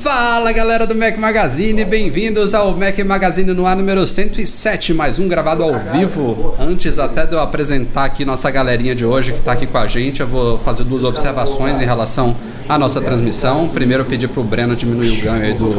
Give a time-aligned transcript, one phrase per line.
[0.00, 5.26] Fala galera do Mac Magazine, bem-vindos ao Mac Magazine no ar número 107, mais um
[5.26, 6.54] gravado ao vivo.
[6.58, 9.86] Antes até de eu apresentar aqui nossa galerinha de hoje que está aqui com a
[9.86, 12.36] gente, eu vou fazer duas observações em relação
[12.68, 13.68] à nossa transmissão.
[13.68, 15.70] Primeiro eu pedi pro Breno diminuir o ganho aí do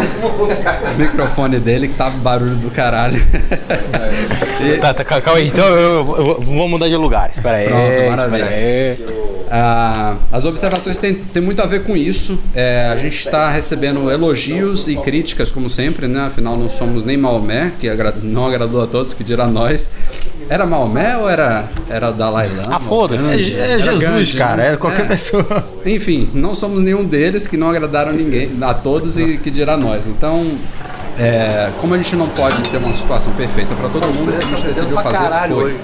[0.98, 3.22] microfone dele, que tá barulho do caralho.
[4.62, 4.78] e...
[4.78, 7.68] Tá, tá, calma aí, então eu, eu, vou mudar de lugar, espera aí.
[7.68, 9.35] Pronto, espera aí.
[9.50, 12.40] Ah, as observações têm, têm, muito a ver com isso.
[12.54, 16.28] É, a gente está recebendo elogios e críticas, como sempre, né?
[16.28, 19.96] Afinal, não somos nem Maomé, que agra não agradou a todos, que dirá nós.
[20.50, 22.76] Era Maomé ou era, era Dalai Lama?
[22.76, 23.56] Ah, foda-se.
[23.56, 24.56] É, é Jesus, Gandhi, cara.
[24.56, 24.74] Né?
[24.74, 25.08] É qualquer é.
[25.08, 25.68] pessoa.
[25.86, 30.08] Enfim, não somos nenhum deles que não agradaram ninguém, a todos e que dirá nós.
[30.08, 30.46] Então,
[31.20, 34.44] é, como a gente não pode ter uma situação perfeita para todo mundo, o que
[34.44, 35.76] a gente decidiu fazer foi.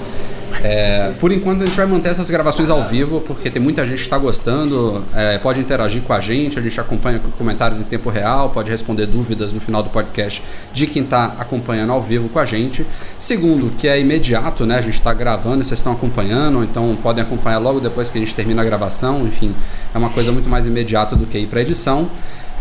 [0.62, 3.98] É, por enquanto a gente vai manter essas gravações ao vivo, porque tem muita gente
[3.98, 7.84] que está gostando, é, pode interagir com a gente, a gente acompanha com comentários em
[7.84, 10.42] tempo real, pode responder dúvidas no final do podcast
[10.72, 12.86] de quem está acompanhando ao vivo com a gente.
[13.18, 14.78] Segundo, que é imediato, né?
[14.78, 18.20] A gente está gravando e vocês estão acompanhando, então podem acompanhar logo depois que a
[18.20, 19.54] gente termina a gravação, enfim,
[19.94, 22.08] é uma coisa muito mais imediata do que ir para edição.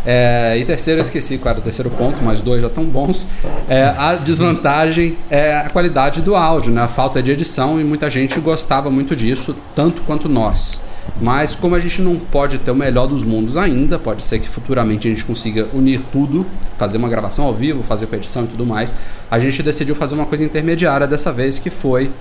[0.06, 3.28] É, e terceiro, eu esqueci qual era o terceiro ponto, mas dois já estão bons.
[3.70, 6.82] É, a desvantagem é a qualidade do áudio, né?
[6.82, 10.82] a falta de edição, e muita gente gostava muito disso, tanto quanto nós.
[11.20, 14.48] Mas como a gente não pode ter o melhor dos mundos ainda, pode ser que
[14.48, 16.46] futuramente a gente consiga unir tudo,
[16.78, 18.94] fazer uma gravação ao vivo, fazer com edição e tudo mais,
[19.30, 22.12] a gente decidiu fazer uma coisa intermediária dessa vez, que foi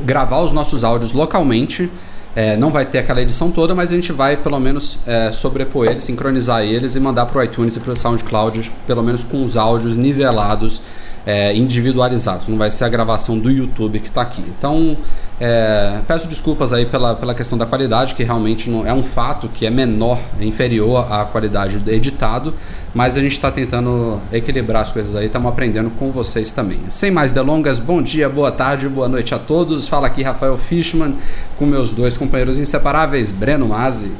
[0.00, 1.90] gravar os nossos áudios localmente
[2.36, 5.86] é, não vai ter aquela edição toda, mas a gente vai pelo menos é, sobrepor
[5.86, 9.42] eles, sincronizar eles e mandar para o iTunes e para o SoundCloud, pelo menos com
[9.42, 10.82] os áudios nivelados,
[11.24, 12.46] é, individualizados.
[12.48, 14.44] Não vai ser a gravação do YouTube que está aqui.
[14.58, 14.98] Então,
[15.40, 19.48] é, peço desculpas aí pela, pela questão da qualidade, que realmente não, é um fato
[19.48, 22.52] que é menor, é inferior à qualidade do editado,
[22.96, 26.80] mas a gente está tentando equilibrar as coisas aí, estamos aprendendo com vocês também.
[26.88, 29.86] Sem mais delongas, bom dia, boa tarde, boa noite a todos.
[29.86, 31.14] Fala aqui Rafael Fishman
[31.58, 34.12] com meus dois companheiros inseparáveis, Breno Mazzi.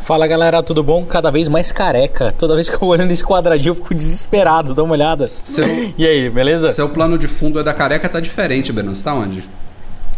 [0.00, 1.04] Fala galera, tudo bom?
[1.04, 2.34] Cada vez mais careca.
[2.36, 5.24] Toda vez que eu olho nesse quadradinho eu fico desesperado, dá uma olhada.
[5.28, 5.64] Seu,
[5.96, 6.72] e aí, beleza?
[6.72, 8.96] Seu plano de fundo é da careca tá diferente, Breno.
[8.96, 9.48] Você tá onde?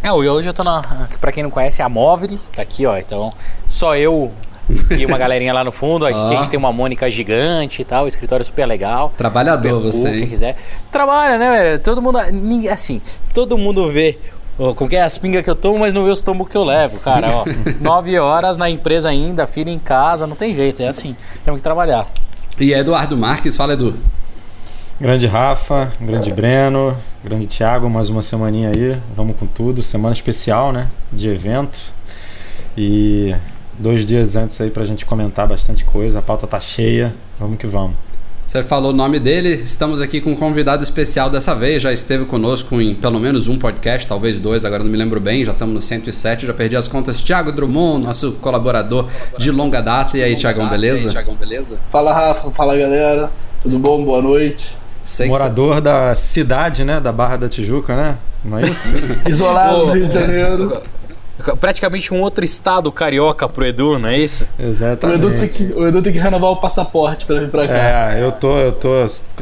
[0.03, 1.09] É, hoje eu tô na.
[1.21, 2.97] Pra quem não conhece, é a Móvel, tá aqui, ó.
[2.97, 3.31] Então,
[3.69, 4.33] só eu
[4.97, 6.07] e uma galerinha lá no fundo.
[6.07, 9.13] Aqui a gente tem uma Mônica gigante e tal, escritório super legal.
[9.17, 10.57] Trabalhador super você, cool, Quem quiser.
[10.91, 11.79] Trabalha, né, velho?
[11.81, 12.19] Todo mundo.
[12.71, 13.01] Assim,
[13.33, 14.19] todo mundo vê
[14.77, 16.65] com que é as pingas que eu tomo, mas não vê os tombos que eu
[16.65, 17.29] levo, cara.
[17.31, 17.45] Ó,
[17.81, 21.17] nove horas na empresa ainda, filho em casa, não tem jeito, é assim.
[21.45, 22.07] Temos que trabalhar.
[22.59, 23.97] E Eduardo Marques, fala Edu.
[25.01, 30.73] Grande Rafa, grande Breno, grande Thiago, mais uma semaninha aí, vamos com tudo, semana especial,
[30.73, 31.81] né, de evento
[32.79, 33.35] e
[33.79, 37.67] dois dias antes aí pra gente comentar bastante coisa, a pauta tá cheia, vamos que
[37.67, 37.97] vamos.
[38.45, 42.25] Você falou o nome dele, estamos aqui com um convidado especial dessa vez, já esteve
[42.27, 45.75] conosco em pelo menos um podcast, talvez dois, agora não me lembro bem, já estamos
[45.75, 47.21] no 107, já perdi as contas.
[47.21, 49.09] Tiago Drummond, nosso colaborador
[49.39, 50.19] de longa data.
[50.19, 51.13] E aí, Tiagão, beleza?
[51.39, 51.79] beleza?
[51.91, 53.31] Fala, Rafa, fala galera,
[53.63, 54.05] tudo bom?
[54.05, 54.77] Boa noite.
[55.05, 57.01] Sei Morador da cidade, né?
[57.01, 58.17] Da Barra da Tijuca, né?
[58.45, 58.89] Não é isso?
[59.29, 60.83] Isolado no Rio de Janeiro.
[61.61, 64.47] Praticamente um outro estado carioca pro Edu, não é isso?
[64.59, 65.25] Exatamente.
[65.25, 68.15] O Edu tem que, o Edu tem que renovar o passaporte para vir para cá.
[68.15, 68.89] É, eu tô, eu tô.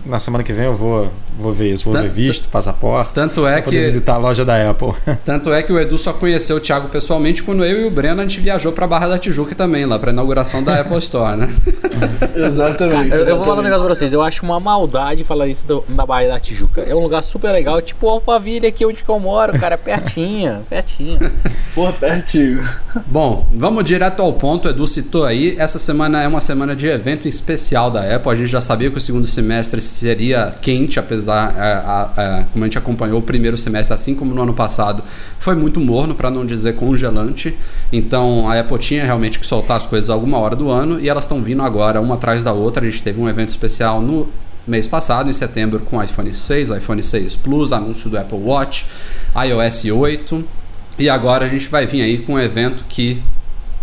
[0.07, 3.13] Na semana que vem eu vou, vou ver isso, vou tanto, ver visto, passaporte.
[3.13, 3.79] Tanto é que.
[3.79, 4.95] visitar a loja da Apple.
[5.25, 8.21] Tanto é que o Edu só conheceu o Thiago pessoalmente quando eu e o Breno
[8.21, 11.55] a gente viajou pra Barra da Tijuca também, lá pra inauguração da Apple Store, né?
[12.35, 13.15] exatamente.
[13.15, 15.85] Eu, eu, vou falar um negócio pra vocês, eu acho uma maldade falar isso do,
[15.89, 16.81] da Barra da Tijuca.
[16.81, 21.19] É um lugar super legal, tipo Alphaville aqui onde eu moro, cara, pertinho, pertinho.
[21.91, 22.69] Pertinho.
[23.07, 24.69] Bom, vamos direto ao ponto.
[24.69, 25.57] Edu citou aí.
[25.59, 28.31] Essa semana é uma semana de evento especial da Apple.
[28.31, 32.69] A gente já sabia que o segundo semestre seria quente, apesar, é, a, como a
[32.69, 35.03] gente acompanhou o primeiro semestre, assim como no ano passado,
[35.39, 37.57] foi muito morno, para não dizer congelante.
[37.91, 41.25] Então a Apple tinha realmente que soltar as coisas alguma hora do ano e elas
[41.25, 42.87] estão vindo agora uma atrás da outra.
[42.87, 44.29] A gente teve um evento especial no
[44.67, 48.87] mês passado, em setembro, com iPhone 6, iPhone 6 Plus, anúncio do Apple Watch,
[49.35, 50.62] iOS 8
[50.99, 53.23] e agora a gente vai vir aí com um evento que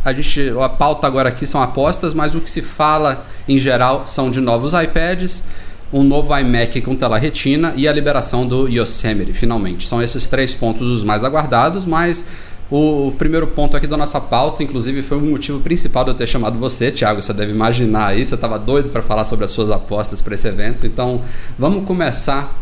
[0.04, 4.04] a gente a pauta agora aqui são apostas, mas o que se fala em geral
[4.06, 5.44] são de novos iPads,
[5.92, 9.88] um novo iMac com tela retina e a liberação do Yosemite, finalmente.
[9.88, 12.24] São esses três pontos os mais aguardados, mas
[12.72, 16.28] o primeiro ponto aqui da nossa pauta, inclusive, foi o motivo principal de eu ter
[16.28, 17.22] chamado você, Thiago.
[17.22, 20.48] Você deve imaginar aí, você estava doido para falar sobre as suas apostas para esse
[20.48, 20.86] evento.
[20.86, 21.22] Então,
[21.58, 22.56] vamos começar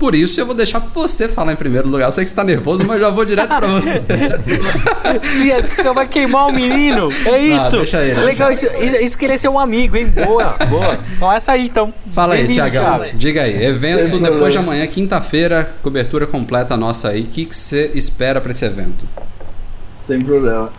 [0.00, 2.06] por isso eu vou deixar você falar em primeiro lugar.
[2.06, 4.00] Eu sei que você tá nervoso, mas já vou direto pra você.
[5.94, 7.10] Vai queimar o menino.
[7.26, 7.72] É isso.
[7.72, 8.18] Não, deixa ele.
[8.18, 10.06] Legal, isso, isso querer ser um amigo, hein?
[10.06, 10.98] Boa, boa.
[11.14, 11.92] Então essa aí, então.
[12.12, 13.02] Fala aí, Tiagão.
[13.14, 13.62] Diga aí.
[13.62, 17.20] Evento depois de amanhã, quinta-feira, cobertura completa nossa aí.
[17.20, 19.04] O que, que você espera para esse evento?
[19.94, 20.72] Sem problema.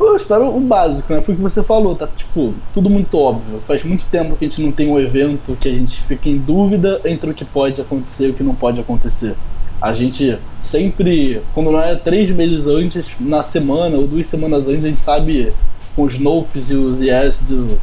[0.00, 1.20] Eu espero o básico, né?
[1.20, 3.60] Foi o que você falou, tá tipo, tudo muito óbvio.
[3.66, 6.38] Faz muito tempo que a gente não tem um evento que a gente fica em
[6.38, 9.34] dúvida entre o que pode acontecer e o que não pode acontecer.
[9.80, 14.86] A gente sempre, quando não é três meses antes, na semana ou duas semanas antes,
[14.86, 15.52] a gente sabe
[15.96, 17.78] com os nopes e os yes do,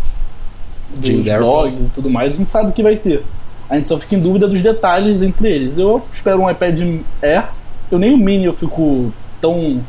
[0.96, 3.24] dos dogs e tudo mais, a gente sabe o que vai ter.
[3.70, 5.78] A gente só fica em dúvida dos detalhes entre eles.
[5.78, 6.80] Eu espero um iPad
[7.22, 7.50] Air.
[7.92, 9.12] Eu nem o Mini eu fico
[9.42, 9.82] tão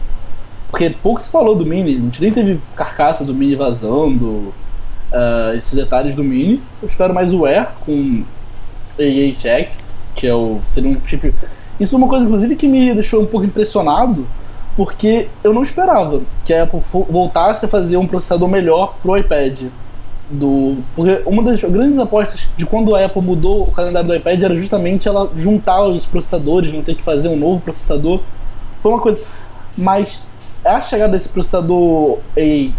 [0.71, 4.53] porque pouco se falou do Mini, a gente nem teve carcaça do Mini vazando,
[5.13, 6.61] uh, esses detalhes do Mini.
[6.83, 8.25] Eu espero mais o Air com
[8.99, 10.61] A8X, que é o.
[10.69, 11.33] seria um chip.
[11.79, 14.27] Isso é uma coisa, inclusive, que me deixou um pouco impressionado,
[14.75, 16.81] porque eu não esperava que a Apple
[17.11, 19.65] voltasse a fazer um processador melhor pro iPad.
[20.29, 24.43] Do, porque uma das grandes apostas de quando a Apple mudou o calendário do iPad
[24.43, 28.21] era justamente ela juntar os processadores, não ter que fazer um novo processador.
[28.83, 29.23] Foi uma coisa.
[29.79, 30.23] Mas
[30.69, 32.73] a chegada desse processador e,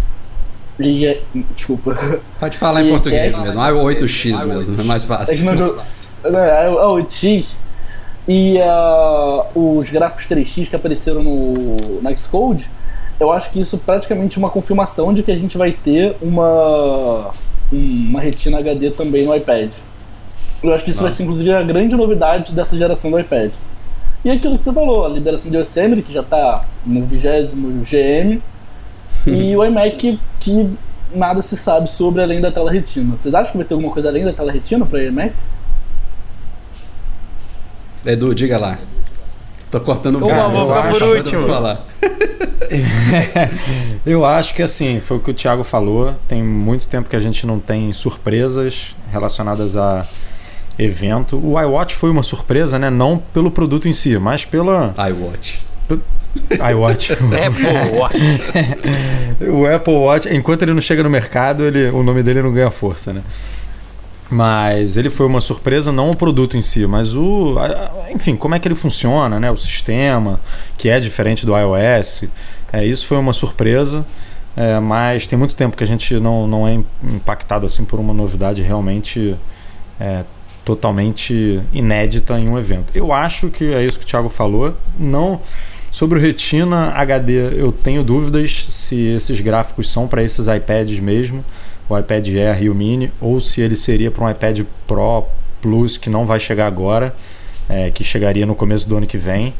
[0.80, 1.22] e
[1.56, 1.98] desculpa.
[2.39, 5.50] Pode falar em português mesmo, não é o 8X mesmo, é mais fácil.
[6.24, 7.56] É, é, o 8X
[8.28, 12.69] e uh, os gráficos 3X que apareceram no, na Xcode,
[13.19, 17.31] eu acho que isso é praticamente uma confirmação de que a gente vai ter uma,
[17.72, 19.72] uma retina HD também no iPad.
[20.62, 23.51] Eu acho que isso vai ser inclusive a grande novidade dessa geração do iPad.
[24.28, 28.42] E aquilo que você falou, a liberação de Yosemite, que já está no vigésimo GM,
[29.26, 30.78] e o iMac que
[31.16, 33.16] nada se sabe sobre além da tela retina.
[33.16, 35.34] Vocês acham que vai ter alguma coisa além da tela retina para o iMac?
[38.06, 38.78] Edu, diga lá.
[39.72, 41.48] Tô cortando o cara, vou ficar por último.
[41.48, 41.86] Falar.
[44.06, 46.16] eu acho que assim, foi o que o Thiago falou.
[46.28, 50.06] Tem muito tempo que a gente não tem surpresas relacionadas a
[50.78, 51.38] evento.
[51.44, 52.90] O iWatch foi uma surpresa, né?
[52.90, 54.94] Não pelo produto em si, mas pela.
[55.10, 55.62] iWatch.
[56.72, 57.12] iWatch.
[57.48, 58.18] Apple Watch.
[59.50, 62.72] o Apple Watch, enquanto ele não chega no mercado, ele, o nome dele não ganha
[62.72, 63.22] força, né?
[64.30, 67.56] Mas ele foi uma surpresa, não o produto em si, mas o.
[68.14, 69.50] Enfim, como é que ele funciona, né?
[69.50, 70.40] O sistema,
[70.78, 72.26] que é diferente do iOS.
[72.72, 74.06] É, isso foi uma surpresa.
[74.56, 78.12] É, mas tem muito tempo que a gente não, não é impactado assim por uma
[78.12, 79.36] novidade realmente
[80.00, 80.24] é,
[80.68, 82.92] totalmente inédita em um evento.
[82.94, 84.75] Eu acho que é isso que o Thiago falou.
[85.00, 85.40] Não
[85.90, 91.44] sobre o Retina HD, eu tenho dúvidas se esses gráficos são para esses iPads mesmo,
[91.88, 95.24] o iPad Air e o Mini, ou se ele seria para um iPad Pro
[95.62, 97.16] Plus que não vai chegar agora,
[97.69, 99.54] é, que chegaria no começo do ano que vem.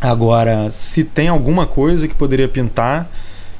[0.00, 3.10] Agora, se tem alguma coisa que poderia pintar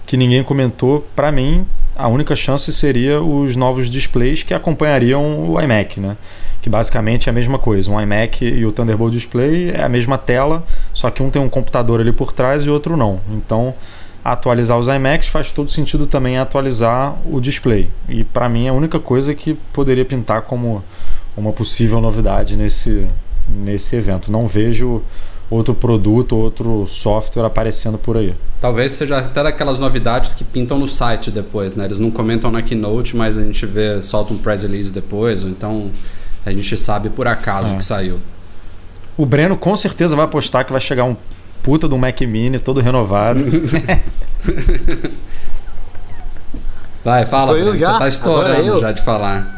[0.07, 5.61] que ninguém comentou, para mim a única chance seria os novos displays que acompanhariam o
[5.61, 6.17] iMac, né?
[6.67, 7.89] Que basicamente é a mesma coisa.
[7.89, 11.49] Um iMac e o Thunderbolt Display é a mesma tela, só que um tem um
[11.49, 13.21] computador ali por trás e outro não.
[13.31, 13.73] Então,
[14.25, 17.89] atualizar os iMacs faz todo sentido também atualizar o display.
[18.09, 20.83] E para mim é a única coisa que poderia pintar como
[21.37, 23.07] uma possível novidade nesse,
[23.49, 24.33] nesse evento.
[24.33, 25.05] Não vejo
[25.49, 28.35] outro produto, outro software aparecendo por aí.
[28.61, 31.85] Talvez seja até daquelas novidades que pintam no site depois, né?
[31.85, 35.51] Eles não comentam na Keynote, mas a gente vê, solta um press release depois, ou
[35.51, 35.93] então
[36.47, 37.77] a gente sabe por acaso é.
[37.77, 38.21] que saiu.
[39.17, 41.17] O Breno com certeza vai apostar que vai chegar um
[41.63, 43.41] puta do Mac Mini todo renovado.
[47.03, 47.95] vai, fala, Sou eu já?
[47.95, 49.57] Você tá estourando já de falar.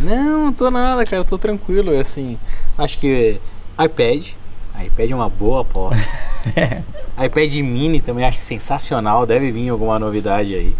[0.00, 1.18] Não, não tô nada, cara.
[1.20, 1.98] Eu tô tranquilo.
[1.98, 2.38] Assim,
[2.78, 3.38] acho que
[3.78, 4.28] iPad.
[4.86, 6.08] iPad é uma boa aposta.
[6.56, 6.82] é.
[7.26, 9.26] iPad Mini também acho sensacional.
[9.26, 10.74] Deve vir alguma novidade aí.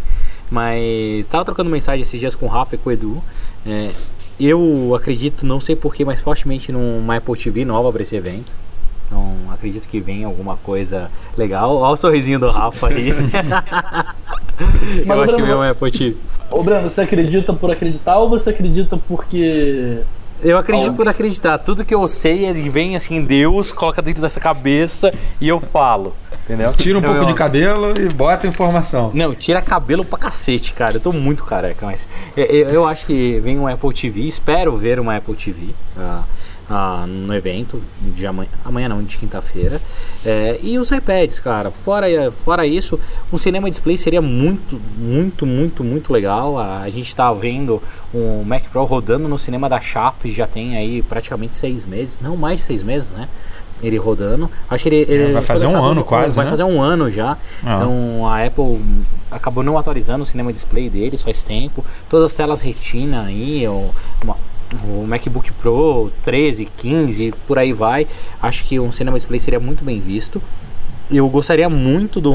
[0.51, 3.23] Mas tava trocando mensagem esses dias com o Rafa e com o Edu.
[3.67, 3.91] É,
[4.39, 8.57] eu acredito, não sei porquê, mas fortemente numa Apple TV nova para esse evento.
[9.07, 11.77] Então, acredito que vem alguma coisa legal.
[11.77, 13.09] Olha o sorrisinho do Rafa aí.
[15.07, 16.17] eu acho que vem uma Apple TV.
[16.51, 19.99] Ô, Breno, você acredita por acreditar ou você acredita porque.
[20.43, 21.59] Eu acredito por acreditar.
[21.59, 26.15] Tudo que eu sei, ele vem assim, Deus coloca dentro dessa cabeça e eu falo.
[26.49, 26.73] Entendeu?
[26.73, 29.11] Tira um Eu- pouco de cabelo e bota informação.
[29.13, 30.97] Não, tira cabelo pra cacete, cara.
[30.97, 34.75] Eu tô muito careca, mas eu, eu- eu acho que vem um Apple TV, espero
[34.77, 36.23] ver uma Apple TV ah,
[36.71, 39.81] ah, no evento de amanhã, amanhã não, de quinta-feira.
[40.25, 41.71] É, e os iPads, cara.
[41.71, 42.99] Fora, fora isso,
[43.33, 46.59] um cinema display seria muito, muito, muito, muito legal.
[46.59, 47.83] A, a gente tá vendo
[48.15, 52.37] um Mac Pro rodando no cinema da Sharp, já tem aí praticamente seis meses, não
[52.37, 53.29] mais de seis meses, né?
[53.83, 54.51] Ele rodando.
[54.69, 56.51] Acho que ele, ele É, vai fazer um ano no- quase, Vai né?
[56.51, 57.37] fazer um ano já.
[57.65, 57.77] Ah.
[57.77, 58.81] Então a Apple
[59.31, 61.85] acabou não atualizando o cinema display deles faz tempo.
[62.09, 63.91] Todas as telas retina aí, o,
[64.25, 64.37] uma-
[64.85, 68.07] o MacBook Pro 13, 15, por aí vai.
[68.43, 70.43] Acho que um cinema display seria muito bem visto.
[71.11, 72.35] Eu gostaria muito do,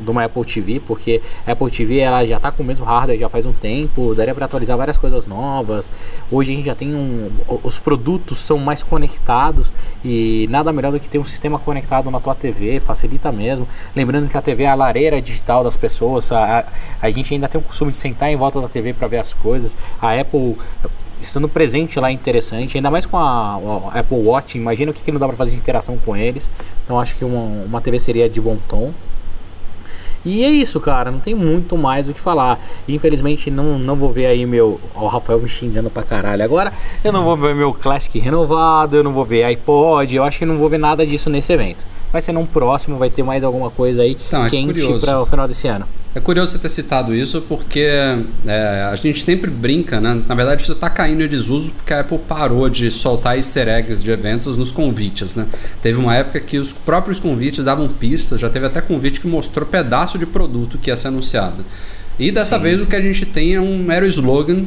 [0.00, 3.18] de uma Apple TV, porque a Apple TV ela já está com o mesmo hardware
[3.18, 5.92] já faz um tempo, daria para atualizar várias coisas novas.
[6.30, 7.30] Hoje a gente já tem um.
[7.62, 9.70] Os produtos são mais conectados
[10.02, 13.68] e nada melhor do que ter um sistema conectado na tua TV, facilita mesmo.
[13.94, 16.64] Lembrando que a TV é a lareira digital das pessoas, a-
[17.02, 19.34] a gente ainda tem o costume de sentar em volta da TV para ver as
[19.34, 19.76] coisas.
[20.00, 20.56] A Apple
[21.20, 23.56] estando presente lá é interessante, ainda mais com a,
[23.92, 26.50] a Apple Watch, imagina o que, que não dá para fazer de interação com eles.
[26.84, 28.92] Então acho que uma, uma TV seria de bom tom.
[30.24, 32.60] E é isso, cara, não tem muito mais o que falar.
[32.88, 34.80] Infelizmente não, não vou ver aí meu.
[34.94, 36.42] Ó, o Rafael me xingando pra caralho.
[36.42, 36.72] Agora
[37.04, 40.44] eu não vou ver meu Classic renovado, eu não vou ver iPod, eu acho que
[40.44, 41.86] não vou ver nada disso nesse evento.
[42.12, 45.04] Vai ser num próximo, vai ter mais alguma coisa aí Então, é quente curioso.
[45.04, 45.86] para o final desse ano.
[46.14, 47.86] É curioso você ter citado isso porque
[48.46, 50.20] é, a gente sempre brinca, né?
[50.26, 54.02] Na verdade, isso está caindo em desuso porque a Apple parou de soltar easter eggs
[54.02, 55.46] de eventos nos convites, né?
[55.82, 59.66] Teve uma época que os próprios convites davam pistas, já teve até convite que mostrou
[59.66, 61.64] pedaço de produto que ia ser anunciado.
[62.18, 64.64] E dessa vez o que a gente tem é um mero slogan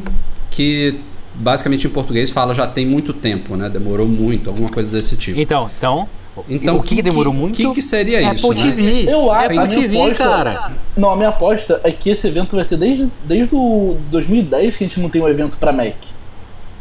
[0.50, 0.98] que
[1.34, 3.68] basicamente em português fala já tem muito tempo, né?
[3.68, 5.38] Demorou muito, alguma coisa desse tipo.
[5.38, 6.08] Então, então,
[6.48, 7.52] Então, o que, que demorou muito?
[7.54, 8.54] O que, que seria Apple isso?
[8.54, 8.60] né?
[8.72, 9.12] TV.
[9.12, 10.72] Eu acho Apple a minha TV, aposta- cara.
[10.96, 14.84] Não, a minha aposta é que esse evento vai ser desde, desde o 2010 que
[14.84, 15.94] a gente não tem um evento pra Mac.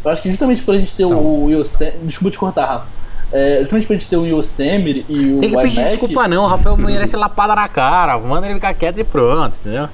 [0.03, 1.19] Eu acho que justamente por a gente ter Então.
[1.19, 1.97] o Yosemite.
[2.03, 2.85] Desculpa te cortar, Rafa.
[3.33, 6.43] É, justamente por a gente ter o Yosemite e o Tem que pedir desculpa não,
[6.43, 8.17] o Rafael merece lapada na cara.
[8.17, 9.87] Manda ele ficar quieto e pronto, entendeu?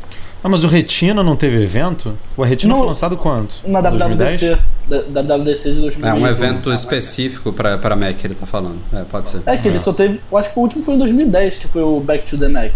[0.44, 2.18] Ah, mas o Retina não teve evento?
[2.36, 2.80] O Retina Não.
[2.80, 3.50] foi lançado quando?
[3.66, 4.40] Na 2010?
[4.40, 4.62] WWDC.
[4.88, 6.04] Da, da WWDC de 2010.
[6.04, 8.78] É um evento específico para Mac que ele tá falando.
[8.94, 9.42] É, pode ser.
[9.46, 10.22] É que ele só teve.
[10.32, 12.72] Eu acho que o último foi em 2010, que foi o Back to the Mac.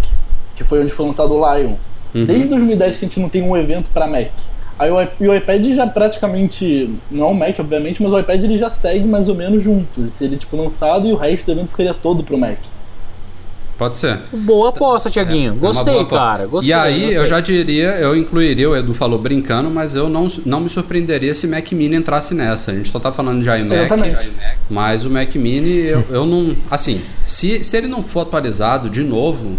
[0.56, 1.76] Que foi onde foi lançado o Lion.
[2.14, 2.26] Uhum.
[2.26, 4.32] Desde 2010 que a gente não tem um evento pra Mac.
[4.78, 6.90] Aí o, e o iPad já praticamente.
[7.10, 10.02] Não é o Mac, obviamente, mas o iPad ele já segue mais ou menos junto.
[10.02, 12.58] Ele seria tipo lançado e o resto do evento ficaria todo pro Mac.
[13.82, 14.20] Pode ser.
[14.32, 15.50] Boa aposta, Tiaguinho.
[15.50, 16.10] É uma Gostei, forma.
[16.10, 16.46] cara.
[16.46, 16.70] Gostei.
[16.70, 17.18] e aí, gostei.
[17.18, 21.34] eu já diria, eu incluiria, o Edu falou brincando, mas eu não, não me surpreenderia
[21.34, 22.70] se Mac Mini entrasse nessa.
[22.70, 24.32] A gente só tá falando de iMac, Exatamente.
[24.70, 26.56] mas o Mac Mini, eu, eu não.
[26.70, 29.58] Assim, se, se ele não for atualizado de novo,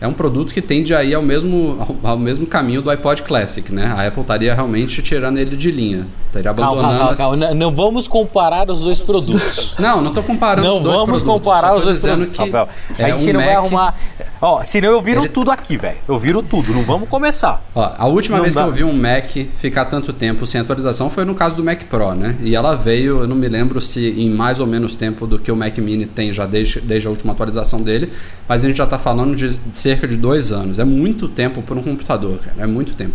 [0.00, 3.22] é um produto que tende a ir ao mesmo, ao, ao mesmo caminho do iPod
[3.22, 3.86] Classic, né?
[3.86, 6.06] A Apple estaria realmente tirando ele de linha.
[6.26, 6.98] Estaria Calma, abandonando.
[6.98, 7.36] calma, as- calma.
[7.36, 9.74] Não, não vamos comparar os dois produtos.
[9.78, 12.36] Não, não tô comparando Não os dois vamos produtos, comparar só os tô dois produtos,
[12.36, 12.68] que Rafael.
[12.98, 13.94] A é, gente o não vai Mac- arrumar.
[14.40, 15.96] Ó, senão eu viro Ele- tudo aqui, velho.
[16.06, 16.72] Eu viro tudo.
[16.74, 17.64] Não vamos começar.
[17.74, 18.62] Ó, a última Não vez dá.
[18.62, 21.82] que eu vi um Mac ficar tanto tempo sem atualização foi no caso do Mac
[21.84, 22.36] Pro, né?
[22.42, 25.50] E ela veio, eu não me lembro se em mais ou menos tempo do que
[25.50, 28.10] o Mac Mini tem já desde, desde a última atualização dele,
[28.48, 30.78] mas a gente já está falando de cerca de dois anos.
[30.78, 32.56] É muito tempo para um computador, cara.
[32.58, 33.14] É muito tempo.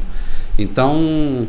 [0.57, 1.47] Então,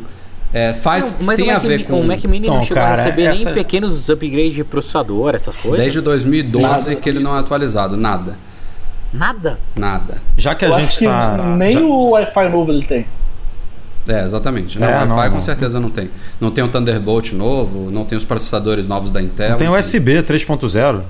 [0.52, 2.54] é, faz Não, mas tem o a Mac, ver Mi- com o Mac Mini não
[2.56, 5.80] Então, chegou a cara, receber essa- nem pequenos upgrades de processador, essas coisas.
[5.80, 7.00] desde 2012 Nada.
[7.00, 8.36] que ele não é atualizado, nada,
[9.12, 9.58] Nada.
[9.74, 10.18] nada.
[10.38, 11.36] Já que a eu gente acho que tá.
[11.56, 13.06] nem já- o Wi-Fi novo ele tem.
[14.08, 14.78] É, exatamente.
[14.78, 15.40] Não, É, Wi-Fi não, com não.
[15.40, 16.10] certeza não tem.
[16.40, 19.50] Não tem o Thunderbolt novo, não tem os processadores novos da Intel.
[19.50, 19.68] Não tem.
[19.68, 21.02] USB 3.0.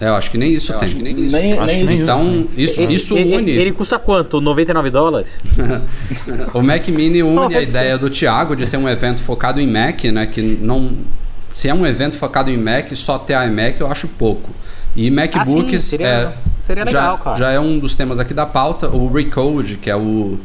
[0.00, 0.88] É, eu acho que nem isso tem.
[0.94, 1.12] Nem,
[1.52, 2.02] Acho nem que nem isso.
[2.02, 3.50] Então, isso, Ele, isso ele- une.
[3.52, 4.40] ele custa quanto?
[4.40, 5.40] 99 dólares?
[6.52, 7.58] O Mac Mini une Nossa.
[7.58, 10.26] a ideia do Thiago de ser um evento focado em Mac, né?
[10.26, 10.96] Que não.
[11.52, 14.50] Se é um evento focado em Mac, só ter iMac eu acho pouco.
[14.96, 17.36] E MacBooks Ah, sim, seria- é, seria legal, já, cara.
[17.36, 18.88] já é um dos temas aqui da pauta.
[18.88, 20.38] O Recode, que é o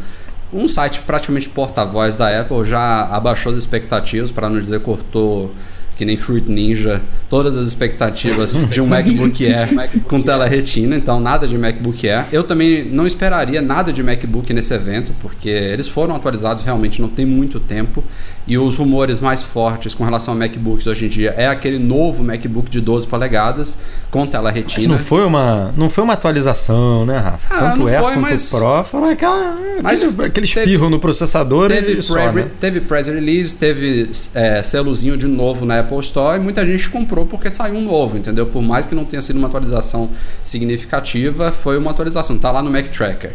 [0.51, 5.53] um site praticamente porta-voz da Apple, já abaixou as expectativas, para não dizer cortou
[5.99, 9.69] que nem Fruit Ninja, todas as expectativas de um MacBook Air
[10.07, 12.25] com tela retina, então nada de MacBook Air.
[12.31, 17.09] Eu também não esperaria nada de MacBook nesse evento, porque eles foram atualizados realmente não
[17.09, 18.01] tem muito tempo
[18.47, 22.23] E os rumores mais fortes com relação a MacBooks hoje em dia é aquele novo
[22.23, 23.77] MacBook de 12 polegadas
[24.09, 24.87] com tela retina.
[24.89, 27.53] Mas não foi uma, não foi uma atualização, né, Rafa?
[27.53, 30.89] Ah, Tanto não Air foi, quanto mas- Pro, foi aquela, Mas aquele, aquele teve- espirro
[30.89, 32.47] no processador Teve, e só, pre- né?
[32.59, 37.25] teve press release, teve é, selozinho de novo na Apple Store e muita gente comprou
[37.25, 38.45] porque saiu um novo, entendeu?
[38.45, 40.09] Por mais que não tenha sido uma atualização
[40.43, 42.37] significativa, foi uma atualização.
[42.37, 43.31] Tá lá no Mac Tracker.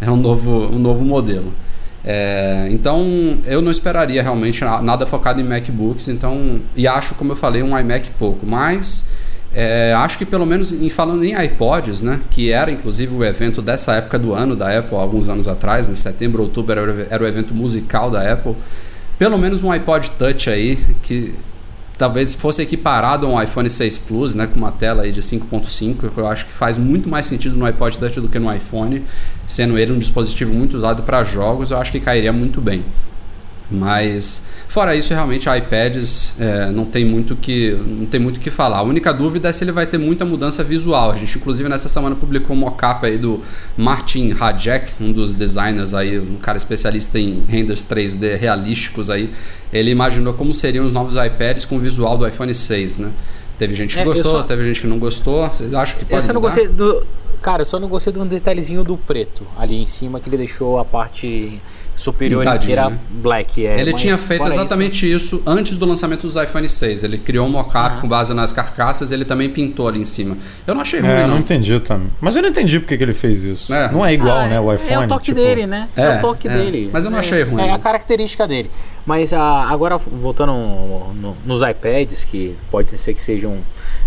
[0.00, 1.52] É um novo, um novo modelo.
[2.04, 3.04] É, então
[3.46, 7.64] eu não esperaria realmente na- nada focado em MacBooks, então e acho, como eu falei,
[7.64, 9.10] um iMac pouco, mas
[9.52, 13.60] é, acho que pelo menos em falando em iPods, né, que era inclusive o evento
[13.60, 17.26] dessa época do ano da Apple, alguns anos atrás, em setembro, outubro era, era o
[17.26, 18.54] evento musical da Apple,
[19.18, 21.34] pelo menos um iPod Touch aí que
[21.96, 26.10] talvez fosse equiparado a um iPhone 6 Plus, né, com uma tela aí de 5.5,
[26.16, 29.02] eu acho que faz muito mais sentido no iPod Touch do que no iPhone,
[29.46, 32.84] sendo ele um dispositivo muito usado para jogos, eu acho que cairia muito bem.
[33.70, 38.50] Mas fora isso, realmente iPads é, não tem muito que não tem muito o que
[38.50, 38.78] falar.
[38.78, 41.10] A única dúvida é se ele vai ter muita mudança visual.
[41.10, 43.42] A gente inclusive nessa semana publicou um mockup aí do
[43.76, 49.30] Martin Hajek, um dos designers aí, um cara especialista em renders 3D realísticos aí.
[49.72, 53.10] Ele imaginou como seriam os novos iPads com o visual do iPhone 6, né?
[53.58, 55.46] Teve gente que É, eu gostou, só- teve gente que não gostou.
[55.48, 56.54] Vocês acham que Eu pode só não mudar?
[56.54, 57.04] gostei do.
[57.42, 60.36] Cara, eu só não gostei de um detalhezinho do preto ali em cima que ele
[60.36, 61.60] deixou a parte
[61.96, 62.98] superior Pintadinho, inteira né?
[63.10, 63.66] black.
[63.66, 65.42] É, Ele tinha feito exatamente isso.
[65.46, 67.02] antes do lançamento dos iPhone 6.
[67.04, 68.00] Ele criou um mockup Ah.
[68.00, 70.36] com base nas carcaças ele também pintou ali em cima.
[70.66, 71.38] Eu não achei ruim, É, não não.
[71.38, 72.08] entendi também.
[72.20, 73.72] Mas eu não entendi porque que ele fez isso.
[73.74, 73.90] É.
[73.90, 74.22] Não é isso.
[74.22, 74.60] igual, Ah, né?
[74.60, 74.92] O é- iPhone.
[74.92, 75.88] É o toque tipo, dele, né?
[75.96, 76.52] É, É, o toque é.
[76.56, 76.90] dele.
[76.92, 78.70] Mas eu não É- achei ruim, É a característica dele.
[79.06, 83.58] Mas ah, agora, voltando no- no- nos iPads, que pode ser que sejam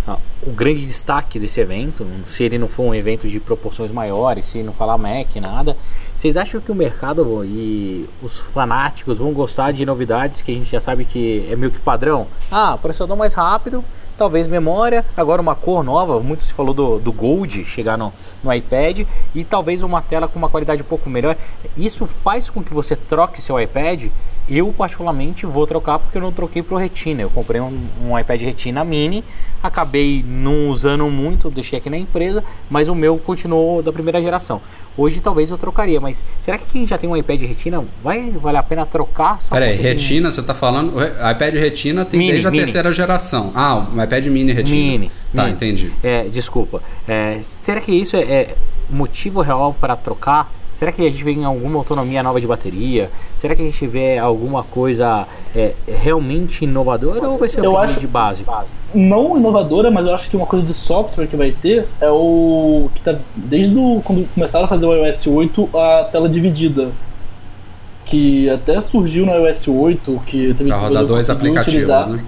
[0.06, 4.44] ah, o grande destaque desse evento, se ele não for um evento de proporções maiores,
[4.46, 5.78] se não falar Mac, nada,
[6.18, 10.70] vocês acham que o mercado e os fanáticos vão gostar de novidades que a gente
[10.70, 12.28] já sabe que é meio que padrão?
[12.52, 13.82] Ah, processador mais rápido,
[14.18, 18.12] talvez memória, agora uma cor nova, muito se falou do, do Gold chegar no,
[18.44, 21.38] no iPad e talvez uma tela com uma qualidade um pouco melhor.
[21.78, 24.08] Isso faz com que você troque seu iPad.
[24.50, 27.22] Eu, particularmente, vou trocar porque eu não troquei pro Retina.
[27.22, 29.24] Eu comprei um, um iPad Retina Mini,
[29.62, 34.62] acabei não usando muito, deixei aqui na empresa, mas o meu continuou da primeira geração.
[34.98, 38.58] Hoje talvez eu trocaria, mas será que quem já tem um iPad Retina vai valer
[38.58, 39.40] a pena trocar?
[39.42, 40.94] Só Peraí, tem- Retina, você tá falando.
[40.98, 41.02] O
[41.32, 42.64] iPad Retina tem Mini, desde a mini.
[42.64, 43.52] terceira geração.
[43.56, 44.76] Ah, o iPad Mini Retina.
[44.78, 45.12] Mini.
[45.34, 45.56] Tá, mini.
[45.56, 45.94] entendi.
[46.04, 46.82] É, desculpa.
[47.08, 48.56] É, será que isso é, é
[48.90, 50.52] motivo real para trocar?
[50.80, 53.10] Será que a gente vê em alguma autonomia nova de bateria?
[53.36, 57.78] Será que a gente vê alguma coisa é, realmente inovadora ou vai ser Eu um
[57.78, 58.46] acho- de base?
[58.96, 62.90] não inovadora, mas eu acho que uma coisa de software que vai ter é o
[62.96, 66.88] que tá desde o, quando começaram a fazer o iOS 8 a tela dividida.
[68.06, 72.24] Que até surgiu no iOS 8, que também Pra rodar dois aplicativos, né?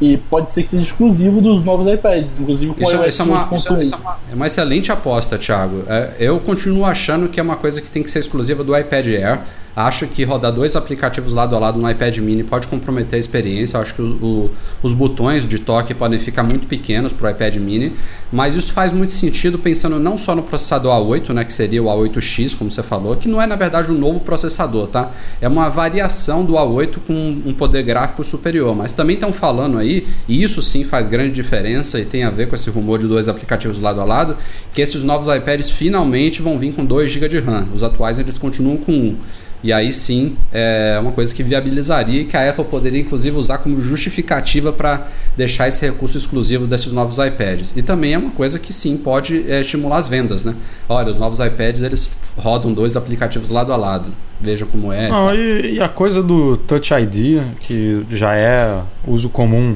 [0.00, 3.22] E pode ser que seja exclusivo dos novos iPads, inclusive com Isso, o iOS isso
[3.22, 3.80] é, uma, 8.1.
[3.82, 5.84] isso é uma- é uma excelente aposta, Thiago.
[5.88, 9.06] É, eu continuo achando que é uma coisa que tem que ser exclusiva do iPad
[9.06, 9.40] Air.
[9.76, 13.78] Acho que rodar dois aplicativos lado a lado no iPad mini pode comprometer a experiência.
[13.78, 14.50] Acho que o- o-
[14.82, 17.92] os botões de toque podem ficar muito pequenos para o iPad mini.
[18.32, 21.90] Mas isso faz muito sentido pensando não só no processador A8, né, que seria o
[21.90, 25.10] A8X, como você falou, que não é na verdade um novo processador, tá?
[25.42, 27.12] É uma variação do A8 com
[27.44, 28.74] um poder gráfico superior.
[28.74, 32.48] Mas também estão falando aí, e isso sim faz grande diferença e tem a ver
[32.48, 34.38] com esse rumor de dois aplicativos lado a lado,
[34.72, 37.66] que esses novos iPads finalmente vão vir com 2 GB de RAM.
[37.74, 39.16] Os atuais eles continuam com 1.
[39.62, 43.58] E aí sim é uma coisa que viabilizaria e que a Apple poderia inclusive usar
[43.58, 47.76] como justificativa para deixar esse recurso exclusivo desses novos iPads.
[47.76, 50.54] E também é uma coisa que sim pode é, estimular as vendas, né?
[50.88, 54.12] Olha, os novos iPads eles rodam dois aplicativos lado a lado.
[54.40, 55.08] Veja como é.
[55.08, 59.74] Não, e, e a coisa do Touch ID, que já é uso comum,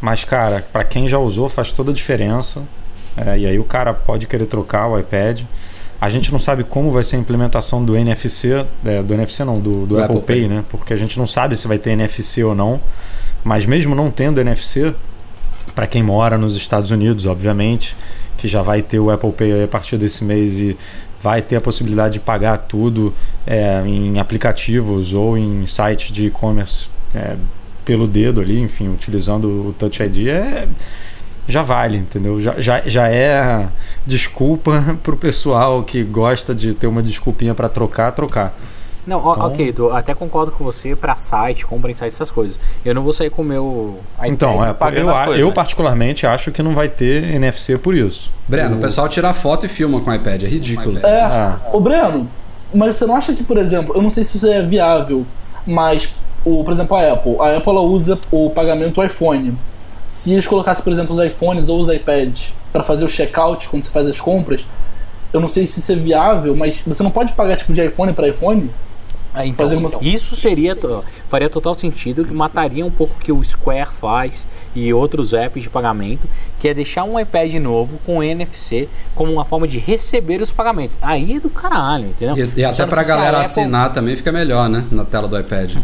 [0.00, 2.62] mas, cara, para quem já usou faz toda a diferença.
[3.16, 5.42] É, e aí o cara pode querer trocar o iPad.
[6.00, 9.58] A gente não sabe como vai ser a implementação do NFC, é, do NFC não,
[9.58, 10.48] do, do Apple, Apple Pay, Pay.
[10.48, 10.64] né?
[10.70, 12.80] Porque a gente não sabe se vai ter NFC ou não.
[13.44, 14.94] Mas mesmo não tendo NFC,
[15.74, 17.96] para quem mora nos Estados Unidos, obviamente,
[18.38, 20.76] que já vai ter o Apple Pay a partir desse mês e
[21.22, 23.12] vai ter a possibilidade de pagar tudo
[23.46, 27.36] é, em aplicativos ou em sites de e-commerce é,
[27.84, 30.66] pelo dedo ali, enfim, utilizando o Touch ID, é,
[31.48, 32.40] já vale, entendeu?
[32.40, 33.66] Já, já, já é
[34.06, 38.54] desculpa pro pessoal que gosta de ter uma desculpinha para trocar, trocar.
[39.06, 42.60] Não, Então- ok, eu até concordo com você pra site, compra em site, essas coisas.
[42.84, 45.40] Eu não vou sair com o meu iPad Então, é, pagando eu, as coisas.
[45.40, 45.52] eu né?
[45.54, 48.30] particularmente acho que não vai ter NFC por isso.
[48.46, 50.98] Breno, O- o pessoal tira foto e filma com o iPad, é ridículo.
[51.02, 51.56] É, Ah.
[51.72, 52.28] ô Breno,
[52.74, 55.26] mas você não acha que, por exemplo, eu não sei se isso é viável,
[55.66, 56.08] Mas,
[56.44, 57.36] o, por exemplo, a Apple.
[57.40, 59.56] A Apple ela usa o pagamento iPhone.
[60.10, 63.84] Se eles colocassem, por exemplo, os iPhones ou os iPads para fazer o checkout quando
[63.84, 64.66] você faz as compras,
[65.32, 68.12] eu não sei se isso é viável, mas você não pode pagar tipo de iPhone
[68.12, 68.68] para iPhone?
[69.32, 69.88] É, então, uma...
[70.02, 70.76] isso seria
[71.28, 75.62] faria total sentido que mataria um pouco o que o Square faz e outros apps
[75.62, 80.42] de pagamento, que é deixar um iPad novo com NFC como uma forma de receber
[80.42, 80.98] os pagamentos.
[81.00, 82.50] Aí é do caralho, entendeu?
[82.56, 83.42] E, e até para a galera Apple...
[83.42, 85.76] assinar também fica melhor, né, na tela do iPad.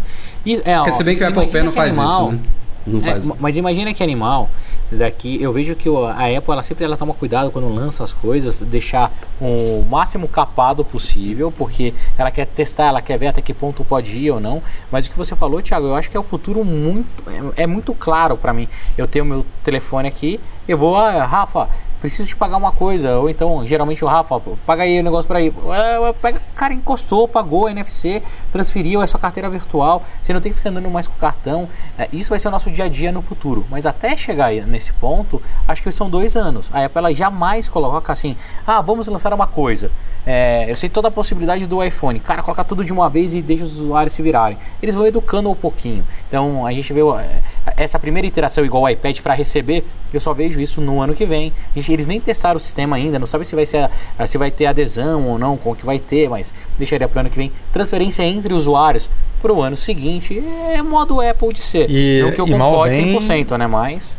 [0.44, 2.40] E, é, Porque se bem que o Apple Pay não faz animal, isso, né?
[2.86, 3.32] Não é, faz.
[3.40, 4.48] Mas imagina que animal
[4.90, 8.62] daqui eu vejo que a Apple ela sempre ela toma cuidado quando lança as coisas
[8.62, 13.84] deixar o máximo capado possível porque ela quer testar ela quer ver até que ponto
[13.84, 16.22] pode ir ou não mas o que você falou Thiago eu acho que é o
[16.22, 17.24] futuro muito
[17.56, 21.68] é, é muito claro para mim eu tenho meu telefone aqui eu vou ah, Rafa
[22.06, 23.18] preciso te pagar uma coisa.
[23.18, 25.52] Ou então, geralmente o Rafa, paga aí o negócio para ir.
[25.72, 30.02] É, pega, cara, encostou, pagou NFC, transferiu, é sua carteira virtual.
[30.22, 31.68] Você não tem que ficar andando mais com o cartão.
[31.98, 33.66] É, isso vai ser o nosso dia a dia no futuro.
[33.68, 36.70] Mas até chegar nesse ponto, acho que são dois anos.
[36.72, 39.90] A Apple ela jamais coloca assim, ah, vamos lançar uma coisa.
[40.24, 42.18] É, eu sei toda a possibilidade do iPhone.
[42.20, 44.58] Cara, coloca tudo de uma vez e deixa os usuários se virarem.
[44.82, 46.04] Eles vão educando um pouquinho.
[46.28, 47.42] Então a gente vê é,
[47.76, 51.26] essa primeira interação igual o iPad para receber, eu só vejo isso no ano que
[51.26, 51.52] vem.
[51.74, 53.90] Eles nem testaram o sistema ainda, não sabe se vai ser
[54.26, 57.20] se vai ter adesão ou não, com o que vai ter, mas deixaria para o
[57.20, 57.52] ano que vem.
[57.72, 59.10] Transferência entre usuários
[59.42, 61.90] para o ano seguinte é modo Apple de ser.
[61.90, 63.18] E, não que eu concorde bem...
[63.18, 63.66] 100%, né?
[63.66, 64.18] Mas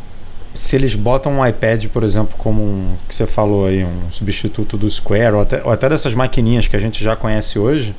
[0.58, 4.76] se eles botam um iPad, por exemplo, como um, que você falou aí, um substituto
[4.76, 7.94] do Square, ou até, ou até dessas maquininhas que a gente já conhece hoje,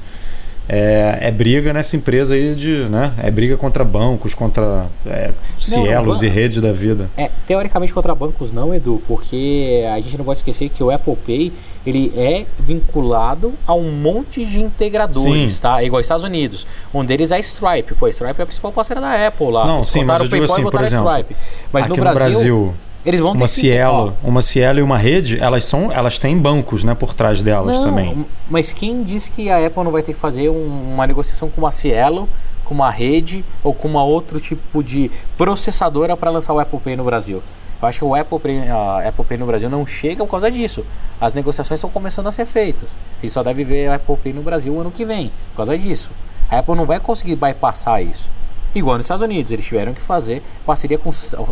[0.71, 2.85] é, é, briga nessa empresa aí de.
[2.89, 3.11] Né?
[3.17, 7.09] É briga contra bancos, contra é, cielos não, e redes da vida.
[7.17, 11.15] É, teoricamente contra bancos não, Edu, porque a gente não pode esquecer que o Apple
[11.15, 11.51] Pay
[11.87, 15.61] ele é vinculado a um monte de integradores, sim.
[15.61, 15.81] tá?
[15.81, 16.67] É igual Estados Unidos.
[16.93, 17.95] Um deles é a Stripe.
[17.95, 19.65] Pô, a Stripe é a principal parceira da Apple lá.
[19.65, 21.25] Não, sim, mas eu digo assim, por exemplo,
[21.73, 22.73] Mas no Brasil, no Brasil
[23.05, 26.93] eles vão uma Cielo, uma Cielo e uma rede, elas são, elas têm bancos, né,
[26.93, 28.25] por trás delas não, também.
[28.49, 31.61] Mas quem diz que a Apple não vai ter que fazer um, uma negociação com
[31.61, 32.27] uma Cielo,
[32.65, 36.95] com uma rede ou com uma outro tipo de processadora para lançar o Apple Pay
[36.95, 37.41] no Brasil?
[37.81, 40.51] Eu acho que o Apple Pay, a Apple Pay no Brasil não chega por causa
[40.51, 40.85] disso.
[41.19, 42.89] As negociações estão começando a ser feitas.
[43.23, 46.11] E só deve ver o Apple Pay no Brasil ano que vem, por causa disso.
[46.49, 48.29] A Apple não vai conseguir bypassar isso.
[48.73, 51.47] Igual nos Estados Unidos, eles tiveram que fazer parceria com, se não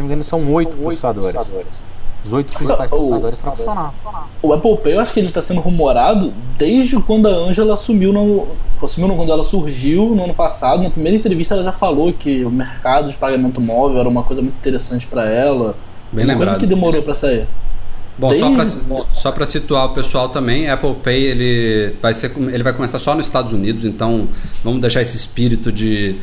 [0.00, 1.32] me engano, são oito processadores.
[1.32, 1.82] processadores.
[2.24, 3.94] Os oito principais processadores para funcionar.
[4.42, 8.12] O Apple Pay, eu acho que ele está sendo rumorado desde quando a Angela assumiu,
[8.12, 8.48] no,
[8.82, 10.82] assumiu quando ela surgiu no ano passado.
[10.82, 14.42] Na primeira entrevista ela já falou que o mercado de pagamento móvel era uma coisa
[14.42, 15.74] muito interessante para ela.
[16.12, 16.58] Bem uma lembrado.
[16.58, 17.46] que demorou para sair.
[18.18, 18.32] Bom,
[19.12, 23.14] só para situar o pessoal também, Apple Pay ele vai, ser, ele vai começar só
[23.14, 24.26] nos Estados Unidos, então
[24.64, 26.16] vamos deixar esse espírito de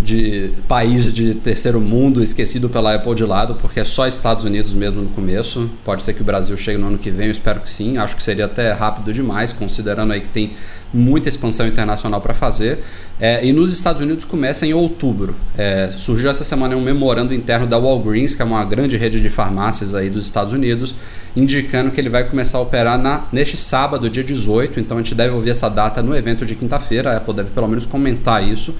[0.00, 4.74] de país de terceiro mundo esquecido pela Apple de lado, porque é só Estados Unidos
[4.74, 5.70] mesmo no começo.
[5.84, 7.98] Pode ser que o Brasil chegue no ano que vem, eu espero que sim.
[7.98, 10.52] Acho que seria até rápido demais, considerando aí que tem
[10.92, 12.78] muita expansão internacional para fazer.
[13.20, 15.34] É, e nos Estados Unidos começa em outubro.
[15.56, 19.28] É, surgiu essa semana um memorando interno da Walgreens, que é uma grande rede de
[19.28, 20.94] farmácias aí dos Estados Unidos,
[21.36, 24.80] indicando que ele vai começar a operar na, neste sábado, dia 18.
[24.80, 27.12] Então a gente deve ouvir essa data no evento de quinta-feira.
[27.12, 28.74] A Apple deve pelo menos comentar isso.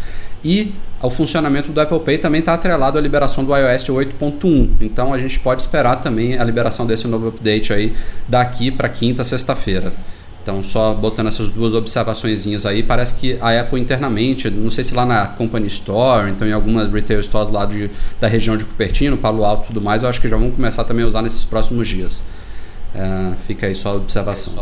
[0.44, 4.70] E o funcionamento do Apple Pay também está atrelado à liberação do iOS 8.1.
[4.80, 7.92] Então a gente pode esperar também a liberação desse novo update aí
[8.28, 9.92] daqui para quinta, sexta-feira.
[10.48, 14.94] Então, só botando essas duas observações aí, parece que a Apple internamente, não sei se
[14.94, 19.18] lá na Company Store, então em algumas retail stores lá de, da região de Cupertino,
[19.18, 21.44] Palo Alto e tudo mais, eu acho que já vão começar também a usar nesses
[21.44, 22.22] próximos dias.
[22.94, 24.54] É, fica aí só a observação.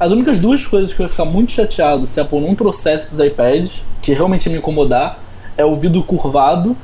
[0.00, 3.06] As únicas duas coisas que eu ia ficar muito chateado se a Apple não trouxesse
[3.06, 5.20] para os iPads, que realmente ia me incomodar,
[5.56, 6.76] é o vidro curvado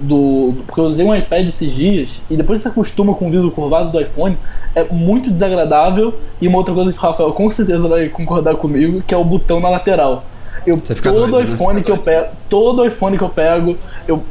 [0.00, 0.54] do.
[0.66, 3.90] Porque eu usei um iPad esses dias e depois você acostuma com o vidro curvado
[3.90, 4.36] do iPhone,
[4.74, 6.14] é muito desagradável.
[6.40, 9.24] E uma outra coisa que o Rafael com certeza vai concordar comigo, que é o
[9.24, 10.24] botão na lateral.
[10.66, 11.54] Eu, todo doido, né?
[11.54, 11.82] iPhone né?
[11.82, 14.22] que eu pego, todo iPhone que eu pego, eu,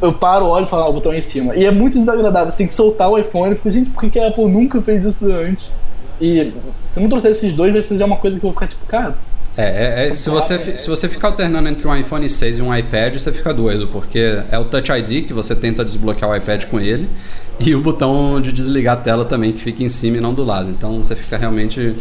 [0.00, 1.54] eu paro, olho e falo, ah, o botão é em cima.
[1.54, 4.18] E é muito desagradável, você tem que soltar o iPhone e fica, gente, por que
[4.18, 5.70] a Apple nunca fez isso antes?
[6.20, 6.52] E
[6.90, 9.16] se não trouxer esses dois, vai ser uma coisa que eu vou ficar tipo, cara,
[9.60, 12.74] é, é, é se, você, se você ficar alternando entre um iPhone 6 e um
[12.74, 16.64] iPad, você fica doido, porque é o Touch ID que você tenta desbloquear o iPad
[16.64, 17.08] com ele
[17.60, 20.44] e o botão de desligar a tela também que fica em cima e não do
[20.44, 20.70] lado.
[20.70, 21.94] Então você fica realmente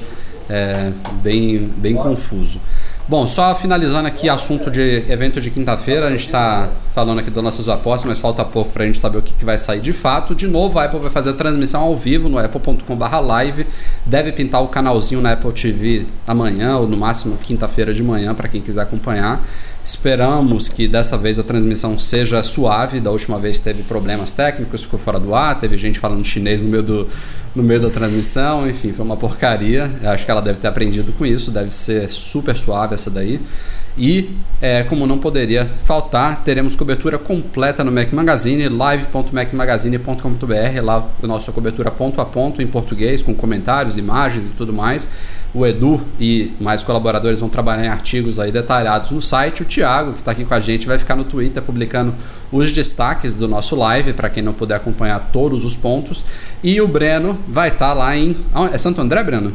[0.50, 0.92] é,
[1.22, 2.60] bem, bem confuso.
[3.10, 7.44] Bom, só finalizando aqui assunto de evento de quinta-feira, a gente está falando aqui das
[7.44, 9.92] nossas apostas, mas falta pouco para a gente saber o que, que, vai sair de
[9.92, 10.36] fato.
[10.36, 13.66] De novo, a Apple vai fazer a transmissão ao vivo no apple.com/live.
[14.06, 18.48] Deve pintar o canalzinho na Apple TV amanhã ou no máximo quinta-feira de manhã para
[18.48, 19.44] quem quiser acompanhar.
[19.84, 23.00] Esperamos que dessa vez a transmissão seja suave.
[23.00, 26.70] Da última vez teve problemas técnicos, ficou fora do ar, teve gente falando chinês no
[26.70, 27.08] meio, do,
[27.56, 29.92] no meio da transmissão, enfim, foi uma porcaria.
[30.04, 33.42] Acho que ela deve ter aprendido com isso, deve ser super suave essa daí.
[34.00, 41.28] E, é, como não poderia faltar, teremos cobertura completa no Mac Magazine, live.macmagazine.com.br, lá a
[41.28, 45.10] nossa cobertura ponto a ponto em português, com comentários, imagens e tudo mais.
[45.54, 49.64] O Edu e mais colaboradores vão trabalhar em artigos aí detalhados no site.
[49.64, 52.16] O Thiago, que está aqui com a gente, vai ficar no Twitter publicando
[52.54, 56.24] os destaques do nosso live, para quem não puder acompanhar todos os pontos.
[56.64, 58.38] E o Breno vai estar tá lá em.
[58.72, 59.54] É Santo André, Breno?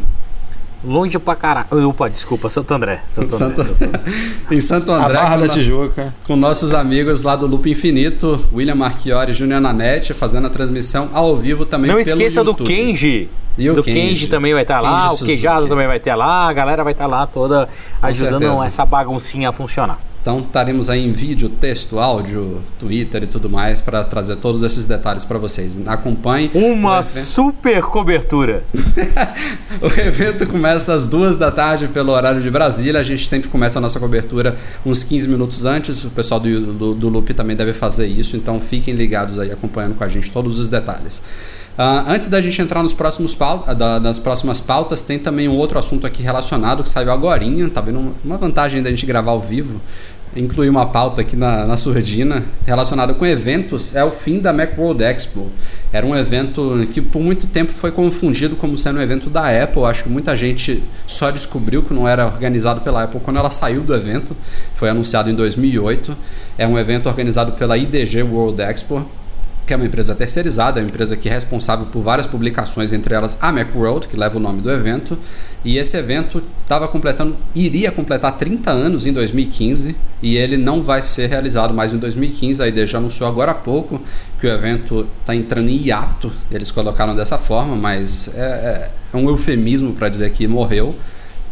[0.84, 1.88] Longe pra caralho.
[1.88, 3.02] Opa, desculpa, Santo André.
[3.08, 3.64] Santo André.
[3.64, 3.76] Santo...
[4.50, 5.16] em Santo André.
[5.18, 6.14] A Barra da Tijuca.
[6.24, 11.10] Com nossos amigos lá do Loop Infinito, William Marchiori e Júnior Nanete, fazendo a transmissão
[11.12, 12.58] ao vivo também Não esqueça YouTube.
[12.58, 13.28] do Kenji.
[13.56, 16.16] E o do Kenji, Kenji também vai estar tá lá, o Queijado também vai estar
[16.16, 17.68] lá, a galera vai estar tá lá toda
[18.00, 18.66] Com ajudando certeza.
[18.66, 19.98] essa baguncinha a funcionar.
[20.24, 24.86] Então estaremos aí em vídeo, texto, áudio, Twitter e tudo mais para trazer todos esses
[24.86, 25.78] detalhes para vocês.
[25.86, 26.50] Acompanhe.
[26.54, 28.64] Uma super cobertura.
[29.82, 33.00] o evento começa às duas da tarde pelo horário de Brasília.
[33.00, 36.02] A gente sempre começa a nossa cobertura uns 15 minutos antes.
[36.06, 38.34] O pessoal do, do, do Loop também deve fazer isso.
[38.34, 41.22] Então fiquem ligados aí acompanhando com a gente todos os detalhes.
[41.76, 45.56] Uh, antes da gente entrar nos próximos pauta, da, nas próximas pautas, tem também um
[45.56, 47.44] outro assunto aqui relacionado que saiu agora.
[47.72, 49.80] Tá vendo uma vantagem da gente gravar ao vivo
[50.36, 55.02] incluir uma pauta aqui na, na surdina relacionada com eventos, é o fim da Macworld
[55.02, 55.50] Expo.
[55.92, 59.84] Era um evento que por muito tempo foi confundido como sendo um evento da Apple.
[59.84, 63.82] Acho que muita gente só descobriu que não era organizado pela Apple quando ela saiu
[63.82, 64.36] do evento.
[64.74, 66.16] Foi anunciado em 2008.
[66.58, 69.06] É um evento organizado pela IDG World Expo
[69.66, 73.14] que é uma empresa terceirizada, é uma empresa que é responsável por várias publicações, entre
[73.14, 75.18] elas a Macworld, que leva o nome do evento.
[75.64, 81.00] E esse evento estava completando, iria completar 30 anos em 2015 e ele não vai
[81.00, 82.62] ser realizado mais em 2015.
[82.62, 84.00] A ID já anunciou agora há pouco
[84.38, 86.30] que o evento está entrando em hiato.
[86.50, 90.94] Eles colocaram dessa forma, mas é, é, é um eufemismo para dizer que morreu.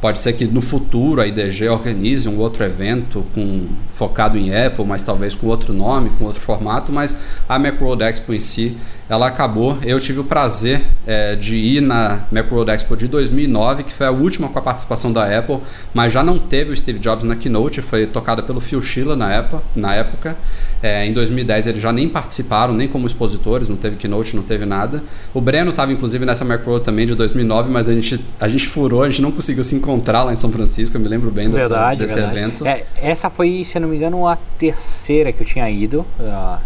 [0.02, 4.84] Pode ser que no futuro a IDG organize um outro evento com, focado em Apple,
[4.84, 7.16] mas talvez com outro nome, com outro formato, mas
[7.48, 8.76] a Macworld Expo em si
[9.08, 9.78] ela acabou.
[9.84, 14.10] Eu tive o prazer é, de ir na Macworld Expo de 2009, que foi a
[14.10, 15.58] última com a participação da Apple,
[15.92, 19.32] mas já não teve o Steve Jobs na keynote, foi tocada pelo Phil Schiller na
[19.32, 19.62] época.
[19.74, 20.36] Na época.
[20.82, 24.66] É, em 2010 eles já nem participaram, nem como expositores, não teve keynote, não teve
[24.66, 25.02] nada.
[25.32, 29.04] O Breno estava inclusive nessa Macworld também de 2009, mas a gente, a gente furou,
[29.04, 31.68] a gente não conseguiu se encontrar lá em São Francisco, eu me lembro bem dessa,
[31.68, 32.36] verdade, desse verdade.
[32.36, 32.66] evento.
[32.66, 36.04] É, essa foi, se não me engano, a terceira que eu tinha ido.
[36.18, 36.58] Uh,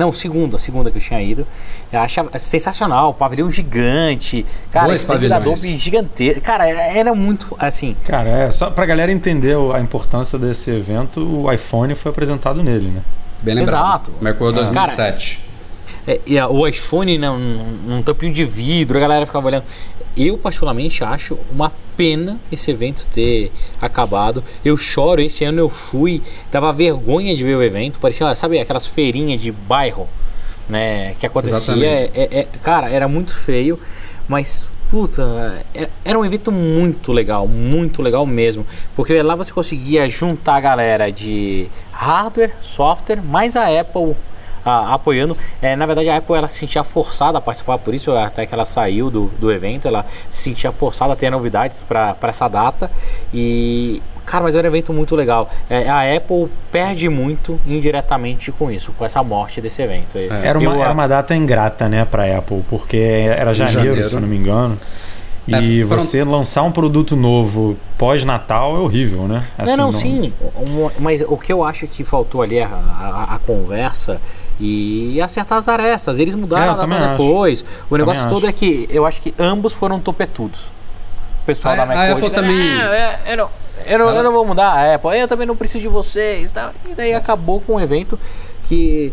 [0.00, 1.46] não, segunda, segunda que eu tinha ido.
[1.92, 4.46] Eu achava sensacional, pavilhão gigante.
[4.70, 5.60] Cara, Dois pavilhões.
[5.60, 6.40] gigantesco.
[6.40, 7.94] Cara, era muito assim.
[8.06, 12.88] Cara, é, só pra galera entender a importância desse evento, o iPhone foi apresentado nele,
[12.88, 13.02] né?
[13.42, 14.08] Bem lembrado.
[14.08, 14.12] Exato.
[14.20, 15.38] Mercúrio 2007.
[15.38, 15.50] Cara,
[16.06, 19.64] é, e o iPhone, né, um, um tampinho de vidro, a galera ficava olhando.
[20.16, 24.42] Eu, particularmente, acho uma pena esse evento ter acabado.
[24.64, 27.98] Eu choro, esse ano eu fui, dava vergonha de ver o evento.
[27.98, 30.08] Parecia, sabe, aquelas feirinhas de bairro
[30.70, 31.86] né, que acontecia.
[31.86, 33.78] É, é, é, cara, era muito feio,
[34.28, 40.08] mas puta, é, era um evento muito legal, muito legal mesmo, porque lá você conseguia
[40.08, 44.16] juntar a galera de hardware, software, mais a Apple
[44.64, 45.36] a, apoiando.
[45.60, 48.54] É, na verdade, a Apple ela se sentia forçada a participar, por isso até que
[48.54, 52.90] ela saiu do, do evento, ela se sentia forçada a ter novidades para essa data.
[53.32, 55.50] E, cara, mas era um evento muito legal.
[55.68, 60.16] É, a Apple perde muito indiretamente com isso, com essa morte desse evento.
[60.18, 60.28] É.
[60.46, 64.14] Era, uma, Eu, era uma data ingrata, né, para Apple, porque era janeiro, janeiro, se
[64.14, 64.78] eu não me engano.
[65.48, 66.00] E é, foram...
[66.00, 69.46] você lançar um produto novo pós-Natal é horrível, né?
[69.58, 70.32] Assim, não, não, não, sim.
[70.98, 74.20] Mas o que eu acho que faltou ali a, a, a conversa
[74.60, 76.18] e acertar as arestas.
[76.18, 77.64] Eles mudaram é, a data depois.
[77.88, 80.66] O negócio todo é que eu acho que ambos foram topetudos.
[81.42, 82.08] O pessoal a, da McCoy.
[82.08, 82.80] A Apple também.
[82.80, 83.50] É, eu, não,
[83.86, 85.18] eu, não, eu não vou mudar a Apple.
[85.18, 86.52] Eu também não preciso de vocês.
[86.52, 86.72] Tá?
[86.88, 88.18] E daí acabou com um evento
[88.68, 89.12] que,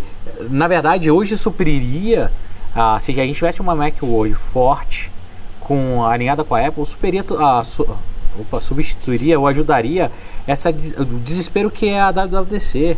[0.49, 2.29] na verdade, hoje supriria.
[2.75, 5.09] Ah, se a gente tivesse uma Mac hoje forte,
[5.67, 7.85] com alinhada com a Apple, superia a, su,
[8.39, 10.09] opa, substituiria ou ajudaria
[10.47, 12.97] essa, o desespero que é a WWDC.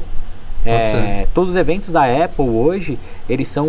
[0.65, 3.67] É, todos os eventos da Apple hoje, eles são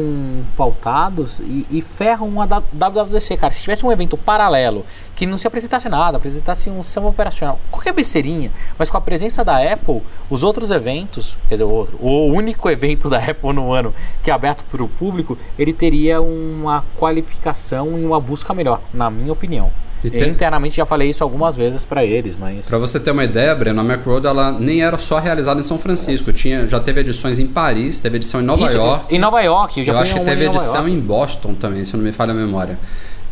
[0.56, 3.52] pautados e, e, ferram a WWDC, cara.
[3.52, 7.92] Se tivesse um evento paralelo, que não se apresentasse nada, apresentasse um sistema operacional, qualquer
[7.92, 12.68] besteirinha, mas com a presença da Apple, os outros eventos, quer dizer, o, o único
[12.68, 17.98] evento da Apple no ano que é aberto para o público, ele teria uma qualificação
[17.98, 19.70] e uma busca melhor, na minha opinião.
[20.08, 20.28] Tem...
[20.28, 22.66] Internamente já falei isso algumas vezes para eles, mas.
[22.66, 25.78] Para você ter uma ideia, Breno, a Macroad ela nem era só realizada em São
[25.78, 26.32] Francisco.
[26.32, 29.14] Tinha, já teve edições em Paris, teve edição em Nova isso, York.
[29.14, 32.04] Em Nova York, já eu acho que teve em edição em Boston também, se não
[32.04, 32.78] me falha a memória.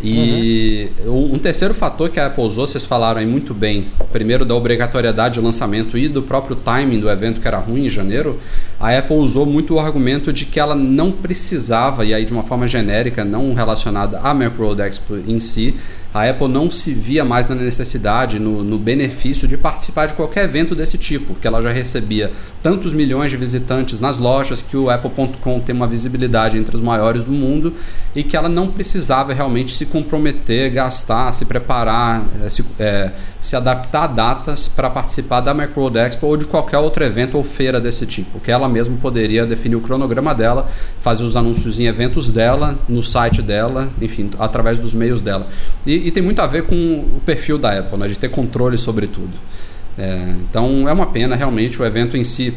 [0.01, 1.35] E uhum.
[1.35, 5.35] um terceiro fator que a Apple usou, vocês falaram aí muito bem, primeiro da obrigatoriedade
[5.35, 8.39] de lançamento e do próprio timing do evento que era ruim em janeiro,
[8.79, 12.45] a Apple usou muito o argumento de que ela não precisava, e aí de uma
[12.45, 15.75] forma genérica, não relacionada à Macworld Expo em si,
[16.13, 20.45] a Apple não se via mais na necessidade, no, no, benefício de participar de qualquer
[20.45, 24.89] evento desse tipo, que ela já recebia tantos milhões de visitantes nas lojas, que o
[24.89, 27.75] Apple.com tem uma visibilidade entre os maiores do mundo
[28.17, 33.55] e que ela não precisava realmente se comprometer, gastar, se preparar, eh, se, é, se
[33.55, 37.79] adaptar a datas para participar da Macworld Expo ou de qualquer outro evento ou feira
[37.79, 40.67] desse tipo, que ela mesma poderia definir o cronograma dela,
[40.99, 45.47] fazer os anúncios em eventos dela, no site dela, enfim, através dos meios dela.
[45.87, 48.79] E e, tem muito a ver com o perfil da Apple, né, de ter controle
[48.79, 49.37] sobre tudo.
[49.99, 52.55] É, então é uma pena realmente o evento em si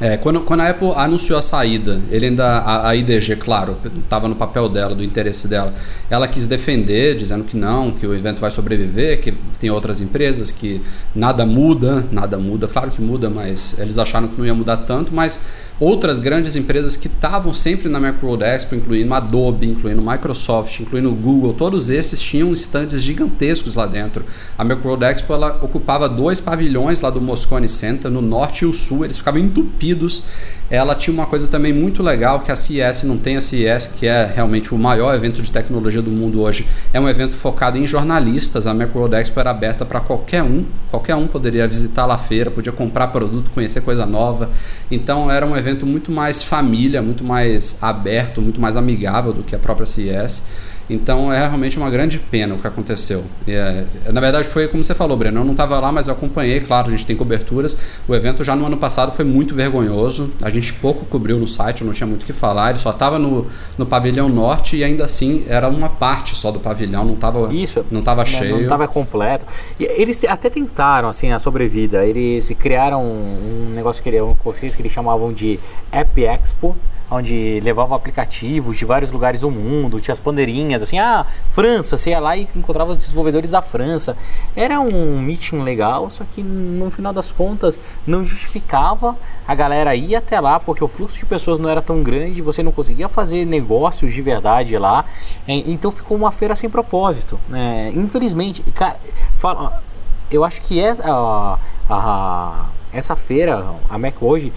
[0.00, 4.26] é, quando, quando a Apple anunciou a saída, ele ainda a, a IDG, claro, estava
[4.26, 5.72] no papel dela, do interesse dela.
[6.10, 10.50] Ela quis defender, dizendo que não, que o evento vai sobreviver, que tem outras empresas,
[10.50, 10.82] que
[11.14, 15.14] nada muda, nada muda, claro que muda, mas eles acharam que não ia mudar tanto,
[15.14, 15.38] mas
[15.78, 21.52] outras grandes empresas que estavam sempre na Macworld Expo, incluindo Adobe, incluindo Microsoft, incluindo Google,
[21.52, 24.24] todos esses tinham estandes gigantescos lá dentro.
[24.56, 28.72] A Macworld Expo ela ocupava dois pavilhões lá do Moscone Center, no norte e o
[28.72, 30.22] sul, eles ficavam entupidos
[30.70, 34.06] ela tinha uma coisa também muito legal que a CES não tem, a CES que
[34.06, 37.86] é realmente o maior evento de tecnologia do mundo hoje, é um evento focado em
[37.86, 42.50] jornalistas, a Macworld Expo era aberta para qualquer um, qualquer um poderia visitar a feira,
[42.50, 44.50] podia comprar produto, conhecer coisa nova,
[44.90, 49.54] então era um evento muito mais família, muito mais aberto, muito mais amigável do que
[49.54, 50.42] a própria CES.
[50.88, 53.24] Então é realmente uma grande pena o que aconteceu.
[53.48, 55.40] É, na verdade, foi como você falou, Breno.
[55.40, 56.60] Eu não estava lá, mas eu acompanhei.
[56.60, 57.76] Claro, a gente tem coberturas.
[58.06, 60.32] O evento já no ano passado foi muito vergonhoso.
[60.42, 62.70] A gente pouco cobriu no site, não tinha muito o que falar.
[62.70, 63.46] Ele só estava no,
[63.78, 67.84] no pavilhão norte e ainda assim era uma parte só do pavilhão, não estava Isso,
[67.90, 68.56] não estava cheio.
[68.56, 69.46] Não estava completo.
[69.78, 72.04] E eles até tentaram assim a sobrevida.
[72.04, 75.58] Eles criaram um negócio que, um conceito que eles chamavam de
[75.90, 76.76] App Expo
[77.10, 82.10] onde levava aplicativos de vários lugares do mundo, tinha as bandeirinhas, assim, ah, França, você
[82.10, 84.16] ia lá e encontrava os desenvolvedores da França.
[84.56, 90.16] Era um meeting legal, só que no final das contas não justificava a galera ir
[90.16, 93.44] até lá, porque o fluxo de pessoas não era tão grande, você não conseguia fazer
[93.44, 95.04] negócios de verdade lá,
[95.46, 97.38] então ficou uma feira sem propósito.
[97.48, 97.92] Né?
[97.94, 98.96] Infelizmente, cara,
[99.36, 99.82] fala,
[100.30, 104.52] eu acho que essa, a, a, essa feira, a Mac hoje,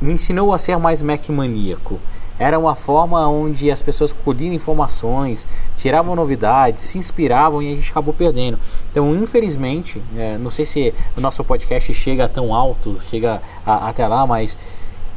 [0.00, 1.98] me ensinou a ser mais Mac maníaco.
[2.38, 7.90] Era uma forma onde as pessoas colhiam informações, tiravam novidades, se inspiravam e a gente
[7.90, 8.58] acabou perdendo.
[8.90, 14.06] Então, infelizmente, é, não sei se o nosso podcast chega tão alto, chega a, até
[14.06, 14.56] lá, mas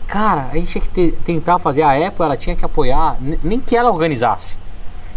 [0.08, 1.84] cara, a gente tinha que tentar fazer.
[1.84, 4.58] A Apple ela tinha que apoiar, nem que ela organizasse,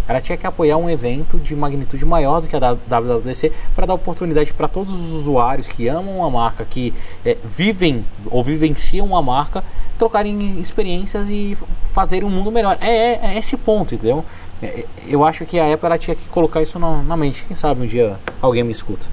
[0.07, 3.95] ela tinha que apoiar um evento de magnitude maior do que a WWDC para dar
[3.95, 6.93] oportunidade para todos os usuários que amam a marca, que
[7.25, 9.65] é, vivem ou vivenciam a marca,
[9.99, 11.57] trocarem experiências e
[11.93, 12.77] fazerem um mundo melhor.
[12.81, 14.25] É, é, é esse ponto, entendeu?
[14.63, 17.45] É, é, eu acho que a Apple ela tinha que colocar isso na, na mente.
[17.45, 19.07] Quem sabe um dia alguém me escuta.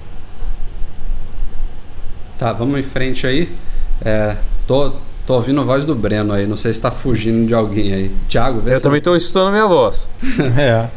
[2.38, 3.56] Tá, vamos em frente aí.
[4.04, 4.96] É, tô,
[5.32, 8.10] Tô ouvindo a voz do Breno aí, não sei se tá fugindo de alguém aí.
[8.28, 10.10] Tiago, vê Eu se também tô escutando minha voz.
[10.58, 10.88] é.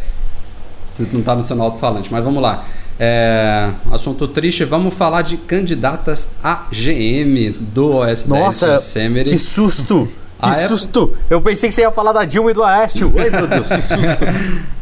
[0.84, 2.66] Você não tá no seu alto-falante, mas vamos lá.
[3.00, 8.76] É, assunto triste, vamos falar de candidatas a GM do OS 10 Nossa,
[9.24, 10.06] que susto!
[10.38, 11.04] Que a susto!
[11.04, 11.18] Apple...
[11.30, 13.14] Eu pensei que você ia falar da Dilma e do Aécio.
[13.18, 14.26] Ai meu Deus, que susto!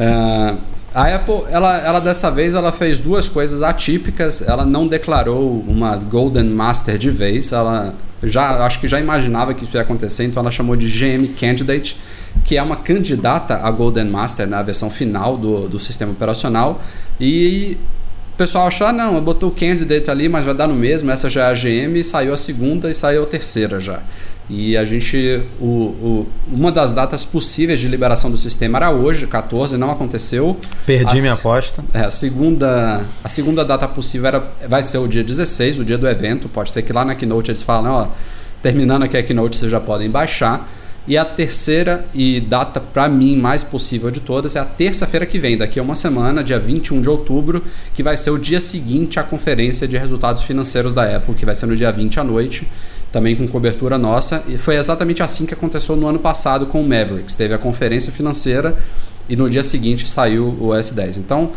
[0.00, 0.54] É,
[0.94, 4.46] a Apple, ela, ela dessa vez ela fez duas coisas atípicas.
[4.46, 7.50] Ela não declarou uma Golden Master de vez.
[7.50, 11.28] Ela já acho que já imaginava que isso ia acontecer, então ela chamou de GM
[11.38, 11.96] Candidate,
[12.44, 16.82] que é uma candidata a Golden Master na versão final do, do sistema operacional.
[17.20, 17.76] E
[18.34, 21.10] o pessoal achou, ah, não, botou o Candidate ali, mas vai dar no mesmo.
[21.10, 24.02] Essa já é a GM, e saiu a segunda e saiu a terceira já.
[24.50, 29.26] E a gente, o, o, uma das datas possíveis de liberação do sistema era hoje,
[29.26, 30.58] 14, não aconteceu.
[30.86, 31.84] Perdi a, minha aposta.
[31.92, 35.98] É, a, segunda, a segunda data possível era, vai ser o dia 16, o dia
[35.98, 36.48] do evento.
[36.48, 38.08] Pode ser que lá na Keynote eles falem, ó,
[38.62, 40.66] terminando aqui a Keynote vocês já podem baixar.
[41.06, 45.38] E a terceira e data para mim mais possível de todas é a terça-feira que
[45.38, 49.18] vem, daqui a uma semana, dia 21 de outubro, que vai ser o dia seguinte
[49.18, 52.68] à conferência de resultados financeiros da Apple, que vai ser no dia 20 à noite
[53.12, 54.42] também com cobertura nossa.
[54.48, 57.34] E foi exatamente assim que aconteceu no ano passado com o Mavericks.
[57.34, 58.76] Teve a conferência financeira
[59.28, 61.18] e no dia seguinte saiu o S10.
[61.18, 61.50] Então,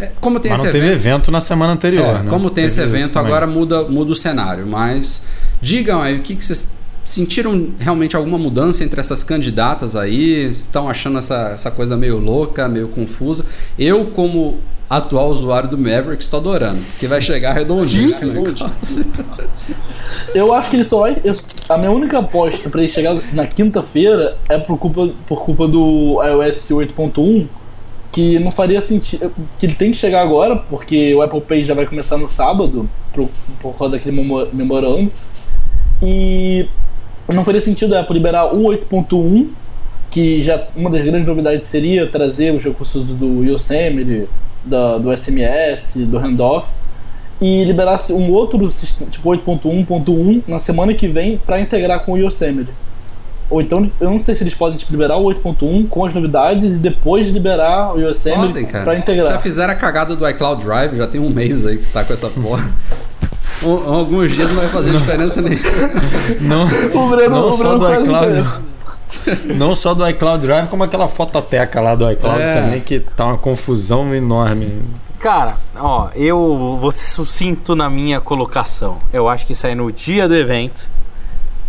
[0.00, 2.30] É, como tem Mas esse não teve evento, evento na semana anterior, é, né?
[2.30, 4.64] como tem Teve esse evento, agora muda, muda o cenário.
[4.64, 5.22] Mas
[5.60, 6.68] digam aí o que, que vocês
[7.04, 10.48] sentiram realmente alguma mudança entre essas candidatas aí?
[10.50, 13.44] Estão achando essa, essa coisa meio louca, meio confusa?
[13.76, 14.58] Eu, como
[14.88, 19.04] atual usuário do Maverick, estou adorando, porque vai chegar redondinho negócio.
[20.34, 21.16] Eu acho que ele só vai.
[21.24, 21.34] eu-
[21.68, 26.18] a minha única aposta pra ele chegar na quinta-feira é por culpa, por culpa do
[26.22, 27.46] iOS 8.1,
[28.10, 29.30] que não faria sentido.
[29.58, 32.88] Que ele tem que chegar agora, porque o Apple Pay já vai começar no sábado,
[33.12, 33.28] por,
[33.60, 35.12] por causa daquele memo- memorando.
[36.02, 36.66] E
[37.28, 39.48] não faria sentido a Apple liberar o 8.1,
[40.10, 44.26] que já uma das grandes novidades seria trazer os recursos do Yosemite,
[44.68, 46.68] da, do SMS, do handoff
[47.40, 52.18] e liberasse um outro sistema, tipo 8.1.1 na semana que vem para integrar com o
[52.18, 52.70] Yosemite.
[53.50, 56.76] Ou então, eu não sei se eles podem tipo, liberar o 8.1 com as novidades
[56.76, 59.32] e depois liberar o Yosemite para integrar.
[59.32, 62.12] Já fizeram a cagada do iCloud Drive, já tem um mês aí que tá com
[62.12, 62.68] essa porra.
[63.62, 65.62] Um- alguns dias não vai fazer diferença nenhuma.
[66.40, 68.62] Não, O Breno- não o só Breno do quase iCloud.
[69.56, 72.60] Não só do iCloud Drive, como aquela fototeca lá do iCloud É.
[72.62, 74.82] também, que tá uma confusão enorme.
[75.18, 78.98] Cara, ó, eu vou ser sucinto na minha colocação.
[79.12, 80.88] Eu acho que sai no dia do evento.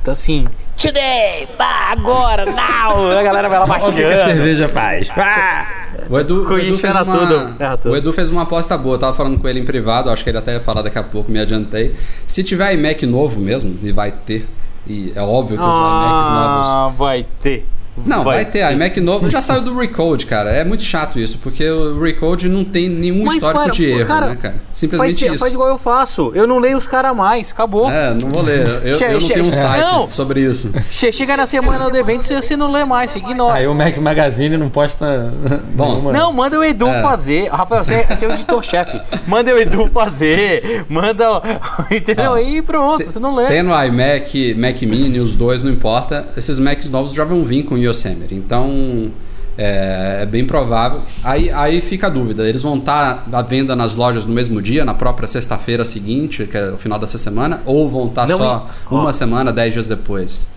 [0.01, 3.11] Então assim, today, pá, agora, now!
[3.17, 4.27] A galera vai lá Olha o que que a baixando.
[4.31, 5.09] cerveja faz.
[5.17, 5.67] Ah!
[6.09, 7.89] O Edu, o Edu fez uma, tudo.
[7.89, 10.29] o Edu fez uma aposta boa, eu tava falando com ele em privado, acho que
[10.29, 11.93] ele até ia falar daqui a pouco, me adiantei.
[12.25, 14.47] Se tiver iMac novo mesmo, e vai ter,
[14.87, 17.65] e é óbvio que os iMacs novos Ah, vai ter.
[18.05, 19.29] Não, vai, ter iMac novo.
[19.29, 20.49] Já saiu do Recode, cara.
[20.51, 24.05] É muito chato isso, porque o Recode não tem nenhum Mas, histórico para, de erro,
[24.07, 24.53] cara, né, cara?
[24.55, 25.37] Faz, Simplesmente isso.
[25.39, 26.31] faz igual eu faço.
[26.35, 27.51] Eu não leio os caras mais.
[27.51, 27.89] Acabou.
[27.89, 28.81] É, não vou ler.
[28.85, 30.09] Eu, Che- eu não che- tenho um site não.
[30.09, 30.71] sobre isso.
[30.89, 33.55] Che- Chega na semana do evento e você não lê mais, você ignora.
[33.55, 35.31] Aí o Mac Magazine não posta.
[35.73, 37.01] Bom, nenhuma- Não, manda o Edu É.
[37.01, 37.49] fazer.
[37.49, 38.99] Rafael, você é, você é o editor-chefe.
[39.27, 40.85] Manda o Edu fazer.
[40.89, 41.31] Manda.
[41.37, 41.41] o-
[41.93, 42.33] Entendeu?
[42.33, 43.47] Aí pronto, você não lê.
[43.47, 46.27] Tem no iMac, Mac Mini, os dois, não importa.
[46.37, 48.33] Esses Macs novos já vão vir com Yosemite.
[48.35, 49.11] Então,
[49.57, 51.01] é, é bem provável.
[51.23, 52.47] Aí, aí fica a dúvida.
[52.47, 56.57] Eles vão estar à venda nas lojas no mesmo dia, na própria sexta-feira seguinte, que
[56.57, 60.47] é o final dessa semana, ou vão estar Não, só uma semana, dez dias depois?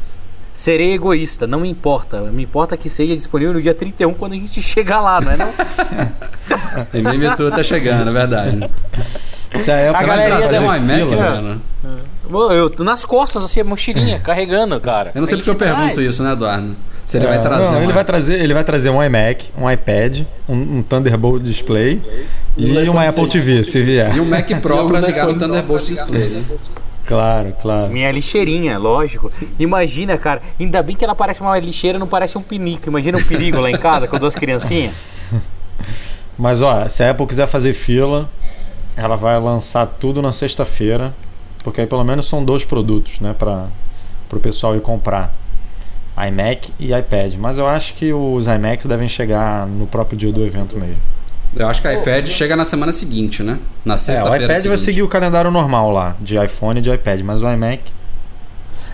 [0.55, 2.21] Serei egoísta, não me importa.
[2.21, 5.37] Me importa que seja disponível no dia 31 quando a gente chegar lá, não é
[5.37, 5.49] não?
[6.93, 8.71] E meme tu tá chegando, é verdade.
[9.57, 11.63] Se a Apple Você vai galerinha trazer um iMac, fila, mano?
[12.53, 15.11] Eu tô nas costas, assim, a mochilinha, carregando, cara.
[15.15, 16.75] Eu não sei A porque eu pergunto isso, né, Eduardo?
[17.13, 19.51] Se ele É, vai trazer não, um ele vai trazer, ele vai trazer um iMac,
[19.59, 22.01] um iPad, um, um Thunderbolt display
[22.57, 23.33] e um uma Apple 6.
[23.33, 24.17] TV, se vier.
[24.17, 26.43] E um Mac Pro uso ligar no Thunderbolt Display, né?
[27.05, 27.93] Claro, claro.
[27.93, 29.31] Minha lixeirinha, lógico.
[29.59, 32.89] Imagina, cara, ainda bem que ela parece uma lixeira, não parece um pinico.
[32.89, 34.95] Imagina um perigo lá em casa com duas criancinhas.
[36.39, 38.27] Mas ó, se a Apple quiser fazer fila,
[38.97, 41.13] ela vai lançar tudo na sexta-feira,
[41.63, 43.67] porque aí pelo menos são dois produtos, né, para
[44.33, 45.42] o pessoal ir comprar.
[46.17, 47.35] iMac e iPad.
[47.39, 50.97] Mas eu acho que os iMacs devem chegar no próprio dia do evento mesmo.
[51.55, 53.59] Eu acho que o iPad chega na semana seguinte, né?
[53.85, 54.81] Na É, o sexta-feira iPad vai seguinte.
[54.81, 57.83] seguir o calendário normal lá, de iPhone e de iPad, mas o iMac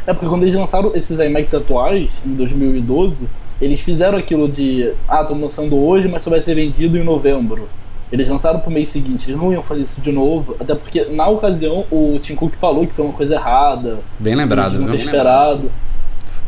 [0.07, 3.29] É porque quando eles lançaram esses iMacs atuais, em 2012,
[3.61, 7.69] eles fizeram aquilo de, ah, tô lançando hoje, mas só vai ser vendido em novembro.
[8.11, 11.29] Eles lançaram pro mês seguinte, eles não iam fazer isso de novo, até porque na
[11.29, 14.97] ocasião o Tim Cook falou que foi uma coisa errada, Bem lembrado, eles não ter
[14.97, 15.71] esperado.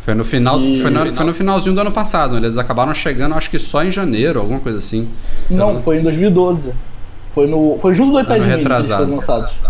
[0.03, 2.35] Foi no final, E- foi, no, foi no finalzinho do ano passado.
[2.37, 5.07] Eles acabaram chegando, acho que só em janeiro, alguma coisa assim.
[5.49, 6.71] Não, foi em 2012.
[7.33, 9.61] Foi, no, foi junto do iPad Ano Mini que eles foram lançados.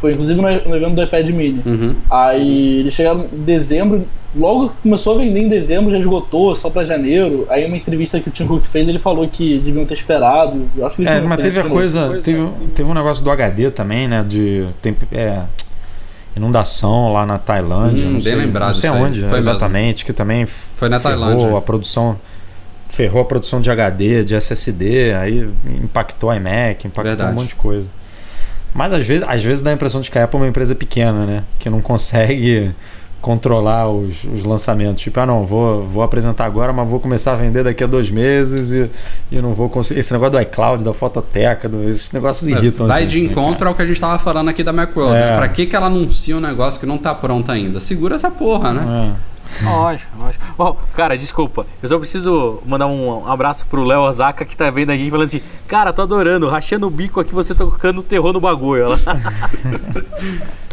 [0.00, 1.62] Foi inclusive no, no evento do iPad Mini.
[1.66, 1.94] Uhum.
[2.10, 6.84] Aí eles chegaram em dezembro, logo começou a vender em dezembro, já esgotou, só pra
[6.84, 7.46] janeiro.
[7.50, 10.62] Aí uma entrevista que o Tim Cook fez, ele falou que deviam ter esperado.
[10.76, 12.20] Eu acho que eles É, mas teve a isso coisa.
[12.22, 14.24] Teve, teve um negócio do HD também, né?
[14.26, 15.40] De temp- é,
[16.36, 18.02] inundação lá na Tailândia.
[18.04, 19.36] Hum, não bem sei, lembrado Não sei onde mesmo.
[19.36, 21.58] exatamente, que também Foi na ferrou Tailândia.
[21.58, 22.18] a produção.
[22.88, 25.48] Ferrou a produção de HD, de SSD, aí
[25.82, 27.32] impactou a iMac, impactou Verdade.
[27.32, 27.86] um monte de coisa.
[28.74, 30.74] Mas às vezes, às vezes dá a impressão de que a Apple é uma empresa
[30.74, 31.42] pequena, né?
[31.58, 32.72] Que não consegue
[33.20, 35.02] controlar os, os lançamentos.
[35.02, 38.10] Tipo, ah não, vou, vou apresentar agora, mas vou começar a vender daqui a dois
[38.10, 38.90] meses e,
[39.30, 40.00] e não vou conseguir.
[40.00, 42.86] Esse negócio do iCloud, da fototeca, do- esses negócios irritam.
[42.86, 43.70] a Vai gente, de né, encontro cara?
[43.70, 45.14] ao que a gente tava falando aqui da Macworld.
[45.14, 45.20] É.
[45.32, 45.36] Né?
[45.36, 47.80] Pra que, que ela anuncia um negócio que não tá pronto ainda?
[47.80, 49.14] Segura essa porra, né?
[49.26, 49.30] É.
[49.64, 50.44] Lógico, lógico.
[50.56, 51.66] Ó, cara, desculpa.
[51.82, 55.26] Eu só preciso mandar um abraço pro Léo Osaka que tá vendo a gente falando
[55.26, 58.86] assim: Cara, tô adorando, rachando o bico aqui, você tocando terror no bagulho.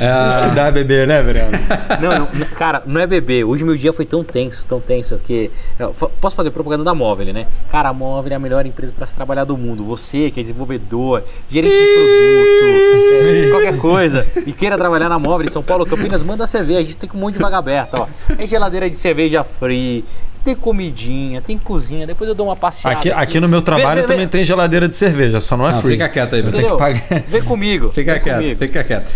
[0.00, 0.28] Lá.
[0.40, 1.50] Isso que dá beber, né, Breno?
[2.00, 3.44] Não, não, cara, não é beber.
[3.44, 5.50] Hoje meu dia foi tão tenso, tão tenso que.
[5.78, 7.46] eu fa- posso fazer propaganda da Móvel, né?
[7.70, 9.84] Cara, a Móvel é a melhor empresa para se trabalhar do mundo.
[9.84, 15.46] Você que é desenvolvedor, gerente de produto, é, qualquer coisa, e queira trabalhar na Móvel
[15.46, 16.78] em São Paulo, Campinas, manda cerveja.
[16.80, 18.06] A gente tem um monte de vaga aberta, ó.
[18.38, 20.04] É geladeira de cerveja free,
[20.44, 22.06] tem comidinha, tem cozinha.
[22.06, 22.98] Depois eu dou uma passeada.
[22.98, 25.72] Aqui, aqui no meu trabalho Vê- vê- também tem geladeira de cerveja, só não é
[25.72, 25.92] Não, free.
[25.92, 26.56] fica quieto aí, Bruno.
[26.58, 27.02] Tem que pagar.
[27.28, 27.90] Vem comigo.
[27.90, 28.58] Fica quieto, comigo.
[28.58, 29.12] fica quieto.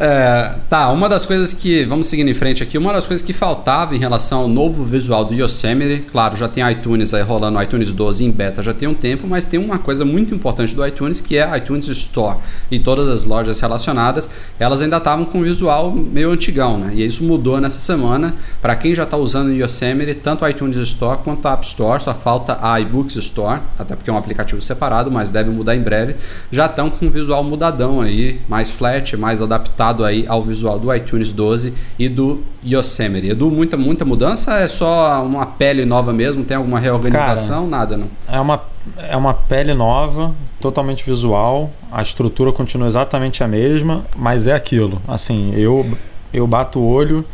[0.00, 1.84] É, tá, uma das coisas que.
[1.84, 2.78] Vamos seguindo em frente aqui.
[2.78, 6.02] Uma das coisas que faltava em relação ao novo visual do Yosemite.
[6.02, 9.44] Claro, já tem iTunes aí rolando, iTunes 12 em beta já tem um tempo, mas
[9.44, 12.38] tem uma coisa muito importante do iTunes que é iTunes Store.
[12.70, 14.30] E todas as lojas relacionadas,
[14.60, 16.92] elas ainda estavam com um visual meio antigão, né?
[16.94, 18.36] E isso mudou nessa semana.
[18.62, 22.00] Para quem já está usando o Yosemite, tanto a iTunes Store quanto a App Store,
[22.00, 25.82] só falta a iBooks Store, até porque é um aplicativo separado, mas deve mudar em
[25.82, 26.14] breve.
[26.52, 30.94] Já estão com um visual mudadão aí, mais flat, mais adaptado aí ao visual do
[30.94, 33.28] iTunes 12 e do Yosemite.
[33.28, 34.58] Edu, muita, muita mudança?
[34.58, 36.44] É só uma pele nova mesmo?
[36.44, 37.66] Tem alguma reorganização?
[37.66, 38.08] Nada, não.
[38.28, 38.60] É uma,
[38.96, 41.70] é uma pele nova, totalmente visual.
[41.90, 45.00] A estrutura continua exatamente a mesma, mas é aquilo.
[45.06, 45.86] Assim, eu,
[46.32, 47.24] eu bato o olho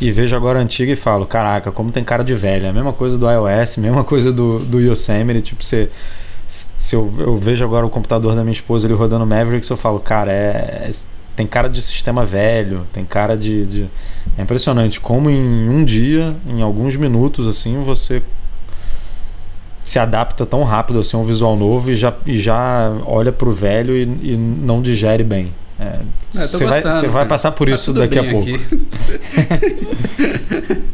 [0.00, 2.68] e vejo agora a antiga e falo: caraca, como tem cara de velha.
[2.68, 5.42] É mesma coisa do iOS, mesma coisa do, do Yosemite.
[5.42, 5.90] Tipo, você.
[6.48, 10.00] Se eu, eu vejo agora o computador da minha esposa ele rodando Mavericks, eu falo,
[10.00, 10.90] cara, é,
[11.40, 13.86] tem cara de sistema velho, tem cara de, de.
[14.36, 18.22] É impressionante como em um dia, em alguns minutos, assim, você
[19.82, 23.52] se adapta tão rápido assim a um visual novo e já, e já olha pro
[23.52, 25.50] velho e, e não digere bem.
[25.78, 26.00] É,
[26.36, 27.26] É, Você vai, você vai cara.
[27.26, 28.46] passar por Tá isso daqui a pouco.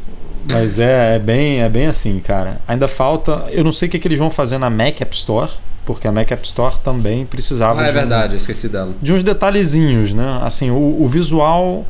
[0.48, 2.60] Mas é, é bem, é bem assim, cara.
[2.68, 3.46] Ainda falta.
[3.50, 5.50] Eu não sei o que, que eles vão fazer na Mac App Store,
[5.86, 8.92] porque a Mac App Store também precisava Ah, é de, um- verdade, eu esqueci dela.
[9.00, 10.40] de uns detalhezinhos, né?
[10.42, 11.86] Assim, o, o visual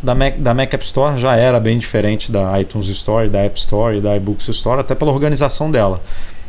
[0.00, 3.58] da Mac, da Mac App Store já era bem diferente da iTunes Store, da App
[3.58, 6.00] Store e da iBooks Store, até pela organização dela.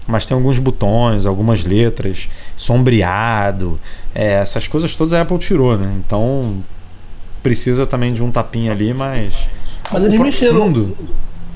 [0.05, 2.27] Mas tem alguns botões, algumas letras,
[2.57, 3.79] sombreado,
[4.13, 5.93] é, essas coisas todas a Apple tirou, né?
[6.05, 6.57] Então
[7.43, 9.33] precisa também de um tapinha ali, mas.
[9.91, 10.61] Mas eles mexeram.
[10.65, 10.97] fundo-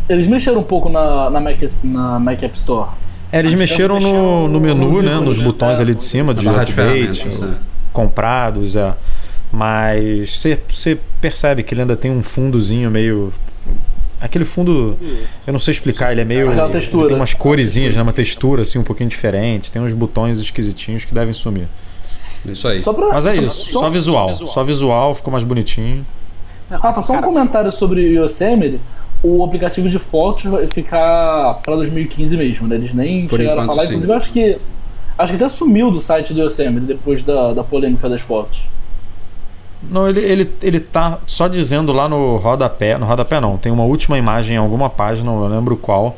[0.10, 2.90] Eles mexeram um pouco na, na, Mac, na Mac App Store.
[3.34, 5.20] É, eles mexeram no, no menu, nos né?
[5.20, 7.28] Nos botões ali de cima, de barra de update,
[7.92, 8.94] comprados, é.
[9.52, 10.38] Mas
[10.70, 13.34] você- percebe que ele ainda tem um fundozinho meio.
[14.22, 14.98] Aquele fundo,
[15.46, 16.50] eu não sei explicar, ele é meio.
[16.52, 17.08] Aquela textura.
[17.08, 18.02] tem umas coresinhas, né?
[18.02, 21.68] Uma textura assim um pouquinho diferente, tem uns botões esquisitinhos que devem sumir.
[22.48, 22.82] Isso aí.
[22.82, 24.34] Só pra, Mas é só- isso, Só, só visual.
[24.34, 26.06] Só visual, ficou mais bonitinho.
[26.70, 28.80] Rafa, só um comentário sobre o Yosemite.
[29.24, 32.76] O aplicativo de fotos vai ficar pra 2015 mesmo, né?
[32.76, 33.88] Eles nem Por chegaram a enquanto, falar.
[33.88, 33.94] sim.
[33.94, 34.62] Inclusive, eu acho que.
[35.18, 38.68] Acho que até sumiu do site do Yosemite depois da, da polêmica das fotos.
[39.90, 42.98] Não, ele, ele, ele tá só dizendo lá no rodapé.
[42.98, 46.18] No rodapé não, tem uma última imagem em alguma página, não lembro qual,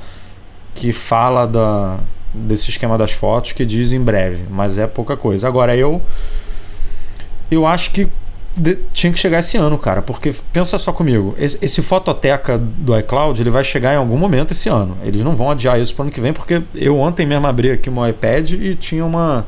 [0.73, 1.97] que fala da,
[2.33, 5.47] desse esquema das fotos que diz em breve, mas é pouca coisa.
[5.47, 6.01] Agora eu.
[7.51, 8.07] Eu acho que
[8.55, 12.97] de- tinha que chegar esse ano, cara, porque pensa só comigo, esse, esse fototeca do
[12.99, 14.97] iCloud ele vai chegar em algum momento esse ano.
[15.03, 17.89] Eles não vão adiar isso para ano que vem, porque eu ontem mesmo abri aqui
[17.89, 19.45] meu iPad e tinha uma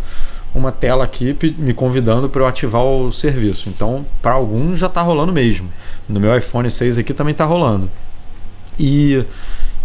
[0.55, 3.69] uma tela aqui me convidando para eu ativar o serviço.
[3.69, 5.69] Então, para alguns já está rolando mesmo.
[6.09, 7.87] No meu iPhone 6 aqui também está rolando.
[8.79, 9.23] E,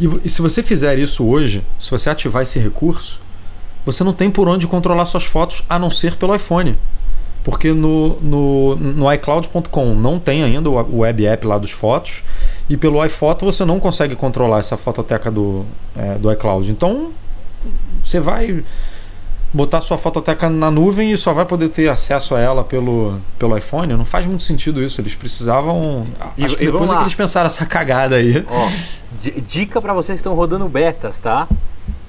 [0.00, 3.20] e, e se você fizer isso hoje, se você ativar esse recurso,
[3.84, 6.78] você não tem por onde controlar suas fotos a não ser pelo iPhone.
[7.44, 12.22] Porque no, no, no iCloud.com não tem ainda o web app lá dos fotos.
[12.70, 15.64] E pelo iPhoto você não consegue controlar essa fototeca do,
[15.96, 16.70] é, do iCloud.
[16.70, 17.10] Então
[18.04, 18.62] você vai
[19.52, 23.58] botar sua fototeca na nuvem e só vai poder ter acesso a ela pelo, pelo
[23.58, 23.92] iPhone.
[23.94, 25.00] Não faz muito sentido isso.
[25.00, 26.06] Eles precisavam.
[26.38, 28.46] E- acho que depois é que eles pensaram essa cagada aí.
[28.48, 28.68] Ó,
[29.20, 31.48] di- dica pra vocês que estão rodando betas, tá?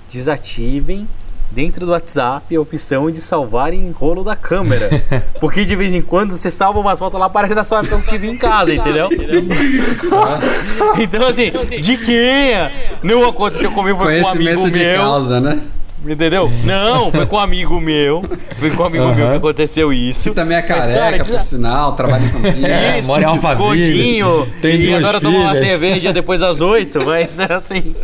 [0.10, 1.08] Desativem
[1.54, 4.90] dentro do WhatsApp a opção de salvar em rolo da câmera.
[5.40, 8.38] Porque de vez em quando você salva umas fotos lá, aparece na sua TV em
[8.38, 9.10] casa, entendeu?
[11.00, 11.52] então, assim,
[11.82, 12.72] diquinha!
[13.04, 15.02] Não aconteceu comigo, foi com um amigo de meu.
[15.02, 15.62] causa, né?
[16.06, 16.52] Entendeu?
[16.66, 18.26] Não, foi com um amigo meu.
[18.58, 20.30] Foi com um amigo meu que aconteceu isso.
[20.30, 22.64] Que também é Mas, cara, careca, por sinal, trabalha Campinas.
[22.70, 25.66] É, Isso, mora em Alphaville, gordinho, tem e adora tomar uma filhas.
[25.66, 27.96] cerveja depois das oito, mas assim,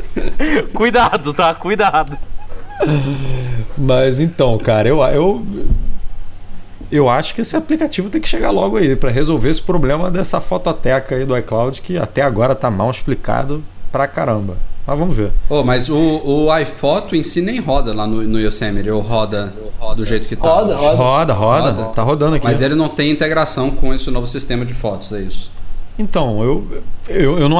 [0.73, 1.53] cuidado, tá?
[1.53, 2.17] Cuidado.
[3.77, 5.45] Mas então, cara, eu, eu,
[6.91, 10.39] eu acho que esse aplicativo tem que chegar logo aí para resolver esse problema dessa
[10.41, 14.57] fototeca aí do iCloud que até agora tá mal explicado pra caramba.
[14.85, 15.31] Mas vamos ver.
[15.47, 19.53] Oh, mas o, o iPhoto em si nem roda lá no, no Yosemite, ou roda
[19.95, 20.49] do jeito que tá.
[20.49, 20.95] Roda, roda.
[20.95, 21.93] Roda, roda, Roda.
[21.93, 22.45] Tá rodando aqui.
[22.47, 25.51] Mas ele não tem integração com esse novo sistema de fotos, é isso.
[26.01, 27.57] Então, eu, eu, eu não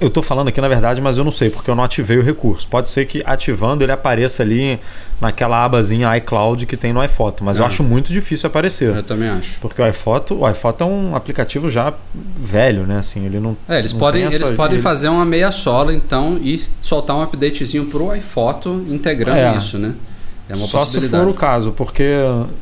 [0.00, 2.22] eu tô falando aqui na verdade, mas eu não sei, porque eu não ativei o
[2.22, 2.66] recurso.
[2.66, 4.80] Pode ser que ativando ele apareça ali
[5.20, 7.68] naquela abazinha iCloud que tem no iPhoto, mas eu Ah.
[7.68, 8.92] acho muito difícil aparecer.
[8.94, 9.60] Eu também acho.
[9.60, 12.98] Porque o iPhoto, o iPhoto é um aplicativo já velho, né?
[12.98, 13.56] Assim, ele não.
[13.68, 17.14] É, eles não podem, essa- eles podem ele- fazer uma meia sola, então, e soltar
[17.16, 19.56] um updatezinho pro iPhoto integrando É.
[19.56, 19.94] isso, né?
[20.48, 22.04] É uma Só se for o caso, porque.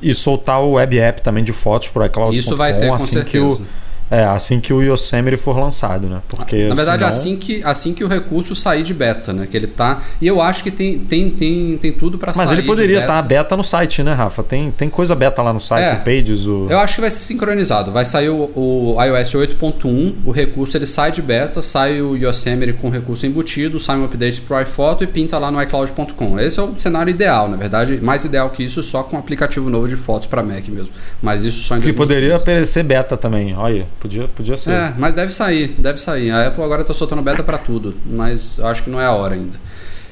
[0.03, 2.37] E soltar o web app também de fotos pro iCloud.
[2.39, 3.62] Isso vai ter, com assim que certeza.
[3.62, 3.66] o
[4.11, 6.21] É, assim que o Yosemite for lançado, né?
[6.29, 6.69] Porque.
[6.69, 9.47] Na verdade, senão- assim, que, assim que o recurso sair de beta, né?
[9.51, 10.01] Que ele tá.
[10.21, 12.45] E eu acho que tem, tem, tem, tem tudo para sair.
[12.47, 13.43] Mas ele poderia de estar beta.
[13.43, 14.43] beta no site, né, Rafa?
[14.43, 15.95] Tem, tem coisa beta lá no site, É.
[15.95, 16.67] o Pages, o.
[16.71, 17.91] Eu acho que vai ser sincronizado.
[17.91, 22.75] Vai sair o, o iOS 8.1, o recurso ele sai de beta, sai o Yosemite
[22.75, 26.39] com o recurso embutido, sai um update pro iPhoto e pinta lá no iCloud.com.
[26.39, 29.69] Esse é o cenário ideal, na verdade, mais ideal que isso só com um aplicativo
[29.71, 30.91] novo de fotos para Mac mesmo.
[31.23, 32.43] Mas isso só em Que poderia 2015.
[32.43, 33.55] aparecer beta também.
[33.57, 34.70] Olha, podia, podia ser.
[34.72, 36.30] É, mas deve sair, deve sair.
[36.30, 39.34] A Apple agora tá soltando beta para tudo, mas acho que não é a hora
[39.34, 39.59] ainda.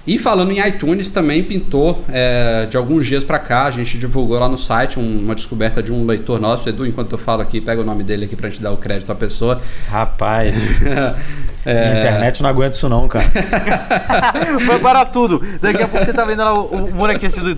[0.05, 4.37] E falando em iTunes, também pintou é, de alguns dias para cá, a gente divulgou
[4.37, 7.61] lá no site um- uma descoberta de um leitor nosso, Edu, enquanto eu falo aqui,
[7.61, 9.61] pega o nome dele aqui pra gente dar o crédito à pessoa.
[9.89, 10.53] Rapaz,
[11.65, 13.25] É, a internet não aguenta isso não, cara.
[14.67, 15.41] Vai parar tudo.
[15.61, 17.57] Daqui a pouco você tá vendo lá o, o bonequinho assim do.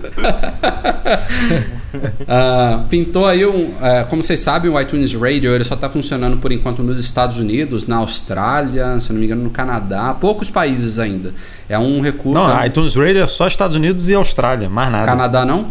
[2.27, 3.73] Ah, pintou aí um.
[3.81, 7.37] é, como vocês sabem, o iTunes Radio ele só está funcionando por enquanto nos Estados
[7.39, 11.33] Unidos, na Austrália, se não me engano, no Canadá, poucos países ainda.
[11.69, 12.33] É um recurso.
[12.33, 15.05] Não, é um- iTunes Radio é só Estados Unidos e Austrália, mais nada.
[15.05, 15.67] Canadá não?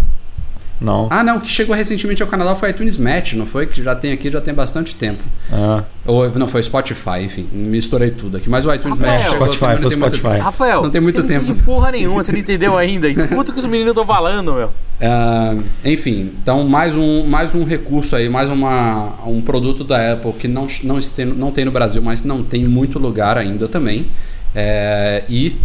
[0.81, 1.07] Não.
[1.09, 3.67] Ah, não, o que chegou recentemente ao Canadá foi iTunes Match, não foi?
[3.67, 5.23] Que já tem aqui já tem bastante tempo.
[5.53, 8.51] Ah, Ou não, foi Spotify, enfim, misturei tudo aqui.
[8.51, 10.41] Mas o iTunes Rafael, Match chegou Spotify, também, não foi tem muito- Spotify.
[10.43, 11.45] Rafael, Não tem muito você tempo.
[11.45, 13.09] Não entende porra nenhuma, você não entendeu ainda.
[13.09, 14.71] Escuta o que os meninos estão falando, meu.
[15.01, 20.33] Ah, enfim, então mais um, mais um recurso aí, mais uma, um produto da Apple
[20.35, 23.67] que não, não, este- não tem no Brasil, mas não tem em muito lugar ainda
[23.67, 24.07] também.
[24.55, 25.57] É, e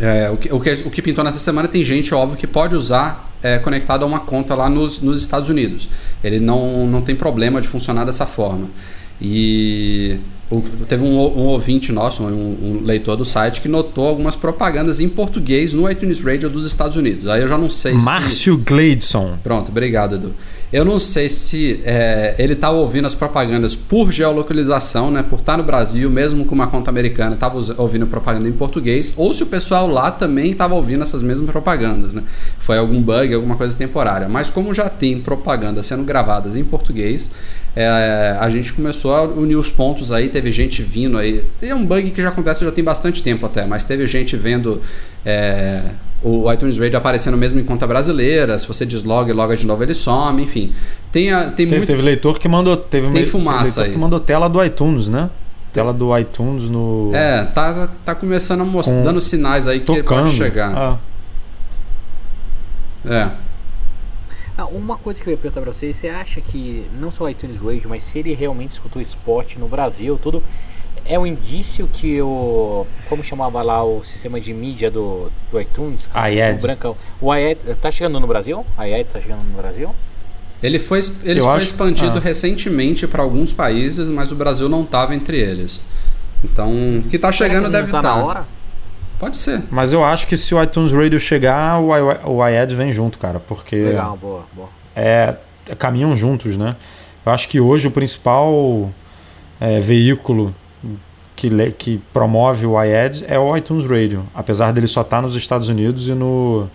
[0.00, 2.74] é, o, que, o, que, o que pintou nessa semana tem gente, óbvio, que pode
[2.74, 5.88] usar é, conectado a uma conta lá nos, nos Estados Unidos.
[6.22, 8.68] Ele não, não tem problema de funcionar dessa forma.
[9.20, 10.18] E
[10.50, 12.28] o- teve um, um ouvinte nosso, um,
[12.80, 16.96] um leitor do site, que notou algumas propagandas em português no iTunes Radio dos Estados
[16.96, 17.26] Unidos.
[17.26, 18.04] Aí eu já não sei se.
[18.04, 19.38] Márcio Gleidson.
[19.42, 20.34] Pronto, obrigado, Edu.
[20.72, 25.22] Eu não sei se é, ele estava ouvindo as propagandas por geolocalização, né?
[25.22, 29.32] Por estar no Brasil, mesmo com uma conta americana, estava ouvindo propaganda em português, ou
[29.32, 32.22] se o pessoal lá também estava ouvindo essas mesmas propagandas, né?
[32.58, 34.28] Foi algum bug, alguma coisa temporária.
[34.28, 37.30] Mas como já tem propagandas sendo gravadas em português,
[37.76, 41.44] é, a gente começou a unir os pontos aí, teve gente vindo aí.
[41.62, 44.82] É um bug que já acontece já tem bastante tempo até, mas teve gente vendo
[45.24, 45.82] é,
[46.28, 48.58] o iTunes Radio aparecendo mesmo em conta brasileira.
[48.58, 50.72] Se você desloga e loga de novo, ele some, enfim.
[51.12, 51.86] Tem, a- tem Teve, muito.
[51.86, 52.76] teve leitor que mandou.
[52.76, 53.92] Teve Tem fumaça teve leitor aí.
[53.92, 55.30] que mandou tela do iTunes, né?
[55.72, 57.10] Tela do iTunes no.
[57.14, 60.24] É, tá, tá começando a mostrar, Com- dando sinais aí que ele tocando.
[60.24, 60.72] pode chegar.
[60.76, 60.98] Ah,
[63.08, 63.30] É.
[64.58, 67.28] Ah, uma coisa que eu ia perguntar pra você, você acha que não só o
[67.28, 70.42] iTunes Radio, mas se ele realmente escutou Spot no Brasil, tudo,
[71.08, 72.86] é um indício que o.
[73.08, 76.06] Como chamava lá o sistema de mídia do, do iTunes?
[76.06, 76.28] cara?
[76.58, 76.96] O brancão.
[77.20, 78.64] O iAd tá chegando no Brasil?
[78.78, 79.94] O iAd tá chegando no Brasil?
[80.62, 82.20] Ele foi, ele Eu foi acho- expandido ah.
[82.20, 85.84] recentemente para alguns países, mas o Brasil não estava entre eles.
[86.42, 88.00] Então, o que tá Será chegando que deve estar.
[88.02, 88.44] tá na hora?
[89.18, 89.62] Pode ser.
[89.70, 93.18] mas eu acho que se o iTunes Radio chegar, o, i- o iAd vem junto,
[93.18, 93.40] cara.
[93.40, 94.68] Porque Legal, boa, boa.
[94.94, 95.34] é,
[95.78, 96.74] caminham juntos, né?
[97.24, 98.90] Eu acho que hoje o principal
[99.60, 100.54] é, veículo
[101.36, 105.68] que, que promove o iAd é o iTunes Radio, apesar dele só estar nos Estados
[105.68, 106.66] Unidos e no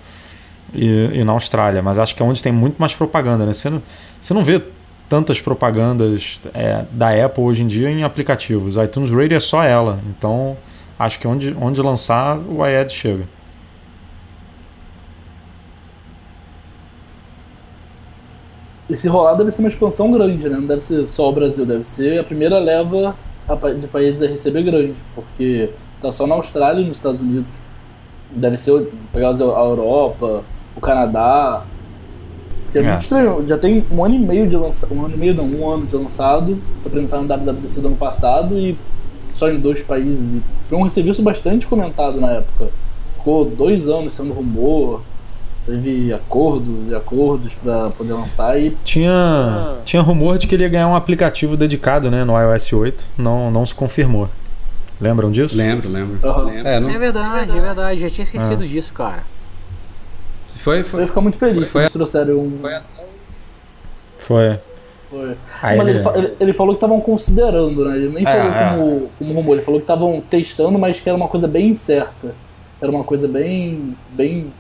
[0.74, 3.54] e, e na Austrália, mas acho que é onde tem muito mais propaganda, né?
[3.54, 3.82] Você não,
[4.22, 4.62] você não vê
[5.10, 8.78] tantas propagandas é, da Apple hoje em dia em aplicativos.
[8.78, 10.56] O iTunes Radio é só ela, então
[10.98, 13.26] acho que onde, onde lançar o iAd chega.
[18.90, 20.58] E se rolar, deve ser uma expansão grande, né?
[20.58, 23.16] Não deve ser só o Brasil, deve ser a primeira leva
[23.54, 25.70] a de países a receber grande, porque
[26.02, 27.52] tá só na Austrália e nos Estados Unidos.
[28.32, 30.44] Deve ser pegar a Europa,
[30.76, 31.64] o Canadá.
[32.72, 32.90] Que é, É.
[32.90, 34.94] muito estranho, já tem um ano e meio de lançado.
[34.94, 36.58] Um ano e meio não, um ano de lançado.
[36.82, 38.78] Foi lançar no WWDC do ano passado e
[39.34, 40.42] só em dois países.
[40.68, 42.70] Foi um serviço bastante comentado na época.
[43.16, 45.02] Ficou dois anos sendo rumor.
[45.66, 50.70] Teve acordos e acordos pra poder lançar e Tinha, tinha rumor de que ele ia
[50.70, 54.28] ganhar um aplicativo dedicado né, no iOS 8, não, não se confirmou.
[55.00, 55.56] Lembram disso?
[55.56, 56.18] Lembro, lembro.
[56.28, 56.50] Aham.
[56.64, 58.00] É, não, É verdade, é verdade.
[58.02, 59.24] Já tinha esquecido disso, cara.
[60.56, 61.02] foi, Eu foi.
[61.02, 62.60] ia ficar muito feliz se Foi- eles trouxeram um.
[64.20, 64.60] Foi.
[65.10, 65.36] Foi.
[65.62, 67.98] Aí mas ele- ele- ele falou que estavam considerando, né?
[67.98, 68.70] Ele nem É, falou é.
[68.70, 72.34] como, como rumor, ele falou que estavam testando, mas que era uma coisa bem incerta.
[72.82, 73.96] Era uma coisa bem.
[74.12, 74.52] bem.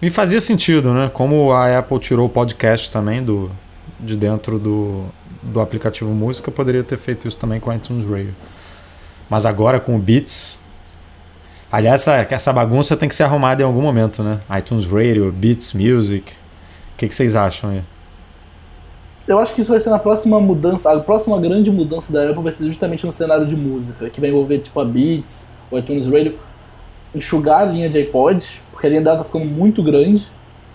[0.00, 1.10] E fazia sentido, né?
[1.12, 3.50] Como a Apple tirou o podcast também do,
[3.98, 5.04] de dentro do,
[5.42, 8.34] do aplicativo música, poderia ter feito isso também com o iTunes Radio.
[9.28, 10.56] Mas agora com o Beats.
[11.70, 14.40] Aliás, essa, essa bagunça tem que ser arrumada em algum momento, né?
[14.58, 16.32] iTunes Radio, Beats Music.
[16.94, 17.82] O que, que vocês acham aí?
[19.26, 20.90] Eu acho que isso vai ser na próxima mudança.
[20.90, 24.30] A próxima grande mudança da Apple vai ser justamente no cenário de música, que vai
[24.30, 26.38] envolver tipo a Beats, o iTunes Radio,
[27.14, 30.26] enxugar a linha de iPods, porque a linha dela tá ficando muito grande,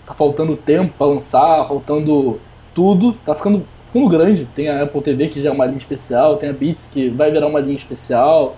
[0.06, 2.40] tá faltando tempo pra lançar, faltando
[2.74, 4.44] tudo, tá ficando, ficando grande.
[4.46, 7.30] Tem a Apple TV que já é uma linha especial, tem a Beats que vai
[7.30, 8.56] virar uma linha especial,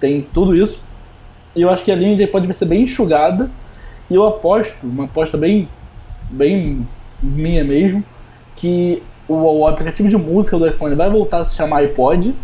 [0.00, 0.82] tem tudo isso.
[1.54, 3.50] E eu acho que a linha de iPod vai ser bem enxugada,
[4.10, 5.68] e eu aposto, uma aposta bem,
[6.30, 6.86] bem
[7.22, 8.02] minha mesmo,
[8.56, 12.34] que o, o aplicativo de música do iPhone vai voltar a se chamar iPod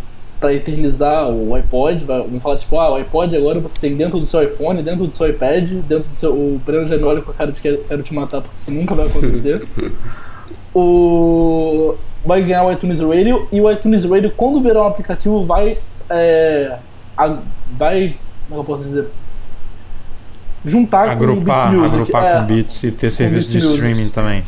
[0.41, 2.05] para eternizar o iPod.
[2.05, 5.17] Vamos falar tipo, ah, o iPod agora você tem dentro do seu iPhone, dentro do
[5.17, 6.33] seu iPad, dentro do seu.
[6.33, 9.07] O Breno olha com a cara de que quero te matar porque isso nunca vai
[9.07, 9.67] acontecer.
[10.75, 15.79] o vai ganhar o iTunes Radio e o iTunes Radio quando virar um aplicativo vai
[16.11, 16.77] é,
[17.17, 17.39] a-
[17.79, 18.17] vai
[18.49, 19.09] como eu posso dizer
[20.65, 24.09] juntar agrupar com o Beats Music agrupar é, com Beats e ter serviço de streaming
[24.09, 24.43] também.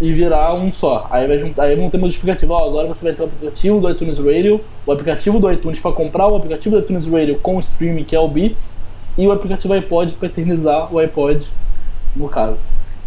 [0.00, 1.06] E virar um só.
[1.10, 2.52] Aí vai juntar, aí vão ter modificativo.
[2.54, 5.92] Ó, agora você vai ter o aplicativo do iTunes Radio, o aplicativo do iTunes para
[5.92, 8.78] comprar o aplicativo do iTunes Radio com o streaming que é o Beats
[9.18, 11.46] e o aplicativo iPod para eternizar o iPod
[12.16, 12.60] no caso.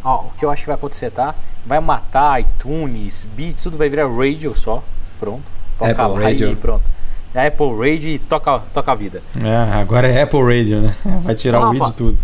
[0.03, 1.33] Ó, o que eu acho que vai acontecer, tá?
[1.65, 4.83] Vai matar iTunes, Beats, tudo vai virar radio só.
[5.19, 5.51] Pronto.
[5.79, 6.51] Toca Apple lá Radio.
[6.51, 6.83] e pronto.
[7.33, 9.23] É Apple Radio e toca, toca a vida.
[9.41, 10.95] É, agora é Apple Radio, né?
[11.23, 12.17] Vai tirar o Rafa, i de tudo.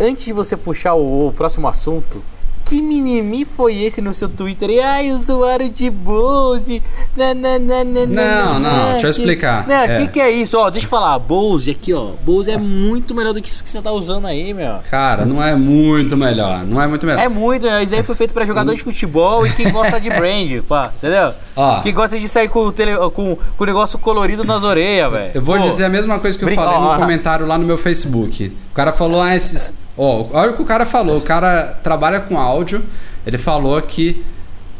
[0.00, 2.22] Antes de você puxar o, o próximo assunto,
[2.68, 4.68] que mimimi foi esse no seu Twitter?
[4.70, 6.82] E, ai, usuário de Bose.
[7.16, 9.66] Na, na, na, na, Não, não, deixa eu explicar.
[9.66, 9.98] O É.
[10.00, 10.58] que, que é isso?
[10.58, 11.18] Ó, deixa eu falar.
[11.18, 12.10] Bose aqui, ó.
[12.24, 14.76] Bose é muito melhor do que isso que você tá usando aí, meu.
[14.90, 16.64] Cara, não é muito melhor.
[16.64, 17.20] Não é muito melhor.
[17.22, 17.82] É muito, né?
[17.82, 21.32] Isso aí foi feito pra jogador de futebol e quem gosta de brand, pá, entendeu?
[21.56, 21.80] Ó.
[21.80, 25.30] Quem gosta de sair com o, tele, com, com o negócio colorido nas orelhas, velho.
[25.34, 26.96] Eu vou Pô, dizer a mesma coisa que eu brinca- falei ó, no ó.
[26.96, 28.54] comentário lá no meu Facebook.
[28.70, 29.87] O cara falou, ah, esses.
[29.98, 31.18] Ó, olha o que o cara falou.
[31.18, 32.82] O cara trabalha com áudio.
[33.26, 34.24] Ele falou que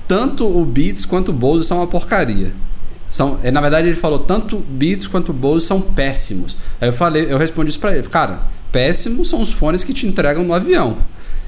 [0.07, 2.53] tanto o Beats quanto o Bose são uma porcaria.
[3.09, 6.57] São, eh, na verdade, ele falou tanto Beats quanto Bose são péssimos.
[6.81, 8.07] Aí eu falei, eu respondi isso pra ele.
[8.07, 10.99] Cara, péssimos são os fones que te entregam no avião.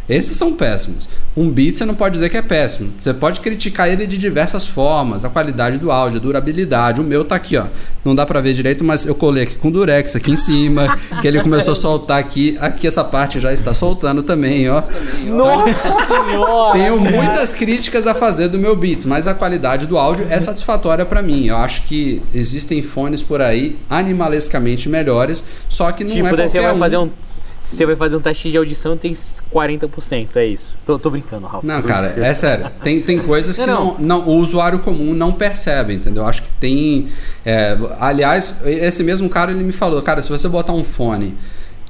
[0.09, 1.09] Esses são péssimos.
[1.37, 2.91] Um Beats você não pode dizer que é péssimo.
[3.01, 7.01] Você pode criticar ele de diversas formas, a qualidade do áudio, a durabilidade.
[7.01, 7.67] O meu tá aqui, ó.
[8.05, 11.29] Não dá pra ver direito, mas eu colei aqui com durex aqui em cima, que
[11.29, 12.57] ele começou a soltar aqui.
[12.61, 14.83] Aqui essa parte já está soltando também, ó.
[15.27, 16.73] Nossa senhora!
[16.73, 21.05] Tenho muitas críticas a fazer do meu Beats, mas a qualidade do áudio é satisfatória
[21.07, 21.47] pra mim.
[21.47, 26.49] Eu acho que existem fones por aí animalescamente melhores, só que não Tipo, é daí
[26.49, 26.79] você qualquer vai um.
[26.79, 27.11] fazer um.
[27.61, 30.79] Você vai fazer um teste de audição tem 40%, é isso.
[30.87, 31.67] Tô, tô brincando, Rafa.
[31.67, 32.71] Não, cara, é sério.
[32.83, 36.27] Tem, tem coisas que Não, não, não, o usuário comum não percebe, entendeu?
[36.27, 37.09] Acho que tem.
[37.45, 41.37] é, aliás, esse mesmo cara ele me falou, cara, se você botar um fone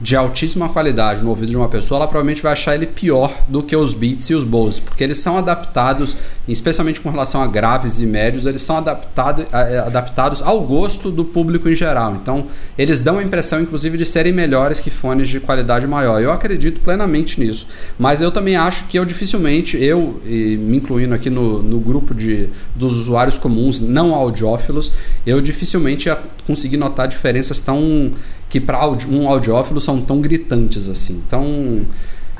[0.00, 3.62] de altíssima qualidade no ouvido de uma pessoa, ela provavelmente vai achar ele pior do
[3.62, 6.16] que os Beats e os Bose, porque eles são adaptados,
[6.48, 11.24] especialmente com relação a graves e médios, eles são adaptado, eh, adaptados ao gosto do
[11.24, 12.14] público em geral.
[12.14, 12.46] Então,
[12.78, 16.20] eles dão a impressão, inclusive, de serem melhores que fones de qualidade maior.
[16.20, 17.66] Eu acredito plenamente nisso.
[17.98, 22.48] Mas eu também acho que eu dificilmente, eu, me incluindo aqui no, no grupo de,
[22.74, 24.92] dos usuários comuns, não audiófilos,
[25.26, 28.12] eu dificilmente ia conseguir notar diferenças tão
[28.50, 31.22] que para um audiófilo são tão gritantes assim.
[31.26, 31.86] Então,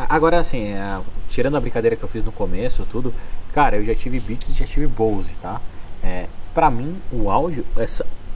[0.08, 3.12] Agora, assim, é, tirando a brincadeira que eu fiz no começo, tudo,
[3.52, 5.60] cara, eu já tive Beats e já tive Bose, tá?
[6.02, 7.84] É, pra mim, o áudio é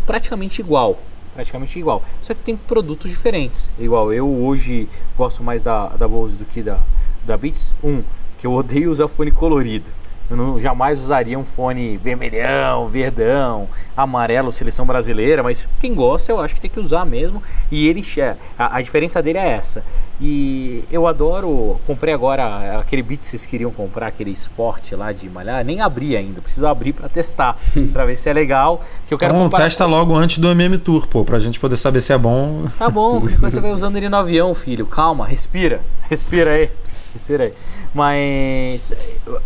[0.07, 0.99] praticamente igual.
[1.35, 2.03] Praticamente igual.
[2.23, 3.71] Só que tem produtos diferentes.
[3.79, 6.81] Igual, eu hoje gosto mais da, da Bose do que da,
[7.25, 7.75] da Beats.
[7.83, 8.03] Um,
[8.39, 9.91] que eu odeio usar fone colorido.
[10.31, 16.41] Eu não, jamais usaria um fone vermelhão, verdão, amarelo, seleção brasileira, mas quem gosta eu
[16.41, 17.43] acho que tem que usar mesmo.
[17.71, 19.85] E ele, é, a, a diferença dele é essa.
[20.21, 25.29] E eu adoro, comprei agora aquele beat que vocês queriam comprar, aquele Sport lá de
[25.29, 27.59] malhar, nem abri ainda, preciso abrir pra testar,
[27.93, 28.81] pra ver se é legal.
[29.07, 31.77] Que eu quero Então comparar testa logo antes do MM Tour, pô, pra gente poder
[31.77, 32.65] saber se é bom.
[32.79, 34.87] Tá bom, você vai usando ele no avião, filho.
[34.87, 35.83] Calma, respira.
[36.09, 36.71] Respira aí.
[37.15, 37.53] Respira aí.
[37.95, 38.93] Mas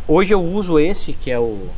[0.08, 1.68] hoje eu uso esse que é o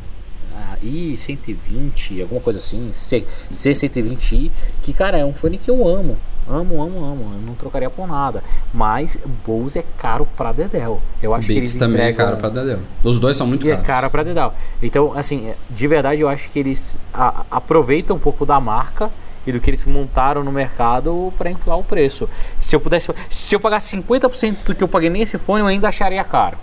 [0.55, 4.49] ah, i120, alguma coisa assim, C, C120i,
[4.81, 6.17] que cara, é um fone que eu amo.
[6.49, 7.31] Amo, amo, amo.
[7.35, 8.43] Eu não trocaria por nada.
[8.73, 10.99] Mas Bose é caro pra Dedel.
[11.21, 12.79] Eu acho Beats que eles também é caro pra Dedel.
[13.03, 13.87] Os dois são muito e é caros.
[13.87, 14.55] cara pra dedal.
[14.81, 19.11] Então, assim, de verdade eu acho que eles a- aproveitam um pouco da marca
[19.45, 22.29] e do que eles montaram no mercado pra inflar o preço.
[22.59, 25.89] Se eu pudesse, se eu pagasse 50% do que eu paguei nesse fone, eu ainda
[25.89, 26.57] acharia caro.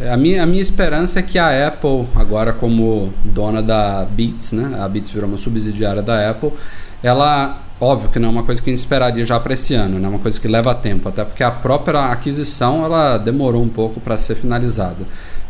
[0.00, 4.52] É, A minha, a minha esperança é que a Apple, agora como dona da Beats,
[4.52, 4.78] né?
[4.80, 6.52] A Beats virou uma subsidiária da Apple,
[7.02, 9.98] ela, óbvio que não é uma coisa que a gente esperaria já para esse ano,
[9.98, 10.06] né?
[10.06, 14.00] É uma coisa que leva tempo, até porque a própria aquisição ela demorou um pouco
[14.00, 15.04] para ser finalizada.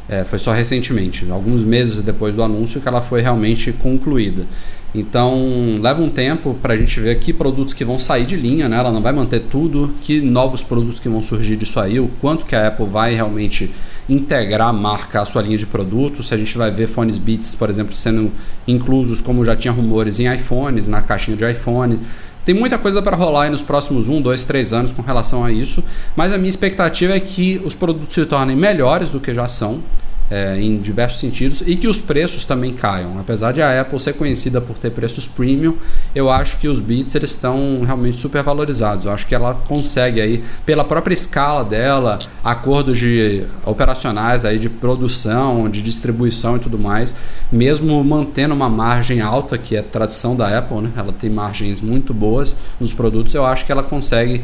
[0.09, 4.47] É, foi só recentemente, alguns meses depois do anúncio, que ela foi realmente concluída.
[4.95, 8.69] Então leva um tempo para a gente ver que produtos que vão sair de linha,
[8.69, 8.79] né?
[8.79, 12.47] ela não vai manter tudo, que novos produtos que vão surgir disso aí, o quanto
[12.47, 13.71] que a Apple vai realmente
[14.09, 17.55] integrar a marca à sua linha de produtos, se a gente vai ver fones Beats,
[17.55, 18.33] por exemplo, sendo
[18.67, 22.01] inclusos como já tinha rumores em iPhones, na caixinha de iPhone.
[22.43, 25.53] Tem muita coisa para rolar aí nos próximos 1, 2, 3 anos com relação a
[25.53, 25.85] isso,
[26.17, 29.83] mas a minha expectativa é que os produtos se tornem melhores do que já são,
[30.31, 33.19] é, em diversos sentidos e que os preços também caiam.
[33.19, 35.77] Apesar de a Apple ser conhecida por ter preços premium,
[36.15, 39.07] eu acho que os Beats eles estão realmente super valorizados.
[39.07, 44.69] Eu acho que ela consegue aí, pela própria escala dela, acordos de operacionais aí de
[44.69, 47.15] produção, de distribuição e tudo mais,
[47.51, 50.93] mesmo mantendo uma margem alta, que é tradição da Apple, né?
[50.97, 54.43] Ela tem margens muito boas nos produtos, eu acho que ela consegue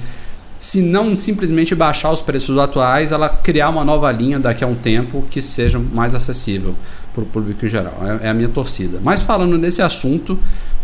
[0.64, 4.74] se não simplesmente baixar os preços atuais, ela criar uma nova linha daqui a um
[4.74, 6.74] tempo que seja mais acessível
[7.12, 7.92] para o público em geral.
[8.02, 8.98] É, é, a minha torcida.
[9.02, 10.38] Mas falando nesse assunto,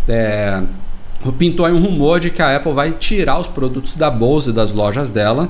[0.06, 0.60] é,
[1.38, 4.70] pintou aí um rumor de que a Apple vai tirar os produtos da Bose das
[4.70, 5.48] lojas dela.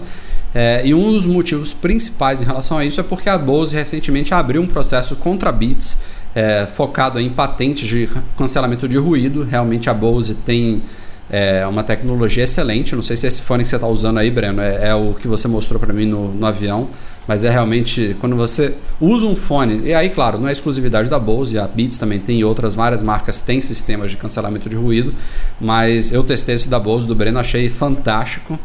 [0.55, 4.33] É, e um dos motivos principais em relação a isso é porque a Bose recentemente
[4.33, 5.99] abriu um processo contra a Beats,
[6.37, 8.09] é, focado em patentes de
[8.39, 9.43] cancelamento de ruído.
[9.43, 10.83] Realmente a Bose tem
[11.31, 12.95] é uma tecnologia excelente.
[12.95, 15.29] Não sei se esse fone que você está usando aí, Breno, é, é, o que
[15.29, 16.89] você mostrou para mim no, no, avião,
[17.27, 19.83] mas é realmente quando você usa um fone.
[19.85, 23.01] E aí, claro, não é exclusividade da Bose, a Beats também tem, e outras várias
[23.01, 25.15] marcas têm sistemas de cancelamento de ruído,
[25.61, 28.59] mas eu testei esse da Bose do Breno, achei fantástico.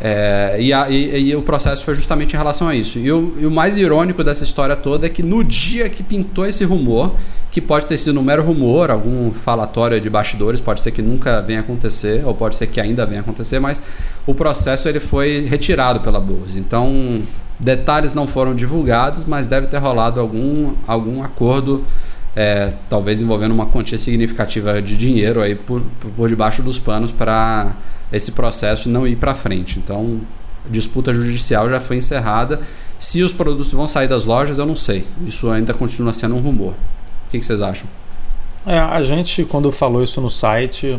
[0.00, 2.98] É, e, a, e, e, o processo foi justamente em relação a isso.
[2.98, 6.46] E o, e o, mais irônico dessa história toda é que no dia que pintou
[6.46, 7.14] esse rumor,
[7.54, 11.40] que pode ter sido um mero rumor, algum falatório de bastidores, pode ser que nunca
[11.40, 13.80] venha acontecer, ou pode ser que ainda venha acontecer, mas
[14.26, 16.58] o processo ele foi retirado pela Bose.
[16.58, 17.22] Então,
[17.56, 21.84] detalhes não foram divulgados, mas deve ter rolado algum, algum acordo,
[22.34, 25.80] é, talvez envolvendo uma quantia significativa de dinheiro aí por,
[26.16, 27.76] por debaixo dos panos para
[28.12, 29.78] esse processo não ir para frente.
[29.78, 30.22] Então,
[30.68, 32.58] disputa judicial já foi encerrada.
[32.98, 35.04] Se os produtos vão sair das lojas, eu não sei.
[35.24, 36.74] Isso ainda continua sendo um rumor.
[37.34, 37.88] Que, que vocês acham?
[38.64, 40.96] É, a gente, quando falou isso no site,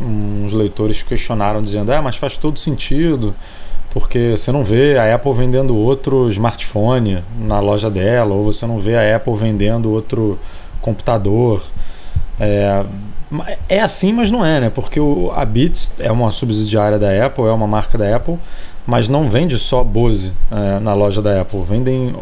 [0.00, 3.34] uns leitores questionaram, dizendo: é, mas faz todo sentido,
[3.90, 8.80] porque você não vê a Apple vendendo outro smartphone na loja dela, ou você não
[8.80, 10.38] vê a Apple vendendo outro
[10.80, 11.62] computador.
[12.40, 12.84] É,
[13.68, 14.72] é assim, mas não é, né?
[14.74, 18.38] Porque o, a Beats é uma subsidiária da Apple, é uma marca da Apple,
[18.86, 21.62] mas não vende só Bose é, na loja da Apple.
[21.62, 22.14] Vendem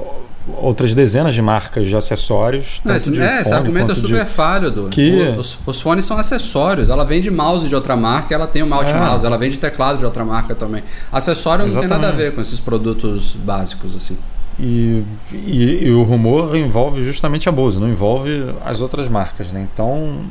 [0.59, 2.81] outras dezenas de marcas de acessórios.
[2.87, 4.31] É, esse, é, esse argumento é super de...
[4.31, 5.35] falho, do que...
[5.39, 6.89] os, os, fones são acessórios.
[6.89, 8.99] Ela vende mouse de outra marca, ela tem o mouse, é.
[8.99, 10.83] mouse, ela vende teclado de outra marca também.
[11.11, 11.91] Acessório Exatamente.
[11.91, 14.17] não tem nada a ver com esses produtos básicos assim.
[14.59, 19.67] E, e, e, o rumor envolve justamente a Bose, não envolve as outras marcas, né?
[19.73, 20.25] Então,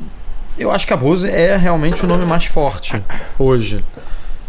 [0.58, 3.00] eu acho que a Bose é realmente o nome mais forte
[3.38, 3.84] hoje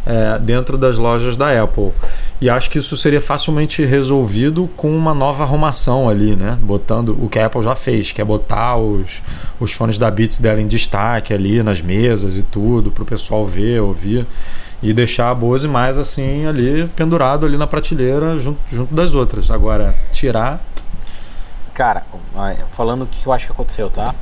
[0.08, 1.91] é, dentro das lojas da Apple.
[2.39, 6.58] E acho que isso seria facilmente resolvido com uma nova arrumação ali, né?
[6.62, 9.22] Botando o que a Apple já fez, que é botar os,
[9.60, 13.45] os fones da Beats dela em destaque ali nas mesas e tudo, para o pessoal
[13.45, 14.26] ver, ouvir.
[14.82, 19.49] E deixar a Bose mais assim ali, pendurado ali na prateleira, junto, junto das outras.
[19.49, 20.64] Agora, tirar.
[21.74, 22.03] Cara,
[22.70, 24.14] falando o que eu acho que aconteceu, tá?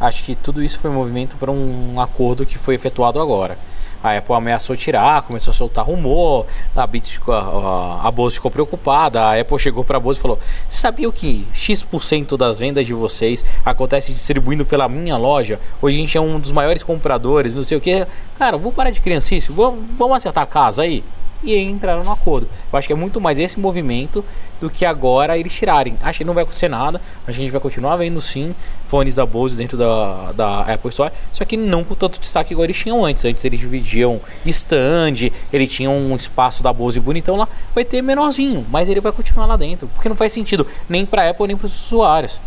[0.00, 3.58] Acho que tudo isso foi movimento para um acordo que foi efetuado agora.
[4.04, 6.44] A Apple ameaçou tirar, começou a soltar rumor,
[6.76, 10.22] a Beats ficou, a, a Bose ficou preocupada, a Apple chegou para a Bose e
[10.22, 10.38] falou:
[10.68, 15.58] "Você sabia que X% das vendas de vocês acontece distribuindo pela minha loja?
[15.80, 18.06] Hoje a gente é um dos maiores compradores, não sei o que.
[18.38, 21.02] Cara, vamos parar de criancice, vamos, vamos acertar a casa aí?"
[21.44, 22.48] E entraram no acordo.
[22.72, 24.24] Eu acho que é muito mais esse movimento
[24.60, 25.96] do que agora eles tirarem.
[26.02, 27.00] Acho que não vai acontecer nada.
[27.26, 28.54] A gente vai continuar vendo sim
[28.88, 32.64] fones da Bose dentro da, da Apple Store, só que não com tanto destaque igual
[32.64, 33.24] eles tinham antes.
[33.24, 37.48] Antes eles dividiam stand, ele tinha um espaço da Bose bonitão lá.
[37.74, 41.28] Vai ter menorzinho, mas ele vai continuar lá dentro, porque não faz sentido nem para
[41.28, 42.40] Apple nem para os usuários,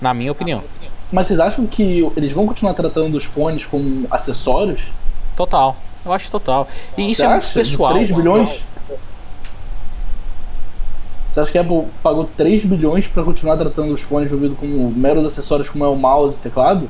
[0.00, 0.62] na minha opinião.
[1.10, 4.92] Mas vocês acham que eles vão continuar tratando os fones como acessórios?
[5.36, 5.76] Total.
[6.06, 6.68] Eu acho total.
[6.96, 7.52] E isso Você é muito acha?
[7.54, 7.92] pessoal.
[7.94, 8.64] 3 bilhões?
[11.32, 14.54] Você acha que a Apple pagou 3 bilhões pra continuar tratando os fones de ouvido
[14.54, 16.88] como meros acessórios como é o mouse e teclado?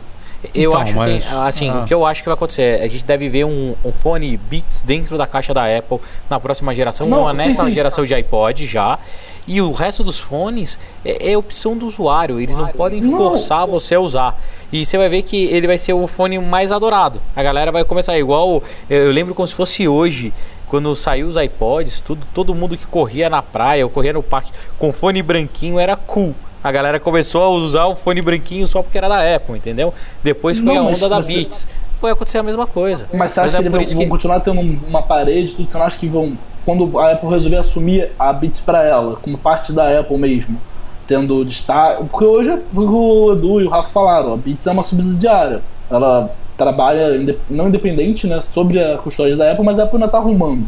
[0.54, 1.80] Eu Então, acho mas- que, assim, ah.
[1.80, 4.36] o que eu acho que vai acontecer é a gente deve ver um, um fone
[4.36, 5.98] Beats dentro da caixa da Apple
[6.30, 7.72] na próxima geração, Não, uma sim, nessa sim.
[7.72, 8.98] geração de iPod já.
[9.46, 13.94] E o resto dos fones é, é opção do usuário, eles não podem forçar você
[13.94, 14.40] a usar.
[14.72, 17.20] E você vai ver que ele vai ser o fone mais adorado.
[17.34, 18.62] A galera vai começar igual.
[18.90, 20.32] Eu, lembro como se fosse hoje,
[20.68, 24.50] quando saiu os iPods, tudo, todo mundo que corria na praia ou corria no parque
[24.78, 26.34] com fone branquinho era cool.
[26.64, 29.94] A galera começou a usar o fone branquinho só porque era da Apple, entendeu?
[30.24, 31.66] Depois foi Não, a mas onda da você- Beats.
[32.02, 33.06] Vai acontecer a mesma coisa.
[33.14, 35.68] Mas você acha é que vão, que- vão continuar tendo um- uma parede, tudo?
[35.68, 36.36] Você não acha que vão.
[36.66, 40.60] Quando a Apple resolver assumir a Beats pra ela, como parte da Apple mesmo,
[41.06, 42.04] tendo destaque.
[42.10, 45.62] Porque hoje o Edu e o Rafa falaram, a Beats é uma subsidiária.
[45.88, 50.18] Ela trabalha não independente, né, sobre a custódia da Apple, mas a Apple ainda tá
[50.18, 50.66] arrumando.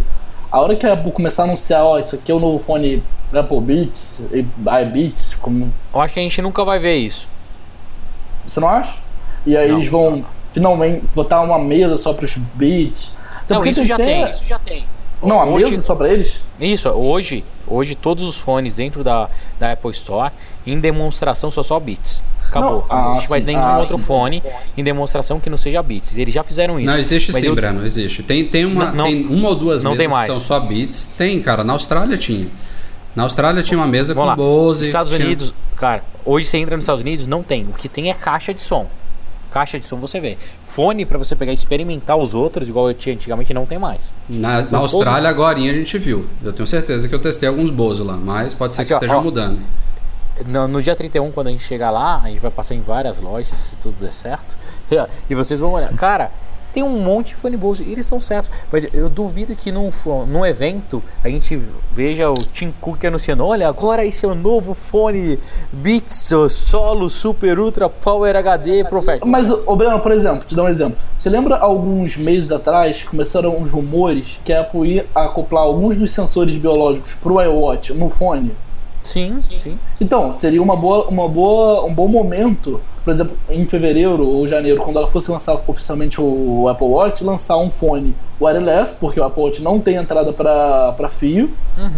[0.52, 3.02] A hora que a Apple começar a anunciar, ó, isso aqui é o novo fone
[3.34, 4.46] Apple Beats, e-
[4.82, 7.28] iBeats, como Eu acho que a gente nunca vai ver isso.
[8.46, 8.98] Você não acha?
[9.46, 9.78] E aí Não.
[9.78, 13.12] eles vão finalmente botar uma mesa só pros beats.
[13.42, 14.22] Até não, isso já tem.
[14.24, 14.84] até- Isso já tem.
[15.22, 16.42] Não, a Hoje- mesa só pra eles?
[16.60, 20.32] Isso, hoje, hoje todos os fones dentro da, da Apple Store
[20.66, 22.22] em demonstração são só Beats.
[22.48, 22.86] Acabou.
[22.88, 24.42] Não, Não, ah, existe mais sim, nenhum ah, outro sim, fone
[24.76, 26.16] em demonstração que não seja Beats.
[26.16, 26.90] Eles já fizeram isso.
[26.90, 28.22] Não, existe sim, eu- Breno, existe.
[28.22, 30.26] Tem, tem, uma, Não- não- tem uma ou duas não mesas tem mais.
[30.26, 31.08] que são só Beats.
[31.18, 31.62] Tem, cara.
[31.64, 32.46] Na Austrália tinha.
[33.14, 34.36] Na Austrália tinha uma mesa Vamos lá.
[34.36, 34.80] com Bose.
[34.80, 37.64] Nos Estados tinha- Unidos, cara, hoje você entra nos Estados Unidos, não tem.
[37.64, 38.86] O que tem é caixa de som.
[39.50, 40.36] Caixa de som você vê.
[40.62, 44.12] Fone pra você pegar e experimentar os outros, igual eu tinha antigamente, não tem mais.
[44.28, 46.26] Na, na Austrália, agora a gente viu.
[46.42, 49.16] Eu tenho certeza que eu testei alguns Bose lá, mas pode ser Aqui, que esteja
[49.16, 49.22] ó.
[49.22, 49.60] mudando.
[50.46, 53.18] No, no dia 31, quando a gente chegar lá, a gente vai passar em várias
[53.18, 54.56] lojas, se tudo der certo.
[55.28, 55.92] E vocês vão olhar.
[55.94, 56.30] Cara,
[56.78, 58.50] tem um monte de fone e eles estão certos.
[58.70, 59.90] Mas eu duvido que num,
[60.28, 61.60] num evento a gente
[61.92, 65.40] veja o Tim Cook anunciando: olha, agora esse é o novo fone
[65.72, 69.28] Beats Solo Super Ultra Power HD Professional.
[69.28, 70.96] Mas, ô Breno, por exemplo, te dar um exemplo.
[71.18, 76.12] Você lembra alguns meses atrás começaram os rumores que a Apple ia acoplar alguns dos
[76.12, 78.52] sensores biológicos pro iWatch no fone?
[79.08, 79.78] Sim, sim.
[80.00, 84.80] Então, seria uma boa, uma boa, um bom momento, por exemplo, em fevereiro ou janeiro,
[84.82, 89.42] quando ela fosse lançar oficialmente o Apple Watch, lançar um fone wireless, porque o Apple
[89.42, 91.50] Watch não tem entrada para fio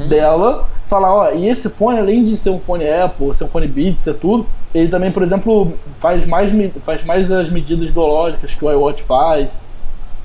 [0.08, 3.66] dela, falar, ó, e esse fone, além de ser um fone Apple, ser um fone
[3.66, 6.52] Beats, ser tudo, ele também, por exemplo, faz mais,
[6.82, 9.50] faz mais as medidas biológicas que o iWatch faz.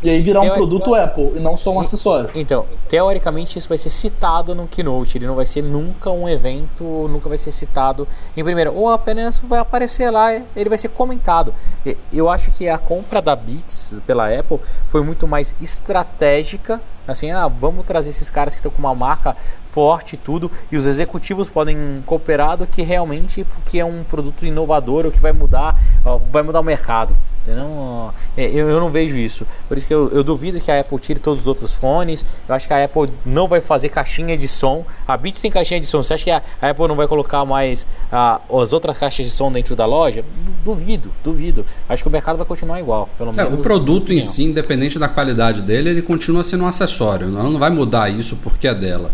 [0.05, 2.29] E aí virar um Teori- produto Apple e não só um acessório.
[2.35, 6.83] Então, teoricamente isso vai ser citado no Keynote, ele não vai ser nunca um evento,
[7.09, 11.53] nunca vai ser citado em primeiro, ou apenas vai aparecer lá, ele vai ser comentado.
[11.85, 17.31] E- Eu acho que a compra da Beats pela Apple foi muito mais estratégica, assim,
[17.31, 19.35] ah, vamos trazer esses caras que estão com uma marca
[19.75, 24.45] forte e tudo, e os executivos podem cooperar do que realmente porque é um produto
[24.45, 27.13] inovador, o que vai mudar, ó, vai mudar o mercado.
[27.47, 29.45] Ó, é, Eu, eu não vejo isso.
[29.67, 32.25] Por isso que eu, eu duvido que a Apple tire todos os outros fones.
[32.49, 34.83] Eu acho que a Apple não vai fazer caixinha de som.
[35.07, 36.01] A Beats tem caixinha de som.
[36.01, 39.31] Você acha que a, a Apple não vai colocar mais ah, as outras caixas de
[39.31, 40.23] som dentro da loja?
[40.23, 41.63] Du- Duvido, duvido.
[41.87, 43.07] Acho que o mercado vai continuar igual.
[43.19, 46.67] Pelo É, menos o produto em si, independente da qualidade dele, ele continua sendo um
[46.67, 47.27] acessório.
[47.27, 49.11] Ela não vai mudar isso porque é dela.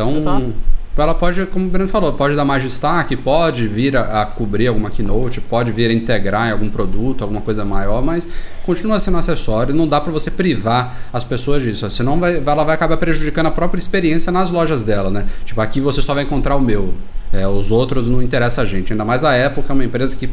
[0.00, 0.54] Então, Exato.
[0.96, 4.66] ela pode, como o Breno falou, pode dar mais destaque, pode vir a, a cobrir
[4.66, 8.28] alguma keynote, pode vir a integrar em algum produto, alguma coisa maior, mas
[8.64, 9.74] continua sendo acessório.
[9.74, 11.88] Não dá para você privar as pessoas disso.
[11.90, 15.26] Senão vai, ela vai acabar prejudicando a própria experiência nas lojas dela, né?
[15.44, 16.94] Tipo, aqui você só vai encontrar o meu.
[17.32, 18.92] É, os outros não interessa a gente.
[18.92, 20.28] Ainda mais a Apple, que é uma empresa que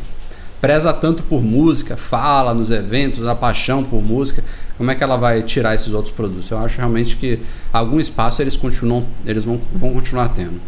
[0.61, 4.43] preza tanto por música, fala nos eventos, a paixão por música,
[4.77, 6.49] como é que ela vai tirar esses outros produtos?
[6.49, 7.39] Eu acho realmente que
[7.73, 10.59] algum espaço eles continuam, eles vão, vão continuar tendo.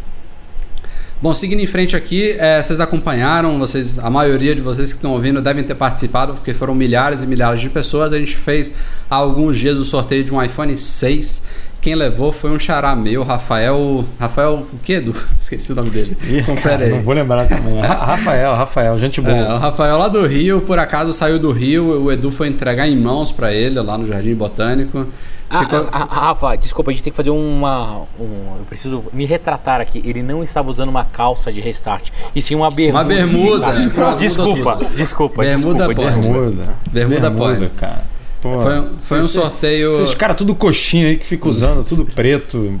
[1.22, 5.12] Bom, seguindo em frente aqui, é, vocês acompanharam, vocês, a maioria de vocês que estão
[5.12, 8.14] ouvindo devem ter participado, porque foram milhares e milhares de pessoas.
[8.14, 8.72] A gente fez
[9.10, 11.42] há alguns dias o sorteio de um iPhone 6.
[11.80, 14.04] Quem levou foi um xará meu, Rafael.
[14.18, 15.14] Rafael, o que, Edu?
[15.34, 16.16] Esqueci o nome dele.
[16.28, 16.90] Ih, Confere cara, aí.
[16.90, 17.80] Não vou lembrar também.
[17.80, 19.34] Ra- Rafael, Rafael, gente boa.
[19.34, 22.86] É, o Rafael lá do Rio, por acaso saiu do Rio, o Edu foi entregar
[22.86, 25.06] em mãos pra ele lá no Jardim Botânico.
[25.52, 28.02] Ah, Ficou- ah, ah, Rafa, desculpa, a gente tem que fazer uma.
[28.20, 30.00] um- eu preciso me retratar aqui.
[30.04, 32.98] Ele não estava usando uma calça de restart, e sim uma bermuda.
[32.98, 34.94] Uma bermuda, de desculpa, tudo.
[34.94, 35.94] desculpa, Bermuda desculpa, pode.
[35.98, 36.28] desculpa.
[36.28, 36.68] Bermuda.
[36.92, 37.68] Bermuda pode.
[37.70, 38.04] cara.
[38.40, 40.02] Pô, Foi, um- foi um sorteio.
[40.02, 42.80] Esses caras tudo coxinha aí que fica usando, tudo preto,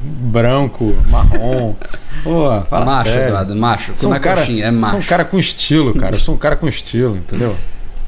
[0.00, 1.74] branco, marrom.
[2.22, 3.28] Pô, macho, sério.
[3.28, 3.92] Eduardo, macho.
[3.98, 5.08] Sou não um é cara, coxinha, é Sou um macho.
[5.08, 6.16] cara com estilo, cara.
[6.16, 7.54] Eu sou um cara com estilo, entendeu?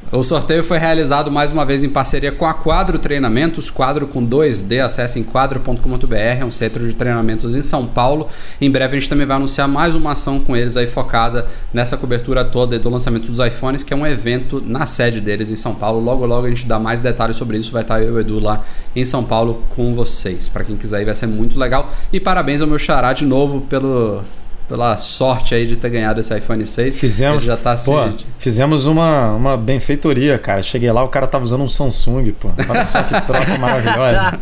[0.09, 4.25] O, sorteio foi realizado mais uma vez em parceria com a Quadro Treinamentos, quadro com
[4.25, 8.29] 2D, acesse em quadro.com.br, é um centro de treinamentos em São Paulo.
[8.61, 11.97] Em breve a gente também vai anunciar mais uma ação com eles aí focada nessa
[11.97, 15.75] cobertura toda do lançamento dos iPhones, que é um evento na sede deles em São
[15.75, 15.99] Paulo.
[15.99, 18.39] Logo logo a gente dá mais detalhes sobre isso, vai estar eu e o Edu
[18.39, 18.63] lá
[18.95, 20.47] em São Paulo com vocês.
[20.47, 21.91] Para quem quiser ir vai ser muito legal.
[22.13, 24.23] E parabéns ao meu xará de novo pelo
[24.67, 26.95] pela sorte aí de ter ganhado esse iPhone 6.
[26.95, 30.61] Fizemos, já tá pô, fizemos uma, uma benfeitoria, cara.
[30.61, 32.49] Cheguei lá, o cara tava usando um Samsung, pô.
[32.69, 34.39] Olha só que troca maravilhosa.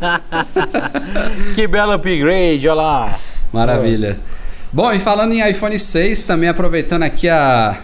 [1.54, 3.20] que belo upgrade, olha lá.
[3.54, 4.20] Maravilha.
[4.74, 7.78] Bom, e falando em iPhone 6, também aproveitando aqui a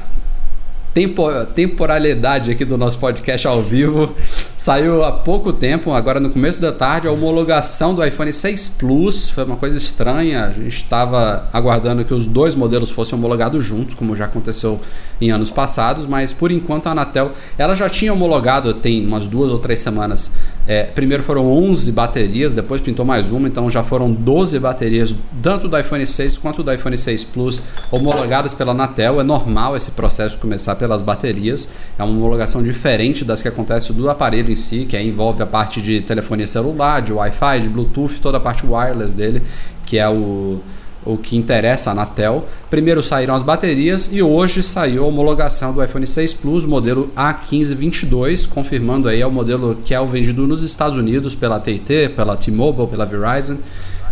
[0.94, 4.16] tempo, temporalidade aqui do nosso podcast ao vivo.
[4.62, 9.28] Saiu há pouco tempo, agora no começo da tarde, a homologação do iPhone 6 Plus.
[9.28, 10.46] Foi uma coisa estranha.
[10.46, 14.80] A gente estava aguardando que os dois modelos fossem homologados juntos, como já aconteceu
[15.20, 19.52] em anos passados, mas por enquanto a Anatel ela já tinha homologado tem umas duas
[19.52, 20.30] ou três semanas.
[20.68, 25.68] É, primeiro foram 11 baterias, depois pintou mais uma, então já foram 12 baterias, tanto
[25.68, 29.20] do iPhone 6 quanto do iPhone 6 Plus, homologadas pela Anatel.
[29.20, 31.68] É normal esse processo começar pelas baterias.
[31.98, 35.82] É uma homologação diferente das que acontece do aparelho em si, que envolve a parte
[35.82, 39.42] de telefonia celular, de Wi-Fi, de Bluetooth, toda a parte wireless dele,
[39.86, 40.62] que é o
[41.06, 42.46] o que interessa a Anatel.
[42.70, 48.48] Primeiro saíram as baterias e hoje saiu a homologação do iPhone 6 Plus, modelo A1522,
[48.48, 52.38] confirmando aí é o modelo que é o vendido nos Estados Unidos pela AT&T, pela
[52.38, 53.58] T-Mobile, pela Verizon.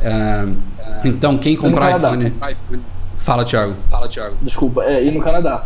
[0.02, 0.48] É,
[1.06, 2.34] então quem comprar iPhone...
[3.18, 3.76] Fala, Thiago.
[3.90, 4.38] Fala, Thiago.
[4.42, 5.66] Desculpa, é, e no Canadá.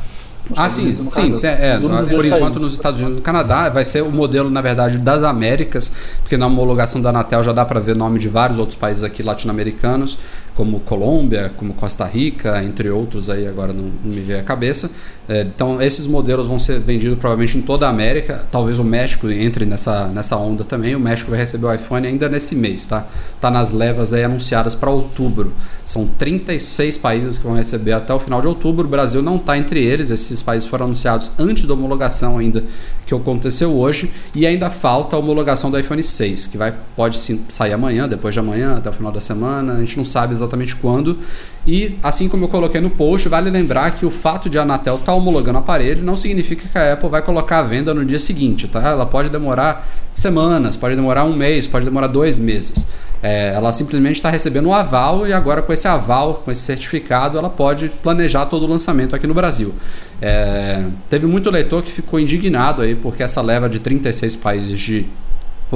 [0.55, 4.03] Ah, sim, sim, é, é por enquanto nos Estados Unidos e no Canadá vai ser
[4.03, 5.91] o modelo, na verdade, das Américas,
[6.21, 9.23] porque na homologação da Anatel já dá para ver nome de vários outros países aqui
[9.23, 10.17] latino-americanos
[10.53, 14.91] como Colômbia, como Costa Rica, entre outros aí agora não, não me veio a cabeça.
[15.27, 19.29] É, então esses modelos vão ser vendidos provavelmente em toda a América, talvez o México
[19.29, 20.95] entre nessa, nessa onda também.
[20.95, 23.07] O México vai receber o iPhone ainda nesse mês, tá?
[23.39, 25.53] Tá nas levas aí anunciadas para outubro.
[25.85, 28.85] São 36 países que vão receber até o final de outubro.
[28.85, 30.09] O Brasil não está entre eles.
[30.09, 32.63] Esses países foram anunciados antes da homologação ainda
[33.05, 37.41] que aconteceu hoje e ainda falta a homologação do iPhone 6, que vai pode sim,
[37.49, 39.73] sair amanhã, depois de amanhã, até o final da semana.
[39.73, 41.17] A gente não sabe exatamente quando.
[41.65, 44.95] E assim como eu coloquei no post, vale lembrar que o fato de a Anatel
[44.95, 48.03] estar tá homologando o aparelho não significa que a Apple vai colocar a venda no
[48.03, 48.81] dia seguinte, tá?
[48.81, 52.87] Ela pode demorar semanas, pode demorar um mês, pode demorar dois meses.
[53.21, 57.37] É, ela simplesmente está recebendo um aval e agora com esse aval, com esse certificado,
[57.37, 59.73] ela pode planejar todo o lançamento aqui no Brasil.
[60.21, 65.05] É, teve muito leitor que ficou indignado aí porque essa leva de 36 países de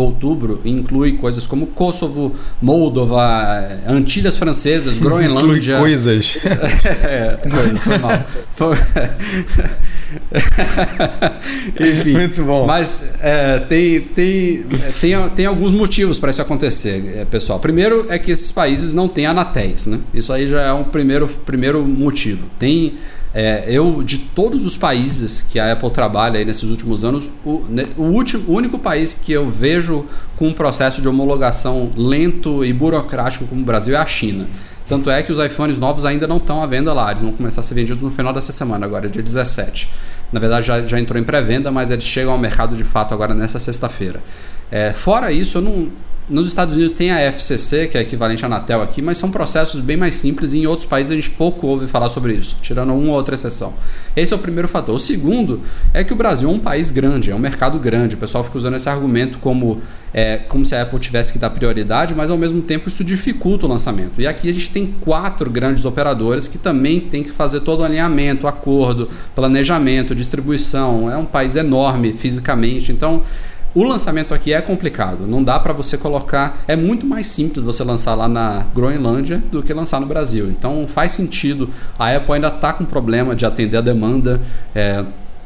[0.01, 5.75] outubro inclui coisas como Kosovo, Moldova, Antilhas Francesas, Groenlândia.
[5.75, 6.37] Inclui coisas.
[7.03, 8.17] é, coisas, foi mal.
[11.79, 12.65] Enfim, muito bom.
[12.65, 14.65] Mas é, tem, tem,
[14.99, 17.59] tem, tem alguns motivos para isso acontecer, é, pessoal.
[17.59, 19.99] Primeiro é que esses países não têm anatéis, né?
[20.13, 22.47] Isso aí já é um primeiro, primeiro motivo.
[22.57, 22.93] Tem
[23.39, 27.63] é, eu, de todos os países que a Apple trabalha aí nesses últimos anos, o,
[27.69, 32.65] né, o, último, o único país que eu vejo com um processo de homologação lento
[32.65, 34.47] e burocrático como o Brasil é a China.
[34.89, 37.61] Tanto é que os iPhones novos ainda não estão à venda lá, eles vão começar
[37.61, 39.87] a ser vendidos no final dessa semana, agora, dia 17.
[40.31, 43.35] Na verdade, já, já entrou em pré-venda, mas eles chegam ao mercado de fato agora
[43.35, 44.19] nessa sexta-feira.
[44.71, 45.91] É, fora isso, eu não,
[46.29, 49.79] nos Estados Unidos tem a FCC, que é equivalente à Anatel aqui, mas são processos
[49.79, 52.93] bem mais simples e em outros países a gente pouco ouve falar sobre isso, tirando
[52.93, 53.73] uma ou outra exceção.
[54.13, 54.93] Esse é o primeiro fator.
[54.93, 55.61] O segundo
[55.93, 58.15] é que o Brasil é um país grande, é um mercado grande.
[58.15, 59.81] O pessoal fica usando esse argumento como,
[60.13, 63.65] é, como se a Apple tivesse que dar prioridade, mas ao mesmo tempo isso dificulta
[63.65, 64.19] o lançamento.
[64.19, 67.83] E aqui a gente tem quatro grandes operadores que também tem que fazer todo o
[67.83, 71.09] alinhamento, acordo, planejamento, distribuição.
[71.09, 73.23] É um país enorme fisicamente, então
[73.77, 76.63] o lançamento aqui é complicado, não dá para você colocar.
[76.67, 80.49] É muito mais simples você lançar lá na Groenlândia do que lançar no Brasil.
[80.49, 81.69] Então faz sentido.
[81.99, 84.41] A Apple ainda está com problema de atender a demanda.
[84.73, 85.05] É,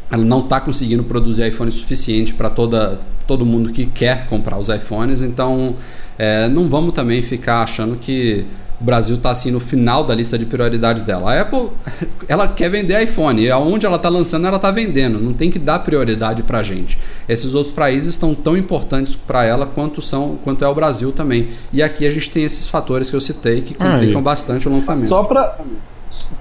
[0.10, 5.22] ela não está conseguindo produzir iPhone suficiente para todo mundo que quer comprar os iPhones.
[5.22, 5.76] Então
[6.18, 8.46] é, não vamos também ficar achando que
[8.82, 11.34] o Brasil está assim no final da lista de prioridades dela.
[11.34, 11.70] A Apple,
[12.28, 15.20] ela quer vender iPhone, e aonde ela está lançando, ela está vendendo.
[15.20, 16.98] Não tem que dar prioridade para a gente.
[17.30, 21.50] Esses outros países estão tão importantes para ela quanto são, quanto é o Brasil também.
[21.72, 24.24] E aqui a gente tem esses fatores que eu citei que complicam Aí.
[24.24, 25.08] bastante o lançamento.
[25.08, 25.58] Só para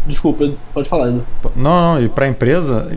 [0.07, 1.25] Desculpa, pode falar ainda.
[1.55, 2.91] Não, não, e para a empresa,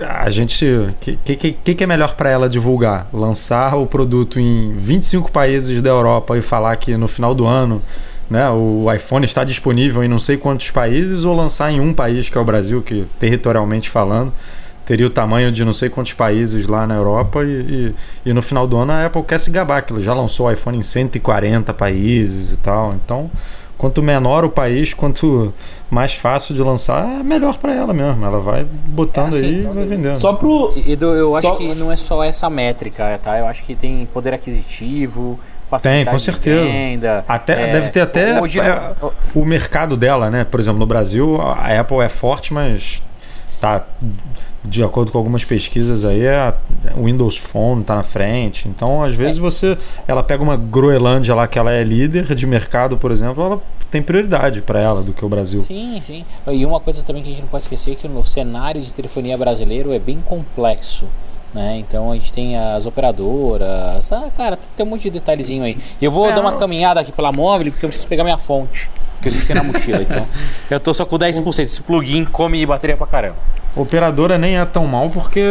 [0.00, 0.64] a gente.
[0.66, 3.08] O que, que, que, é melhor para ela divulgar?
[3.12, 7.80] Lançar o produto em 25 países da Europa e falar que no final do ano
[8.28, 12.28] né, o iPhone está disponível em não sei quantos países ou lançar em um país
[12.28, 14.32] que é o Brasil, que territorialmente falando
[14.86, 17.92] teria o tamanho de não sei quantos países lá na Europa e,
[18.24, 20.46] e, e, no final do ano a Apple quer se gabar, que ela já lançou
[20.46, 22.94] o iPhone em 140 países e tal.
[22.94, 23.28] Então,
[23.76, 25.52] quanto menor o país, quanto
[25.90, 28.24] mais fácil de lançar, é melhor para ela mesmo.
[28.24, 30.18] Ela vai botando é assim, aí e vai vendendo.
[30.20, 30.72] Só pro.
[30.86, 31.56] Edu, eu acho só...
[31.56, 33.36] que não é só essa métrica, tá?
[33.38, 35.38] Eu acho que tem poder aquisitivo.
[35.82, 36.64] Tem, com certeza.
[36.64, 38.92] Venda, até, é, deve ter até hoje, é,
[39.34, 40.44] o mercado dela, né?
[40.44, 43.02] Por exemplo, no Brasil, a Apple é forte, mas
[43.60, 43.84] tá
[44.66, 46.52] de acordo com algumas pesquisas aí, é
[46.96, 48.68] o Windows Phone está na frente.
[48.68, 49.40] Então, às vezes, é.
[49.40, 49.78] você.
[50.06, 54.02] Ela pega uma Groenlândia lá que ela é líder de mercado, por exemplo, ela tem
[54.02, 55.60] prioridade para ela do que o Brasil.
[55.60, 56.24] Sim, sim.
[56.48, 58.92] E uma coisa também que a gente não pode esquecer é que no cenário de
[58.92, 61.06] telefonia brasileiro é bem complexo.
[61.56, 61.78] Né?
[61.78, 64.12] Então a gente tem as operadoras.
[64.12, 65.78] Ah, cara, tem um monte de detalhezinho aí.
[66.02, 68.90] Eu vou é, dar uma caminhada aqui pela móvel porque eu preciso pegar minha fonte.
[69.22, 70.26] Que eu esqueci na mochila, então.
[70.70, 71.60] Eu tô só com 10%.
[71.60, 73.36] Esse plugin come bateria pra caramba.
[73.74, 75.42] Operadora nem é tão mal porque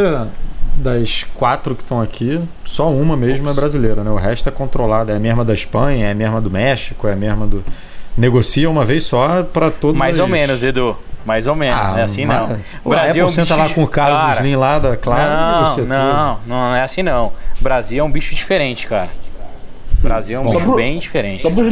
[0.75, 3.57] das quatro que estão aqui, só uma mesmo Ops.
[3.57, 4.11] é brasileira, né?
[4.11, 5.11] O resto é controlada.
[5.11, 7.63] É a mesma da Espanha, é a mesma do México, é a mesma do.
[8.15, 10.95] Negocia uma vez só para todos Mais ou menos, Edu.
[11.25, 12.59] Mais ou menos, ah, não é assim não.
[12.83, 13.57] O Brasil é um bicho...
[13.57, 15.85] lá com o Carlos Slim lá da Claro.
[15.85, 17.33] Não, não, não é assim não.
[17.59, 19.09] O Brasil é um bicho diferente, cara.
[19.99, 21.41] O Brasil é um Bom, bicho pro, bem diferente.
[21.41, 21.63] Só para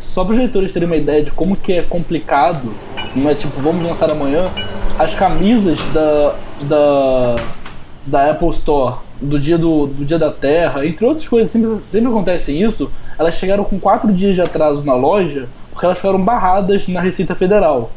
[0.00, 2.72] só os leitores terem uma ideia de como que é complicado,
[3.14, 4.50] não é tipo, vamos lançar amanhã,
[4.98, 7.36] as camisas da, da,
[8.06, 12.08] da Apple Store do dia, do, do dia da Terra, entre outras coisas, sempre, sempre
[12.08, 16.88] acontece isso, elas chegaram com quatro dias de atraso na loja porque elas foram barradas
[16.88, 17.90] na Receita Federal.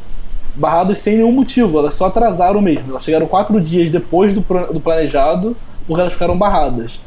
[0.59, 2.91] Barradas sem nenhum motivo, elas só atrasaram mesmo.
[2.91, 5.55] Elas chegaram quatro dias depois do, do planejado
[5.87, 6.99] porque elas ficaram barradas.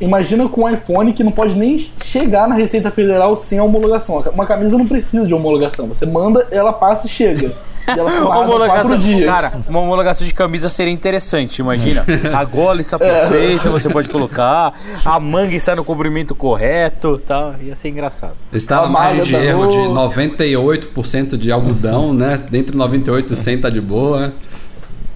[0.00, 4.22] Imagina com um iPhone que não pode nem chegar na Receita Federal sem homologação.
[4.32, 5.88] Uma camisa não precisa de homologação.
[5.88, 7.52] Você manda, ela passa e chega.
[7.94, 8.10] E ela
[8.40, 9.26] homologação, dias.
[9.26, 12.04] Cara, uma homologação de camisa seria interessante, imagina.
[12.34, 13.70] A gola está perfeita, é.
[13.70, 14.72] você pode colocar.
[15.04, 17.54] A manga está no comprimento correto, tá?
[17.62, 18.34] Ia ser engraçado.
[18.52, 22.40] Está na margem de erro de 98% de algodão, né?
[22.50, 24.32] Dentro de 98 e 100 tá de boa.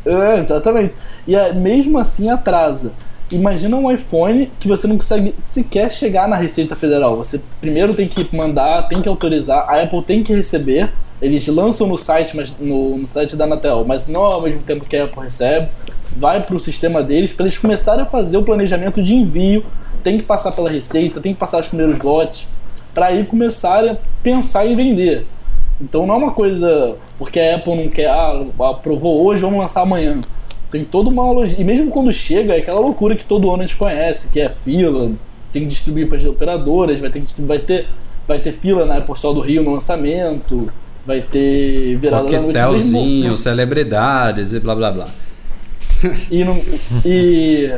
[0.05, 0.94] É, exatamente.
[1.27, 2.93] E é, mesmo assim atrasa.
[3.31, 7.16] Imagina um iPhone que você não consegue sequer chegar na Receita Federal.
[7.16, 10.90] Você primeiro tem que mandar, tem que autorizar, a Apple tem que receber
[11.23, 14.85] eles lançam no site, mas no, no site da Anatel, mas não ao mesmo tempo
[14.85, 15.69] que a Apple recebe,
[16.16, 19.65] vai para o sistema deles para eles começarem a fazer o planejamento de envio.
[20.03, 22.49] Tem que passar pela receita, tem que passar os primeiros lotes,
[22.93, 25.24] para aí começarem a pensar em vender.
[25.81, 29.82] Então não é uma coisa porque a Apple não quer, ah, aprovou hoje, vamos lançar
[29.82, 30.20] amanhã.
[30.73, 31.62] Tem toda uma logística.
[31.62, 34.49] E mesmo quando chega, é aquela loucura que todo ano a gente conhece, que é
[34.49, 35.12] fila,
[35.53, 37.86] tem que distribuir para as operadoras, vai ter, vai ter,
[38.27, 40.69] vai ter fila na Apple Store do Rio no lançamento
[41.07, 45.09] vai ter virada Coquetelzinho, da celebridades e blá blá blá.
[46.31, 46.61] E, não,
[47.05, 47.73] e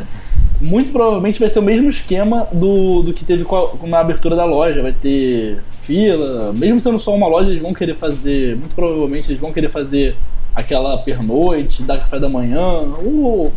[0.61, 4.01] muito provavelmente vai ser o mesmo esquema do, do que teve com, a, com a
[4.01, 4.83] abertura da loja.
[4.83, 9.41] Vai ter fila, mesmo sendo só uma loja, eles vão querer fazer, muito provavelmente eles
[9.41, 10.17] vão querer fazer
[10.55, 12.61] aquela pernoite, dar café da manhã,
[13.05, 13.53] ou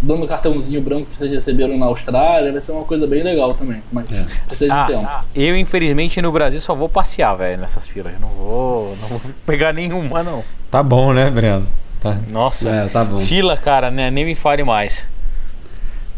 [0.00, 3.82] dando cartãozinho branco que vocês receberam na Austrália, vai ser uma coisa bem legal também.
[3.92, 4.26] Mas é.
[4.46, 5.10] precisa de ah, tempo.
[5.34, 8.12] Eu, infelizmente, no Brasil só vou passear, velho, nessas filas.
[8.14, 10.44] Eu não vou, não vou pegar nenhuma, não.
[10.70, 11.66] Tá bom, né, Breno?
[12.00, 12.16] Tá.
[12.28, 13.18] Nossa, é, tá bom.
[13.18, 14.10] fila, cara, né?
[14.10, 15.04] Nem me fale mais.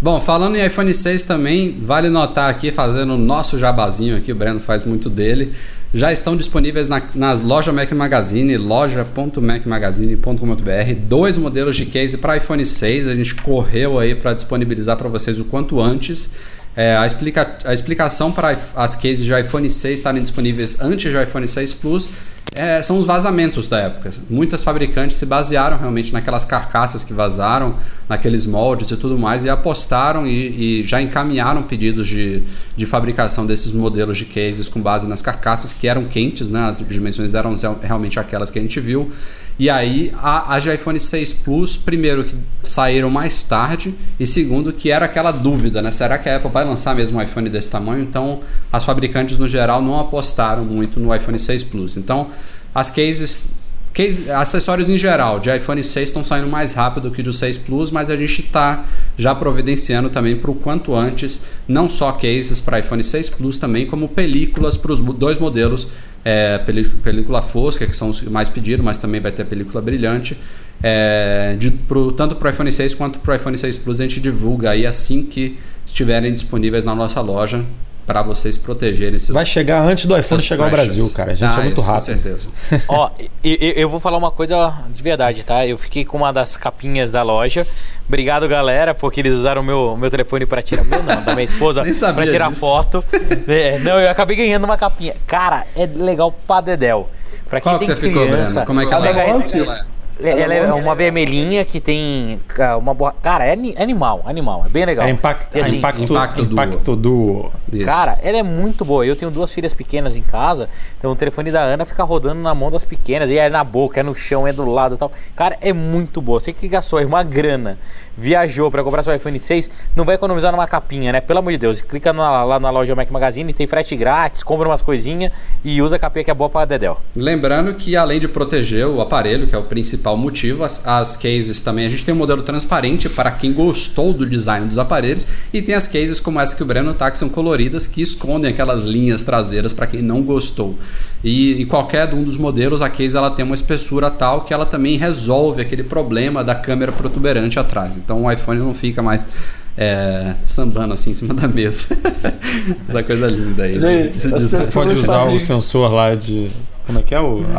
[0.02, 4.34] Bom, falando em iPhone 6 também, vale notar aqui, fazendo o nosso jabazinho aqui, o
[4.34, 5.54] Breno faz muito dele
[5.92, 12.64] já estão disponíveis na, nas lojas Mac Magazine, loja.macmagazine.com.br, dois modelos de case para iPhone
[12.64, 13.08] 6.
[13.08, 16.30] A gente correu aí para disponibilizar para vocês o quanto antes.
[16.76, 21.20] É, a, explica, a explicação para as cases de iPhone 6 estarem disponíveis antes do
[21.20, 22.08] iPhone 6 Plus
[22.52, 24.10] é, são os vazamentos da época.
[24.28, 27.76] Muitas fabricantes se basearam realmente naquelas carcaças que vazaram,
[28.08, 32.42] naqueles moldes e tudo mais, e apostaram e, e já encaminharam pedidos de,
[32.76, 36.68] de fabricação desses modelos de cases com base nas carcaças que eram quentes, né?
[36.68, 39.12] as dimensões eram realmente aquelas que a gente viu.
[39.60, 44.72] E aí, a, a de iPhone 6 Plus, primeiro que saíram mais tarde, e segundo
[44.72, 45.90] que era aquela dúvida, né?
[45.90, 48.02] Será que a Apple vai lançar mesmo um iPhone desse tamanho?
[48.02, 48.40] Então,
[48.72, 51.98] as fabricantes no geral não apostaram muito no iPhone 6 Plus.
[51.98, 52.28] Então,
[52.74, 53.44] as cases
[53.92, 57.90] Case, acessórios em geral de iPhone 6 estão saindo mais rápido que do 6 Plus,
[57.90, 58.84] mas a gente está
[59.18, 63.86] já providenciando também para o quanto antes, não só cases para iPhone 6 Plus, também
[63.86, 65.88] como películas para os dois modelos
[66.24, 66.58] é,
[67.02, 70.36] película fosca, que são os mais pedidos, mas também vai ter película brilhante.
[70.82, 74.04] É, de, pro, tanto para o iPhone 6 quanto para o iPhone 6 Plus a
[74.04, 77.64] gente divulga aí assim que estiverem disponíveis na nossa loja.
[78.06, 80.70] Para vocês protegerem seus Vai chegar antes do iPhone chegar ao.
[80.70, 81.32] Brasil, cara.
[81.32, 82.06] A gente Ah, é muito isso, rápido.
[82.06, 82.48] Com certeza.
[82.88, 83.10] Ó,
[83.44, 85.66] eu, eu- vou falar uma coisa de verdade, tá?
[85.66, 87.66] Eu fiquei com uma das capinhas da loja.
[88.08, 90.84] Obrigado, galera, porque eles usaram o meu, meu telefone pra tirar.
[90.84, 91.82] Meu não, da minha esposa,
[92.14, 92.60] pra tirar disso.
[92.60, 93.04] foto.
[93.46, 95.14] É, não, eu acabei ganhando uma capinha.
[95.26, 97.08] Cara, é legal pra Dedéu.
[97.48, 98.66] Pra quem Qual que você ficou, criança, Breno?
[98.66, 99.84] Como é que ela é?
[100.22, 100.58] Ela é?
[100.58, 103.14] É uma vermelhinha que tem ah, uma boa.
[103.22, 104.64] Cara, é ani- animal, animal.
[104.66, 105.06] É bem legal.
[105.06, 107.52] É impact, assim, impacto, Impacto impacto Duo.
[107.72, 107.86] Isso.
[107.86, 109.04] Cara, ela é muito boa.
[109.06, 110.68] Eu tenho duas filhas pequenas em casa,
[110.98, 114.00] então o telefone da Ana fica rodando na mão das pequenas, e é na boca,
[114.00, 115.10] é no chão, é do lado e tal.
[115.34, 116.38] Cara, é muito boa.
[116.40, 117.78] Você que gastou aí uma grana,
[118.20, 121.20] viajou pra comprar seu iPhone 6, não vai economizar numa capinha, né?
[121.20, 121.80] Pelo amor de Deus.
[121.80, 125.32] Clica na- lá na loja Mac Magazine, tem frete grátis, compra umas coisinhas
[125.64, 127.00] e usa a capinha que é boa pra Dedel.
[127.16, 131.60] Lembrando que além de proteger o aparelho, que é o principal motivo, as, as cases
[131.60, 135.62] também, a gente tem um modelo transparente para quem gostou do design dos aparelhos e
[135.62, 138.82] tem as cases como essa que o Breno tá, que são coloridas, que escondem aquelas
[138.82, 140.78] linhas traseiras para quem não gostou.
[141.22, 144.64] E em qualquer um dos modelos, a case ela tem uma espessura tal que ela
[144.64, 147.96] também resolve aquele problema da câmera protuberante atrás.
[147.96, 149.28] Então o iPhone não fica mais
[149.76, 151.94] é, sambando assim em cima da mesa.
[152.88, 153.78] Essa coisa linda aí.
[153.78, 154.66] Gente, Esse as design.
[154.66, 156.50] pessoas Pode usar fazem- o sensor lá de.
[156.86, 157.20] Como é que é?
[157.20, 157.58] O a-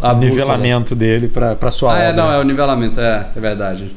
[0.00, 0.14] a- A bússola.
[0.30, 2.22] nivelamento dele pra, pra sua Ah, é, obra.
[2.22, 3.94] não, é o nivelamento, é, é verdade.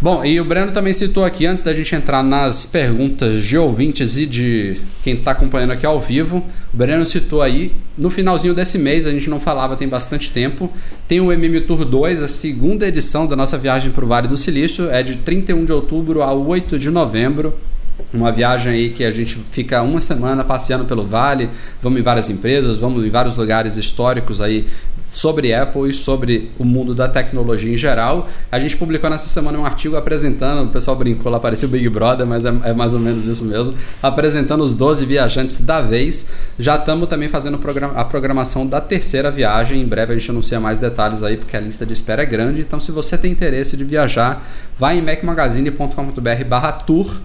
[0.00, 4.16] Bom, e o Breno também citou aqui, antes da gente entrar nas perguntas de ouvintes
[4.16, 8.78] e de quem está acompanhando aqui ao vivo, o Breno citou aí, no finalzinho desse
[8.78, 10.72] mês, a gente não falava tem bastante tempo,
[11.08, 14.36] tem o MM Tour 2, a segunda edição da nossa viagem para o Vale do
[14.36, 17.52] Silício, é de 31 de outubro a 8 de novembro,
[18.12, 21.50] uma viagem aí que a gente fica uma semana passeando pelo vale,
[21.82, 24.66] vamos em várias empresas, vamos em vários lugares históricos aí
[25.08, 28.28] sobre Apple e sobre o mundo da tecnologia em geral.
[28.52, 31.88] A gente publicou nessa semana um artigo apresentando, o pessoal brincou lá, parecia o Big
[31.88, 36.30] Brother, mas é, é mais ou menos isso mesmo, apresentando os 12 viajantes da vez.
[36.58, 37.58] Já estamos também fazendo
[37.94, 41.60] a programação da terceira viagem, em breve a gente anuncia mais detalhes aí, porque a
[41.60, 44.46] lista de espera é grande, então se você tem interesse de viajar,
[44.78, 47.18] vai em macmagazine.com.br barra tour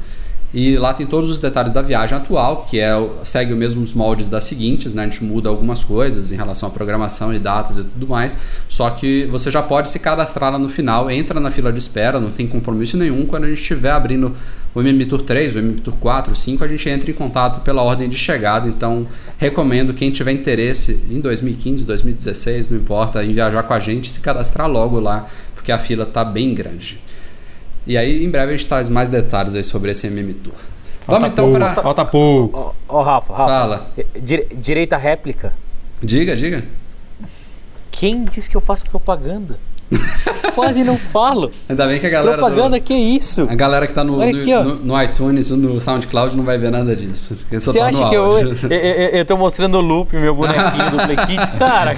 [0.54, 2.92] e lá tem todos os detalhes da viagem atual, que é
[3.24, 5.02] segue os mesmos moldes das seguintes, né?
[5.02, 8.38] A gente muda algumas coisas em relação à programação e datas e tudo mais.
[8.70, 12.20] Só que você já pode se cadastrar lá no final, entra na fila de espera,
[12.20, 13.26] não tem compromisso nenhum.
[13.26, 14.32] Quando a gente estiver abrindo
[14.76, 17.82] o MM Tour 3, o MM Tour 4, 5, a gente entra em contato pela
[17.82, 18.68] ordem de chegada.
[18.68, 19.08] Então,
[19.40, 24.20] recomendo quem tiver interesse em 2015, 2016, não importa, em viajar com a gente, se
[24.20, 25.26] cadastrar logo lá,
[25.56, 27.02] porque a fila tá bem grande.
[27.86, 30.54] E aí, em breve, a gente traz mais detalhes aí sobre esse MM Tour.
[31.06, 31.74] Vamos então pouco, para.
[31.82, 32.58] Falta pouco.
[32.88, 33.46] Ó, ó, Rafa, Rafa.
[33.46, 33.92] Fala.
[34.22, 35.54] Dire- direita réplica.
[36.02, 36.64] Diga, diga.
[37.92, 39.58] Quem disse que eu faço propaganda?
[40.56, 41.52] Quase não falo.
[41.68, 42.38] Ainda bem que a galera.
[42.38, 43.48] do- Propaganda, que isso?
[43.50, 46.70] A galera que tá no, aqui, no- no iTunes ou no SoundCloud não vai ver
[46.70, 47.38] nada disso.
[47.52, 48.40] Você tá acha no que eu,
[48.70, 51.50] eu, eu tô mostrando o loop, meu bonequinho do Play Kids?
[51.58, 51.96] Cara,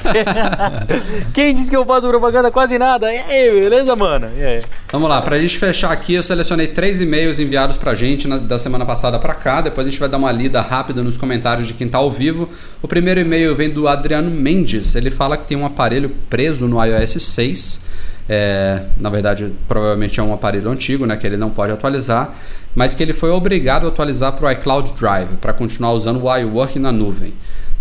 [1.34, 2.50] quem disse que eu faço propaganda?
[2.52, 3.12] Quase nada.
[3.14, 4.28] E aí, beleza, mano?
[4.38, 4.62] E aí?
[4.92, 8.58] Vamos lá, pra gente fechar aqui, eu selecionei três e-mails enviados pra gente na- da
[8.58, 9.62] semana passada pra cá.
[9.62, 12.48] Depois a gente vai dar uma lida rápida nos comentários de quem tá ao vivo.
[12.82, 14.96] O primeiro e-mail vem do Adriano Mendes.
[14.96, 17.85] Ele fala que tem um aparelho preso no iOS 6.
[18.28, 22.34] É, na verdade, provavelmente é um aparelho antigo, né, que ele não pode atualizar,
[22.74, 26.38] mas que ele foi obrigado a atualizar para o iCloud Drive para continuar usando o
[26.38, 27.34] iWork na nuvem.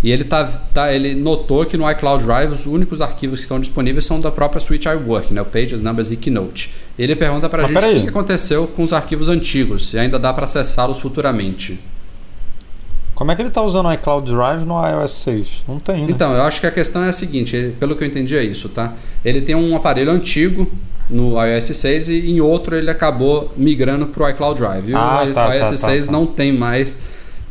[0.02, 0.44] E ele, tá,
[0.74, 4.30] tá, ele notou que no iCloud Drive os únicos arquivos que estão disponíveis são da
[4.30, 6.74] própria suite iWork, né, o Pages, Numbers e Keynote.
[6.98, 10.30] Ele pergunta para a gente o que aconteceu com os arquivos antigos, se ainda dá
[10.30, 11.80] para acessá-los futuramente.
[13.14, 15.64] Como é que ele tá usando o iCloud Drive no iOS 6?
[15.68, 16.06] Não tem, né?
[16.10, 18.42] Então, eu acho que a questão é a seguinte, ele- pelo que eu entendi é
[18.42, 18.92] isso, tá?
[19.24, 20.70] Ele tem um aparelho antigo
[21.08, 24.88] no iOS 6 e em outro ele acabou migrando para o iCloud Drive.
[24.90, 26.18] E Ah, o tá, iOS tá, 6 tá, tá.
[26.18, 26.98] não tem mais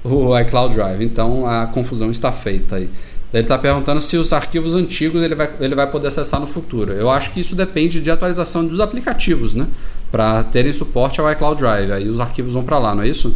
[0.03, 2.89] o iCloud Drive, então a confusão está feita aí.
[3.33, 6.91] Ele está perguntando se os arquivos antigos ele vai, ele vai poder acessar no futuro.
[6.91, 9.65] Eu acho que isso depende de atualização dos aplicativos, né?
[10.11, 11.91] Para terem suporte ao iCloud Drive.
[11.91, 13.33] Aí os arquivos vão para lá, não é isso?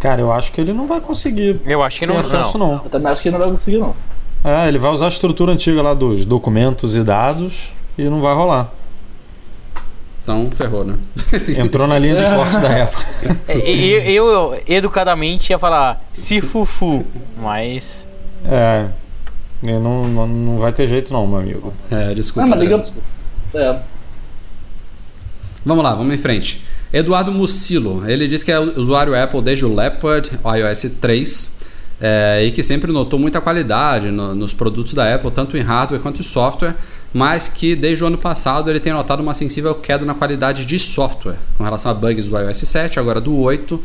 [0.00, 2.20] Cara, eu acho que ele não vai conseguir Eu acho que ter não.
[2.20, 2.76] acesso, não.
[2.76, 2.84] não.
[2.84, 3.94] Eu também acho que não vai conseguir, não.
[4.44, 8.34] É, ele vai usar a estrutura antiga lá dos documentos e dados e não vai
[8.34, 8.70] rolar.
[10.22, 10.96] Então, ferrou, né?
[11.58, 13.04] Entrou na linha de corte da Apple.
[13.48, 17.04] É, Eu, eu, educadamente ia falar se fufu,
[17.36, 18.06] mas.
[18.44, 18.86] É.
[19.62, 21.72] Ele não, não, não vai ter jeito não, meu amigo.
[21.90, 22.48] É, desculpa.
[22.48, 22.78] Não, mas liga.
[23.54, 23.80] É,
[25.64, 26.64] Vamos lá, vamos em frente.
[26.92, 31.58] Eduardo Mucilo, ele diz que é usuário Apple desde o Leopard iOS 3
[32.00, 36.00] é, e que sempre notou muita qualidade no- nos produtos da Apple, tanto em hardware
[36.00, 36.74] quanto em software,
[37.12, 40.78] mas que desde o ano passado ele tem notado uma sensível queda na qualidade de
[40.78, 43.82] software com relação a bugs do iOS 7, agora do 8.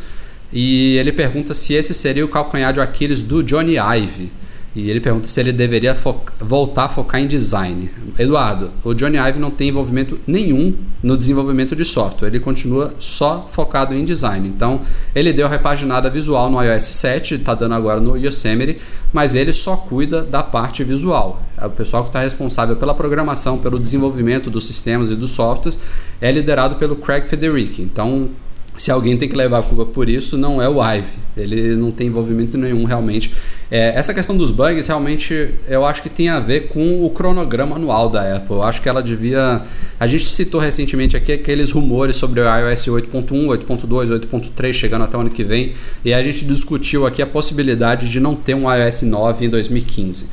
[0.55, 4.31] E ele pergunta se esse seria o calcanhar de Aquiles do Johnny Ive.
[4.75, 5.95] E ele pergunta se ele deveria
[6.39, 7.91] voltar a focar em design.
[8.17, 10.73] Eduardo, o Johnny Ive não tem envolvimento nenhum
[11.03, 12.29] no desenvolvimento de software.
[12.29, 14.47] Ele continua só focado em design.
[14.47, 14.81] Então,
[15.13, 18.79] ele deu repaginada visual no iOS 7, está dando agora no Yosemite,
[19.11, 21.43] mas ele só cuida da parte visual.
[21.61, 25.77] O pessoal que está responsável pela programação, pelo desenvolvimento dos sistemas e dos softwares,
[26.19, 27.81] é liderado pelo Craig Federici.
[27.81, 28.29] Então,
[28.77, 31.23] se alguém tem que levar a culpa por isso, não é o Ive.
[31.35, 33.31] Ele não tem envolvimento nenhum realmente.
[33.71, 37.75] É, essa questão dos bugs realmente eu acho que tem a ver com o cronograma
[37.75, 38.55] anual da Apple.
[38.55, 39.61] Eu acho que ela devia.
[39.99, 45.17] A gente citou recentemente aqui aqueles rumores sobre o iOS 8.1, 8.2, 8.3 chegando até
[45.17, 45.73] o ano que vem.
[46.05, 50.29] E a gente discutiu aqui a possibilidade de não ter um iOS 9 em 2015.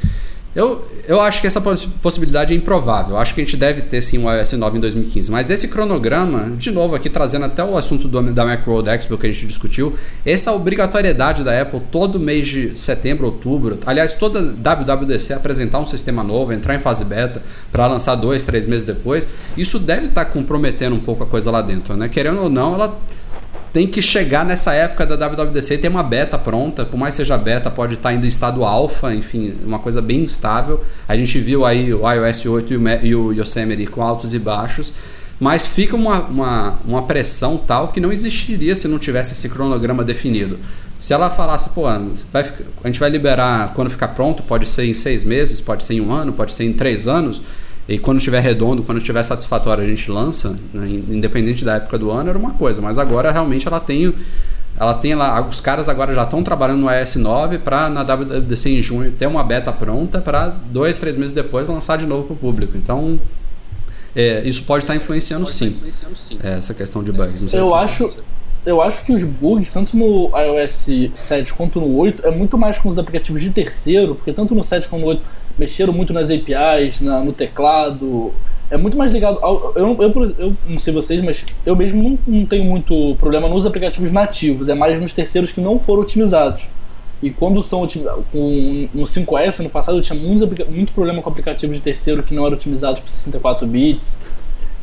[0.54, 1.60] Eu, eu acho que essa
[2.02, 3.14] possibilidade é improvável.
[3.14, 5.30] Eu acho que a gente deve ter sim um iOS 9 em 2015.
[5.30, 9.28] Mas esse cronograma, de novo aqui trazendo até o assunto do, da Macworld Expo que
[9.28, 9.94] a gente discutiu,
[10.26, 16.24] essa obrigatoriedade da Apple todo mês de setembro, outubro, aliás, toda WWDC apresentar um sistema
[16.24, 17.40] novo, entrar em fase beta
[17.70, 21.50] para lançar dois, três meses depois, isso deve estar tá comprometendo um pouco a coisa
[21.50, 22.08] lá dentro, né?
[22.08, 22.98] Querendo ou não, ela
[23.72, 27.38] tem que chegar nessa época da WWDC e ter uma beta pronta, por mais seja
[27.38, 30.82] beta, pode estar ainda em estado alfa, enfim, uma coisa bem instável.
[31.06, 34.92] A gente viu aí o iOS 8 e o Yosemite com altos e baixos,
[35.38, 40.02] mas fica uma, uma, uma pressão tal que não existiria se não tivesse esse cronograma
[40.02, 40.58] definido.
[40.98, 41.82] Se ela falasse, pô,
[42.30, 42.52] vai,
[42.84, 46.00] a gente vai liberar quando ficar pronto, pode ser em seis meses, pode ser em
[46.00, 47.40] um ano, pode ser em três anos,
[47.90, 50.88] e quando estiver redondo, quando estiver satisfatório, a gente lança, né?
[50.88, 52.80] independente da época do ano, era uma coisa.
[52.80, 54.14] Mas agora realmente ela tem.
[54.78, 58.70] Ela tem lá, os caras agora já estão trabalhando no iOS 9 para na WWDC
[58.70, 62.34] em junho ter uma beta pronta para dois, três meses depois lançar de novo para
[62.34, 62.78] o público.
[62.78, 63.18] Então
[64.14, 67.12] é, isso pode estar tá influenciando, pode sim, tá influenciando sim, é, essa questão de
[67.12, 67.52] bugs.
[67.52, 68.10] eu acho,
[68.64, 72.78] eu acho que os bugs, tanto no iOS 7 quanto no 8, é muito mais
[72.78, 75.22] com os aplicativos de terceiro, porque tanto no 7 quanto no 8
[75.58, 78.32] mexeram muito nas APIs, na, no teclado.
[78.70, 79.72] É muito mais ligado ao.
[79.74, 83.66] Eu, eu, eu não sei vocês, mas eu mesmo não, não tenho muito problema nos
[83.66, 86.62] aplicativos nativos, é mais nos terceiros que não foram otimizados.
[87.22, 87.86] E quando são
[88.32, 92.34] com, no 5S no passado eu tinha muito, muito problema com aplicativos de terceiro que
[92.34, 94.18] não eram otimizados para 64 bits.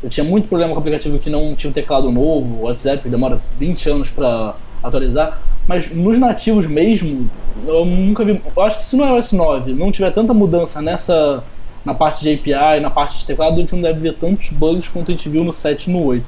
[0.04, 3.42] Eu tinha muito problema com aplicativo que não tinha um teclado novo, WhatsApp que demora
[3.58, 4.54] 20 anos para
[4.84, 5.40] atualizar.
[5.68, 7.30] Mas nos nativos mesmo,
[7.66, 8.42] eu nunca vi.
[8.56, 11.44] Eu acho que se no iOS 9 não tiver tanta mudança nessa.
[11.84, 14.88] na parte de API, na parte de teclado, a gente não deve ver tantos bugs
[14.88, 16.26] quanto a gente viu no 7 e no 8.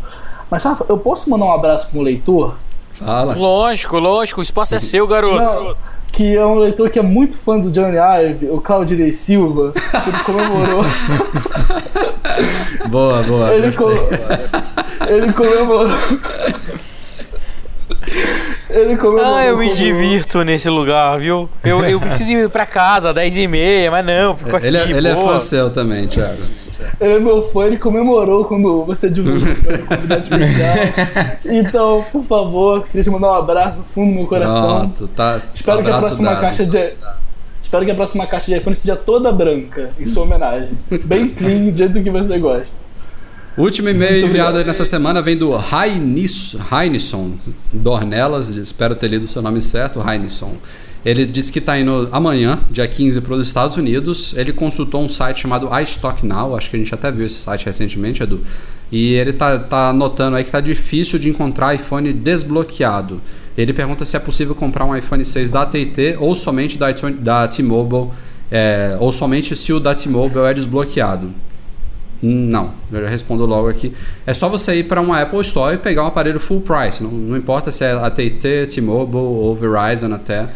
[0.49, 2.55] Mas Rafa, eu posso mandar um abraço para um leitor?
[2.91, 3.34] Fala.
[3.34, 5.63] Lógico, lógico, o espaço é seu, garoto.
[5.63, 5.76] Não,
[6.11, 10.09] que é um leitor que é muito fã do Johnny Ive, o Claudio Silva, que
[10.09, 10.84] ele comemorou.
[12.89, 13.53] boa, boa.
[13.53, 13.89] Ele, com...
[15.07, 15.89] ele comemorou.
[18.80, 21.49] Ele Ah, eu me divirto nesse lugar, viu?
[21.64, 24.68] Eu, eu preciso ir pra casa, 10 e meia, mas não, fico aqui.
[24.68, 26.41] Ele, é, ele é fã seu também, Thiago.
[26.99, 30.76] Ele é meu fã, ele comemorou quando você divulgou o convidado especial.
[31.45, 34.80] Então, por favor, queria te mandar um abraço fundo no meu coração.
[34.80, 35.41] Pronto, tá.
[35.53, 36.41] Espero que a próxima dado.
[36.41, 36.93] caixa de.
[37.61, 40.69] Espero que a próxima caixa de iPhone seja toda branca, em sua homenagem.
[41.03, 42.88] Bem clean, do jeito que você gosta.
[43.60, 47.34] O último e-mail enviado nessa semana vem do Rainisson
[47.73, 50.56] Dornelas, espero ter lido o seu nome certo, Rainisson.
[51.03, 54.34] Ele disse que está indo amanhã, dia 15, para os Estados Unidos.
[54.38, 57.65] Ele consultou um site chamado iStock Now, acho que a gente até viu esse site
[57.65, 58.40] recentemente, Edu.
[58.90, 63.19] E ele tá, tá notando aí que tá difícil de encontrar iPhone desbloqueado.
[63.57, 67.45] Ele pergunta se é possível comprar um iPhone 6 da AT&T ou somente da, da
[67.45, 68.07] T-Mobile,
[68.49, 71.34] é, ou somente se o da T-Mobile é desbloqueado.
[72.21, 73.93] Não, eu já respondo logo aqui.
[74.25, 77.01] É só você ir para uma Apple Store e pegar um aparelho full price.
[77.01, 80.47] Não, não importa se é AT&T, T-Mobile ou Verizon até.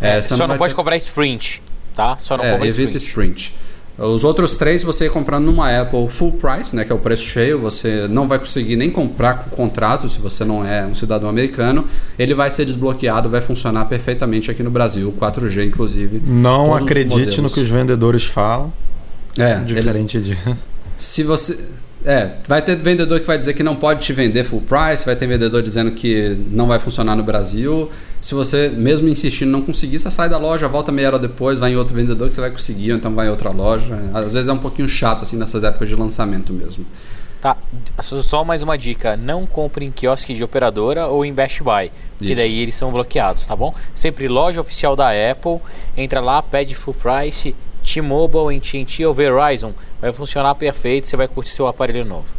[0.00, 0.76] É, é, só não, não pode ter...
[0.76, 1.62] comprar Sprint,
[1.94, 2.16] tá?
[2.18, 3.52] Só não é, compra evita Sprint.
[3.52, 3.70] Sprint.
[3.98, 7.24] Os outros três você ir comprando numa Apple full price, né, que é o preço
[7.24, 11.28] cheio, você não vai conseguir nem comprar com contrato se você não é um cidadão
[11.28, 11.84] americano.
[12.18, 16.22] Ele vai ser desbloqueado, vai funcionar perfeitamente aqui no Brasil, 4G inclusive.
[16.24, 18.72] Não acredite no que os vendedores falam.
[19.36, 20.28] É, diferente eles...
[20.28, 20.38] de
[21.00, 21.58] se você.
[22.02, 25.14] É, vai ter vendedor que vai dizer que não pode te vender full price, vai
[25.14, 27.90] ter vendedor dizendo que não vai funcionar no Brasil.
[28.22, 31.72] Se você, mesmo insistindo, não conseguir, você sai da loja, volta meia hora depois, vai
[31.72, 33.94] em outro vendedor que você vai conseguir, ou então vai em outra loja.
[34.14, 36.86] Às vezes é um pouquinho chato, assim, nessas épocas de lançamento mesmo.
[37.38, 37.56] Tá,
[38.00, 42.34] só mais uma dica: não compre em quiosque de operadora ou em Best Buy, que
[42.34, 43.74] daí eles são bloqueados, tá bom?
[43.94, 45.58] Sempre loja oficial da Apple,
[45.96, 51.50] entra lá, pede full price T-Mobile, AT&T ou Verizon, vai funcionar perfeito, você vai curtir
[51.50, 52.32] seu aparelho novo.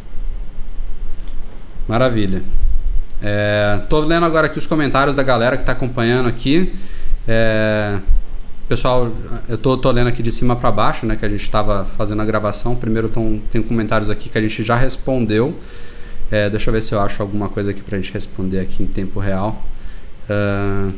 [1.86, 2.42] Maravilha.
[3.20, 6.74] É, tô lendo agora aqui os comentários da galera que tá acompanhando aqui.
[7.26, 7.98] É,
[8.68, 9.12] pessoal,
[9.48, 11.16] eu tô, tô lendo aqui de cima para baixo, né?
[11.16, 12.74] Que a gente estava fazendo a gravação.
[12.74, 15.56] Primeiro tão, tem comentários aqui que a gente já respondeu.
[16.30, 18.86] É, deixa eu ver se eu acho alguma coisa aqui pra gente responder aqui em
[18.86, 19.62] tempo real.
[20.28, 20.92] Uh,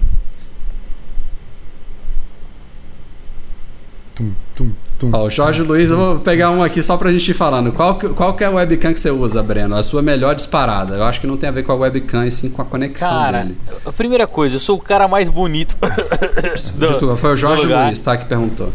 [4.14, 5.10] Tum, tum, tum.
[5.12, 7.72] Ó, o Jorge Luiz, eu vou pegar um aqui só pra gente ir falando.
[7.72, 9.74] Qual, que- qual que é a webcam que você usa, Breno?
[9.74, 10.94] A sua melhor disparada.
[10.94, 13.08] Eu acho que não tem a ver com a webcam, e sim com a conexão
[13.08, 13.58] Cara, dele.
[13.84, 15.76] a primeira coisa, eu sou o cara mais bonito.
[16.76, 17.66] do- Desculpa, foi o Jorge.
[17.66, 18.16] Luiz, tá?
[18.16, 18.72] Que perguntou.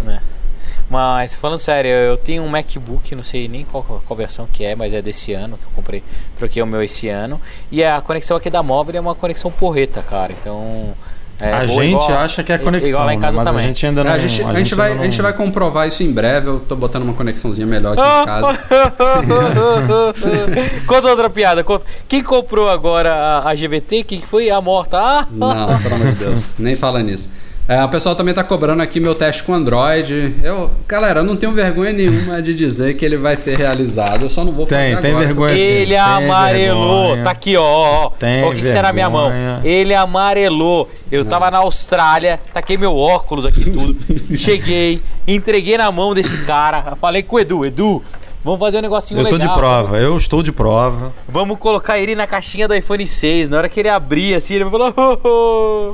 [0.89, 4.75] Mas falando sério, eu tenho um MacBook, não sei nem qual, qual versão que é,
[4.75, 6.03] mas é desse ano que eu comprei,
[6.35, 7.39] troquei o meu esse ano.
[7.71, 10.33] E a conexão aqui da móvel é uma conexão porreta, cara.
[10.33, 10.93] Então.
[11.41, 13.21] É, a gente igual- acha que é conexão, Igual lá em né?
[13.23, 13.63] casa mas também.
[13.63, 14.11] a gente ainda não...
[14.11, 16.47] a, gente, a, gente vai, ainda a gente não- vai comprovar isso em breve.
[16.47, 18.59] Eu tô botando uma conexãozinha melhor aqui em casa.
[20.85, 21.63] Conta outra piada.
[21.63, 21.85] Conta.
[22.07, 24.03] Quem comprou agora a, a GVT?
[24.03, 24.49] Quem que foi?
[24.49, 24.97] A morta.
[24.99, 25.27] Ah!
[25.31, 26.53] Não, pelo amor de Deus.
[26.59, 27.29] Nem fala nisso.
[27.69, 30.33] É, o pessoal também tá cobrando aqui meu teste com Android.
[30.41, 34.23] Eu, galera, eu não tenho vergonha nenhuma de dizer que ele vai ser realizado.
[34.23, 35.03] Eu só não vou fazer Tem, agora.
[35.03, 37.03] tem vergonha sim, Ele tem amarelou.
[37.03, 37.23] vergonha.
[37.23, 37.63] Tá aqui, ó.
[37.63, 38.09] ó.
[38.09, 39.31] Tem Ó, o que, que tá na minha mão?
[39.63, 40.89] Ele amarelou.
[41.11, 43.95] Eu tava na Austrália, taquei meu óculos aqui e tudo.
[44.35, 46.95] Cheguei, entreguei na mão desse cara.
[46.99, 48.01] Falei com o Edu, Edu,
[48.43, 49.53] vamos fazer um negocinho Eu tô legal.
[49.53, 51.11] de prova, eu estou de prova.
[51.27, 53.49] Vamos colocar ele na caixinha do iPhone 6.
[53.49, 54.93] Na hora que ele abrir, assim, ele vai falar.
[54.97, 55.19] "Oh,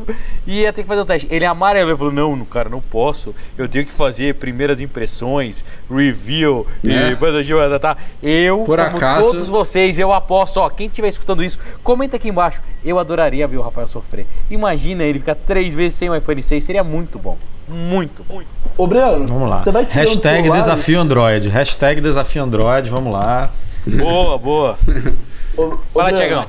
[0.07, 0.11] oh."
[0.47, 1.27] E ia ter que fazer o teste.
[1.31, 1.89] Ele amarelou.
[1.89, 3.34] Ele falou: Não, cara, não posso.
[3.57, 7.11] Eu tenho que fazer primeiras impressões, review Né?
[7.13, 7.97] e tá.
[8.22, 10.57] Eu, Por como acaso- todos vocês, eu aposto.
[10.57, 12.61] Ó, quem estiver escutando isso, comenta aqui embaixo.
[12.84, 14.26] Eu adoraria ver o Rafael sofrer.
[14.49, 16.63] Imagina ele ficar três vezes sem o iPhone 6.
[16.63, 17.38] Seria muito bom.
[17.67, 18.41] Muito bom.
[18.77, 19.63] Ô, Breno, Vamos lá.
[19.63, 21.49] você vai tirando Hashtag celulares- desafio Android.
[21.49, 23.49] Hashtag desafio Android, vamos lá.
[23.87, 24.77] Boa, boa.
[25.57, 26.45] Ô, ô, Fala, Tiagão.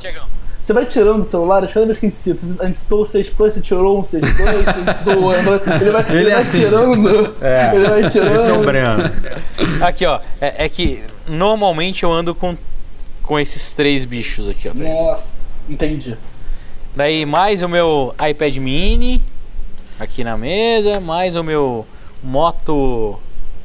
[0.62, 3.30] Você vai tirando celulares, cada vez que a gente cita, a gente citou o 6
[3.30, 6.32] Plus, você tirou um 6 Plus, você citou o Android, ele vai, ele Ele é
[6.32, 6.59] vai assim.
[6.59, 7.70] tirando, É.
[7.72, 8.34] ele vai tirando.
[8.34, 9.05] Esse é o Breno.
[9.80, 10.18] Aqui, ó.
[10.40, 12.56] É, é que normalmente eu ando com,
[13.22, 14.72] com esses três bichos aqui, ó.
[14.74, 14.82] tá?
[14.82, 16.16] Nossa, entendi.
[16.97, 19.22] Daí mais o meu iPad mini
[19.98, 21.86] aqui na mesa, mais o meu
[22.23, 23.18] moto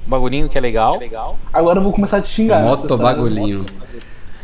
[0.05, 0.99] bagulhinho que é legal.
[1.53, 2.61] Agora eu vou começar a te xingar.
[2.61, 3.03] Moto você sabe?
[3.03, 3.65] bagulhinho.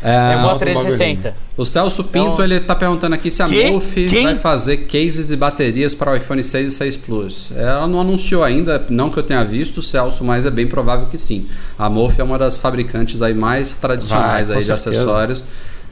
[0.03, 1.33] É É, o moto 360.
[1.57, 4.07] o Celso Pinto, Então- ele tá perguntando aqui se a Que?
[4.07, 4.23] Quem?
[4.25, 7.51] vai fazer cases de baterias para o iPhone 6 e 6 Plus.
[7.55, 11.17] Ela não anunciou ainda, não que eu tenha visto, Celso, mas é bem provável que
[11.17, 11.49] sim.
[11.79, 14.89] A Morph é uma das fabricantes aí mais tradicionais Vai, aí de certeza.
[15.01, 15.43] acessórios.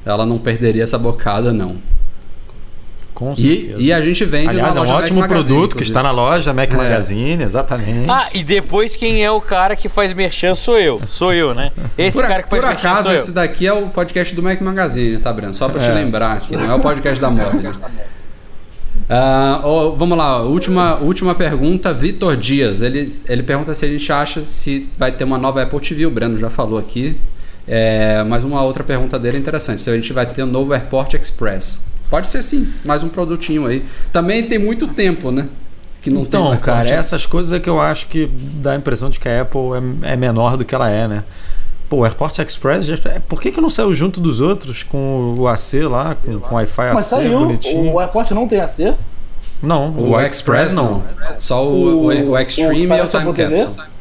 [0.06, 1.76] Ela não perderia essa bocada, não.
[3.16, 5.78] Com E, e a gente vende Aliás, na é um loja Mac ótimo Magazine, produto
[5.78, 6.76] que está na loja Mac É.
[6.76, 8.10] Magazine, exatamente.
[8.10, 11.02] Ah, e depois quem é o cara que faz merchan sou eu.
[11.08, 11.72] Sou eu, né?
[11.98, 13.16] Esse Por, cara que faz por merchan acaso, sou eu.
[13.18, 15.54] esse daqui é o podcast do Mac Magazine, tá, Breno?
[15.54, 15.94] Só pra te É.
[15.94, 17.74] lembrar aqui, não é o podcast da moda.
[19.10, 22.82] Ah, ó, vamos lá, última, última pergunta, Vitor Dias.
[22.82, 26.12] Ele, ele pergunta se a gente acha se vai ter uma nova Apple TV, o
[26.12, 27.18] Breno já falou aqui.
[27.68, 30.74] É, mas uma outra pergunta dele é interessante: se a gente vai ter um novo
[30.74, 31.86] AirPort Express.
[32.10, 33.84] Pode ser sim, mais um produtinho aí.
[34.12, 35.48] Também tem muito tempo, né?
[36.02, 36.64] Que não tem então, AirPort.
[36.64, 39.62] cara, essas coisas é que eu acho que dá a impressão de que a Apple
[40.04, 41.24] é, é menor do que ela é, né?
[41.90, 45.48] Pô, o AirPort Express, já, por que, que não saiu junto dos outros com o
[45.48, 47.94] AC lá, com, com o Wi-Fi Mas AC saiu, bonitinho?
[47.94, 48.94] o AirPort não tem AC?
[49.62, 51.04] Não, O, Express não.
[51.40, 53.58] Só o, o, o Extreme o e o Time TV?
[53.58, 53.95] Capsule.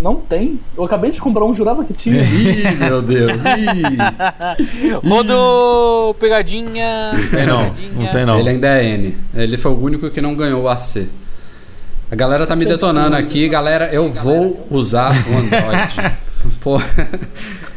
[0.00, 0.60] Não tem.
[0.76, 2.22] Eu acabei de comprar um, jurava que tinha.
[2.22, 3.44] Ih, meu Deus.
[3.44, 4.98] Ih.
[5.06, 7.10] Rodou pegadinha.
[7.30, 7.90] tem não, pegadinha.
[7.94, 8.38] não tem não.
[8.38, 9.18] Ele ainda é N.
[9.34, 11.08] Ele foi o único que não ganhou o AC.
[12.10, 13.48] A galera tá me detonando aqui.
[13.48, 16.18] Galera, eu vou usar o Android.
[16.60, 16.80] Pô,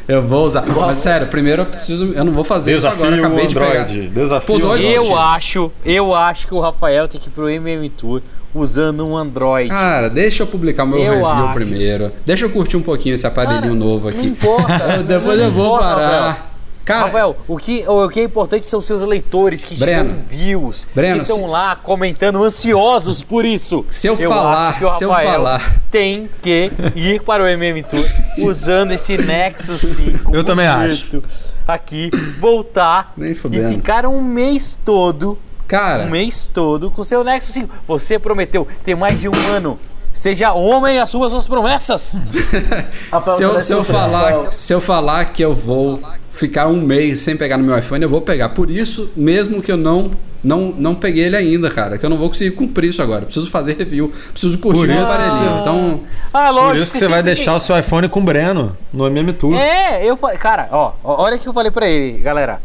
[0.08, 0.66] eu vou usar.
[0.66, 2.14] Mas sério, primeiro eu preciso.
[2.14, 3.16] Eu não vou fazer isso agora.
[3.16, 3.84] eu Acabei de pegar.
[3.86, 4.96] Desafio Pô, dois Android.
[4.96, 5.20] Eu motivos.
[5.22, 8.22] acho, eu acho que o Rafael tem que ir pro MM Tour
[8.54, 9.70] usando um Android.
[9.70, 11.54] Cara, deixa eu publicar o meu Eu review acho.
[11.54, 12.12] primeiro.
[12.26, 14.28] Deixa eu curtir um pouquinho esse aparelhinho Cara, novo Não aqui.
[14.28, 15.04] importa.
[15.04, 16.22] Depois não eu vou importa, parar.
[16.30, 16.52] Rafael.
[16.84, 20.88] Cara, Rafael, o que, o que é importante são seus leitores que Breno, chegam views,
[20.96, 23.86] Breno, que estão lá comentando ansiosos por isso.
[23.88, 25.82] Se eu falar, acho que o se eu falar.
[25.92, 28.04] tem que ir para o MM Tour
[28.40, 30.34] usando esse Nexus 5.
[30.36, 31.24] Eu também bonito
[31.68, 32.10] Aqui,
[32.40, 33.36] voltar Nem e
[33.76, 35.38] ficar um mês todo,
[35.72, 36.04] cara.
[36.04, 37.74] um mês todo com seu Nexus 5.
[37.88, 39.80] Você prometeu, tem mais de um ano.
[40.14, 42.12] Seja homem e assuma suas promessas.
[43.12, 44.00] Rafael, Se eu, se, eu o Rafael.
[44.10, 48.04] falar, se eu falar que eu vou ficar um mês sem pegar no meu iPhone,
[48.04, 48.50] eu vou pegar.
[48.50, 50.12] Por isso, mesmo que eu não
[50.44, 53.26] não, não peguei ele ainda, cara, que eu não vou conseguir cumprir isso agora.
[53.26, 55.60] Preciso fazer review, preciso curtir isso- aparelhinho.
[55.62, 56.02] Então,
[56.34, 56.72] Ah, lógico.
[56.74, 59.54] Por isso que você vai deixar o seu iPhone com o Breno no MM Tour.
[59.54, 62.60] É, eu falei, cara, ó, olha o que eu falei pra ele, galera.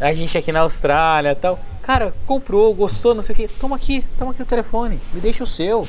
[0.00, 1.58] A gente aqui na Austrália e tal.
[1.82, 3.48] Cara, comprou, gostou, não sei o que.
[3.48, 5.86] Toma aqui, toma aqui o telefone, me deixa o seu.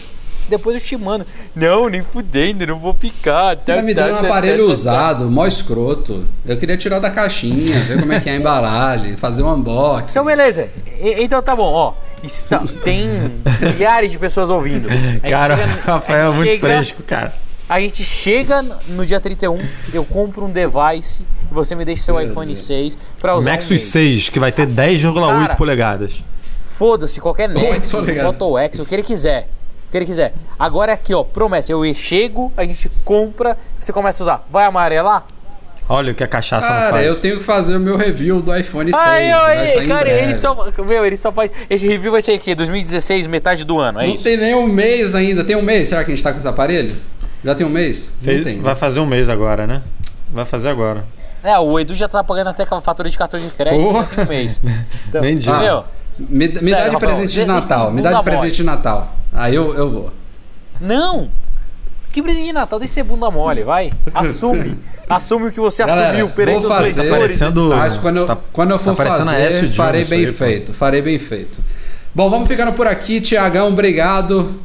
[0.47, 1.25] Depois eu te mando.
[1.53, 3.57] Não, nem fudendo, não vou ficar.
[3.57, 6.25] Tá, me tá, dando um tá, aparelho tá, tá, usado, mó escroto.
[6.45, 10.11] Eu queria tirar da caixinha, ver como é que é a embalagem, fazer um unboxing.
[10.11, 10.69] Então, beleza.
[10.99, 11.93] E- então tá bom, ó.
[12.23, 13.07] Está, tem
[13.61, 14.87] milhares de pessoas ouvindo.
[15.29, 17.33] Cara, chega- o Rafael é muito chega- fresco, cara.
[17.69, 19.59] A gente chega no dia 31,
[19.93, 21.21] eu compro um device
[21.51, 22.59] e você me deixa seu Meu iPhone Deus.
[22.65, 23.81] 6 pra usar um Nexus mês.
[23.81, 26.13] 6, que vai ter 10,8 Cara, polegadas.
[26.63, 27.91] Foda-se, qualquer Nexus.
[28.23, 29.49] Moto X, o que ele quiser.
[29.87, 30.33] O que ele quiser.
[30.57, 31.71] Agora é aqui, ó, promessa.
[31.73, 34.47] Eu chego, a gente compra, você começa a usar.
[34.49, 35.25] Vai amarelar?
[35.89, 37.05] Olha o que a cachaça não Cara, faz.
[37.05, 39.05] eu tenho que fazer o meu review do iPhone 6.
[39.05, 40.71] Aí, vai sair aí, em cara, ele só.
[40.85, 41.49] Meu, ele só faz.
[41.69, 44.23] Esse review vai ser aqui, 2016, metade do ano, é Não isso.
[44.25, 45.43] tem nem um mês ainda.
[45.45, 45.87] Tem um mês?
[45.89, 46.93] Será que a gente tá com esse aparelho?
[47.43, 48.13] Já tem um mês?
[48.21, 48.61] Fez- não tem.
[48.61, 49.81] vai fazer um mês agora, né?
[50.31, 51.05] Vai fazer agora.
[51.43, 54.07] É, o Edu já tá pagando até com a fatura de cartão de crédito Porra.
[54.09, 54.59] já tem um mês.
[55.07, 55.53] Então, Nem digo.
[55.55, 55.83] Entendeu?
[56.19, 57.91] Me, me dá Sério, de Rafael, presente de Natal.
[57.91, 58.51] Me dá de presente mole.
[58.51, 59.15] de Natal.
[59.31, 60.13] Aí eu, eu vou.
[60.81, 61.29] Não!
[62.11, 62.79] Que presente de Natal?
[62.79, 63.93] Deixa ser bunda mole, vai.
[64.13, 64.79] Assume.
[65.07, 67.37] Assume o que você Galera, assumiu perante vou os fazer- leitores.
[67.39, 70.31] parecendo- Mas quando eu, Tá- quando eu for tá parecendo a fazer, farei bem aí,
[70.31, 70.33] pô.
[70.33, 70.73] feito.
[70.73, 71.61] Farei bem feito.
[72.15, 73.21] Bom, vamos ficando por aqui.
[73.21, 74.59] Tiagão, obrigado.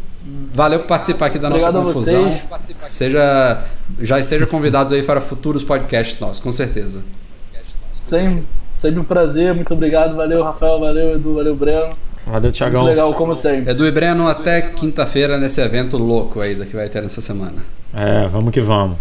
[0.54, 2.24] Valeu por participar aqui da Obrigado nossa confusão.
[2.30, 2.42] vocês.
[2.88, 3.64] Seja,
[4.00, 7.02] já esteja convidados aí para futuros podcasts nossos, com certeza.
[8.02, 8.44] Sempre,
[8.74, 10.14] sempre um prazer, muito obrigado.
[10.16, 11.88] Valeu, Rafael, valeu, Edu, valeu, Breno.
[12.24, 12.84] Valeu, Muito Tiagão.
[12.84, 13.72] legal, como sempre.
[13.72, 17.64] Edu e Breno, até quinta-feira nesse evento louco aí que vai ter nessa semana.
[17.92, 18.96] É, vamos que vamos.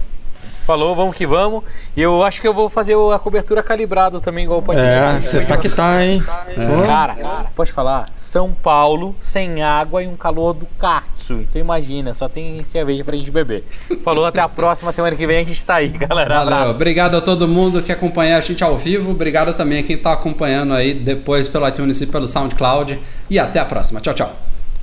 [0.66, 1.64] Falou, vamos que vamos.
[1.98, 5.26] E eu acho que eu vou fazer a cobertura calibrado também, igual o É, podcast.
[5.26, 6.24] você tá que tá, hein?
[6.24, 6.86] Pô.
[6.86, 11.34] Cara, pode falar, São Paulo sem água e um calor do Katsu.
[11.42, 13.64] Então imagina, só tem cerveja pra gente beber.
[14.04, 16.36] Falou, até a próxima semana que vem a gente tá aí, galera.
[16.36, 16.54] Valeu.
[16.54, 16.72] Abraço.
[16.72, 19.12] Obrigado a todo mundo que acompanha a gente ao vivo.
[19.12, 23.00] Obrigado também a quem está acompanhando aí depois pelo iTunes e pelo SoundCloud.
[23.30, 24.00] E até a próxima.
[24.00, 24.32] Tchau, tchau.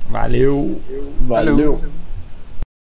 [0.09, 0.81] Valeu.
[1.21, 1.81] Valeu.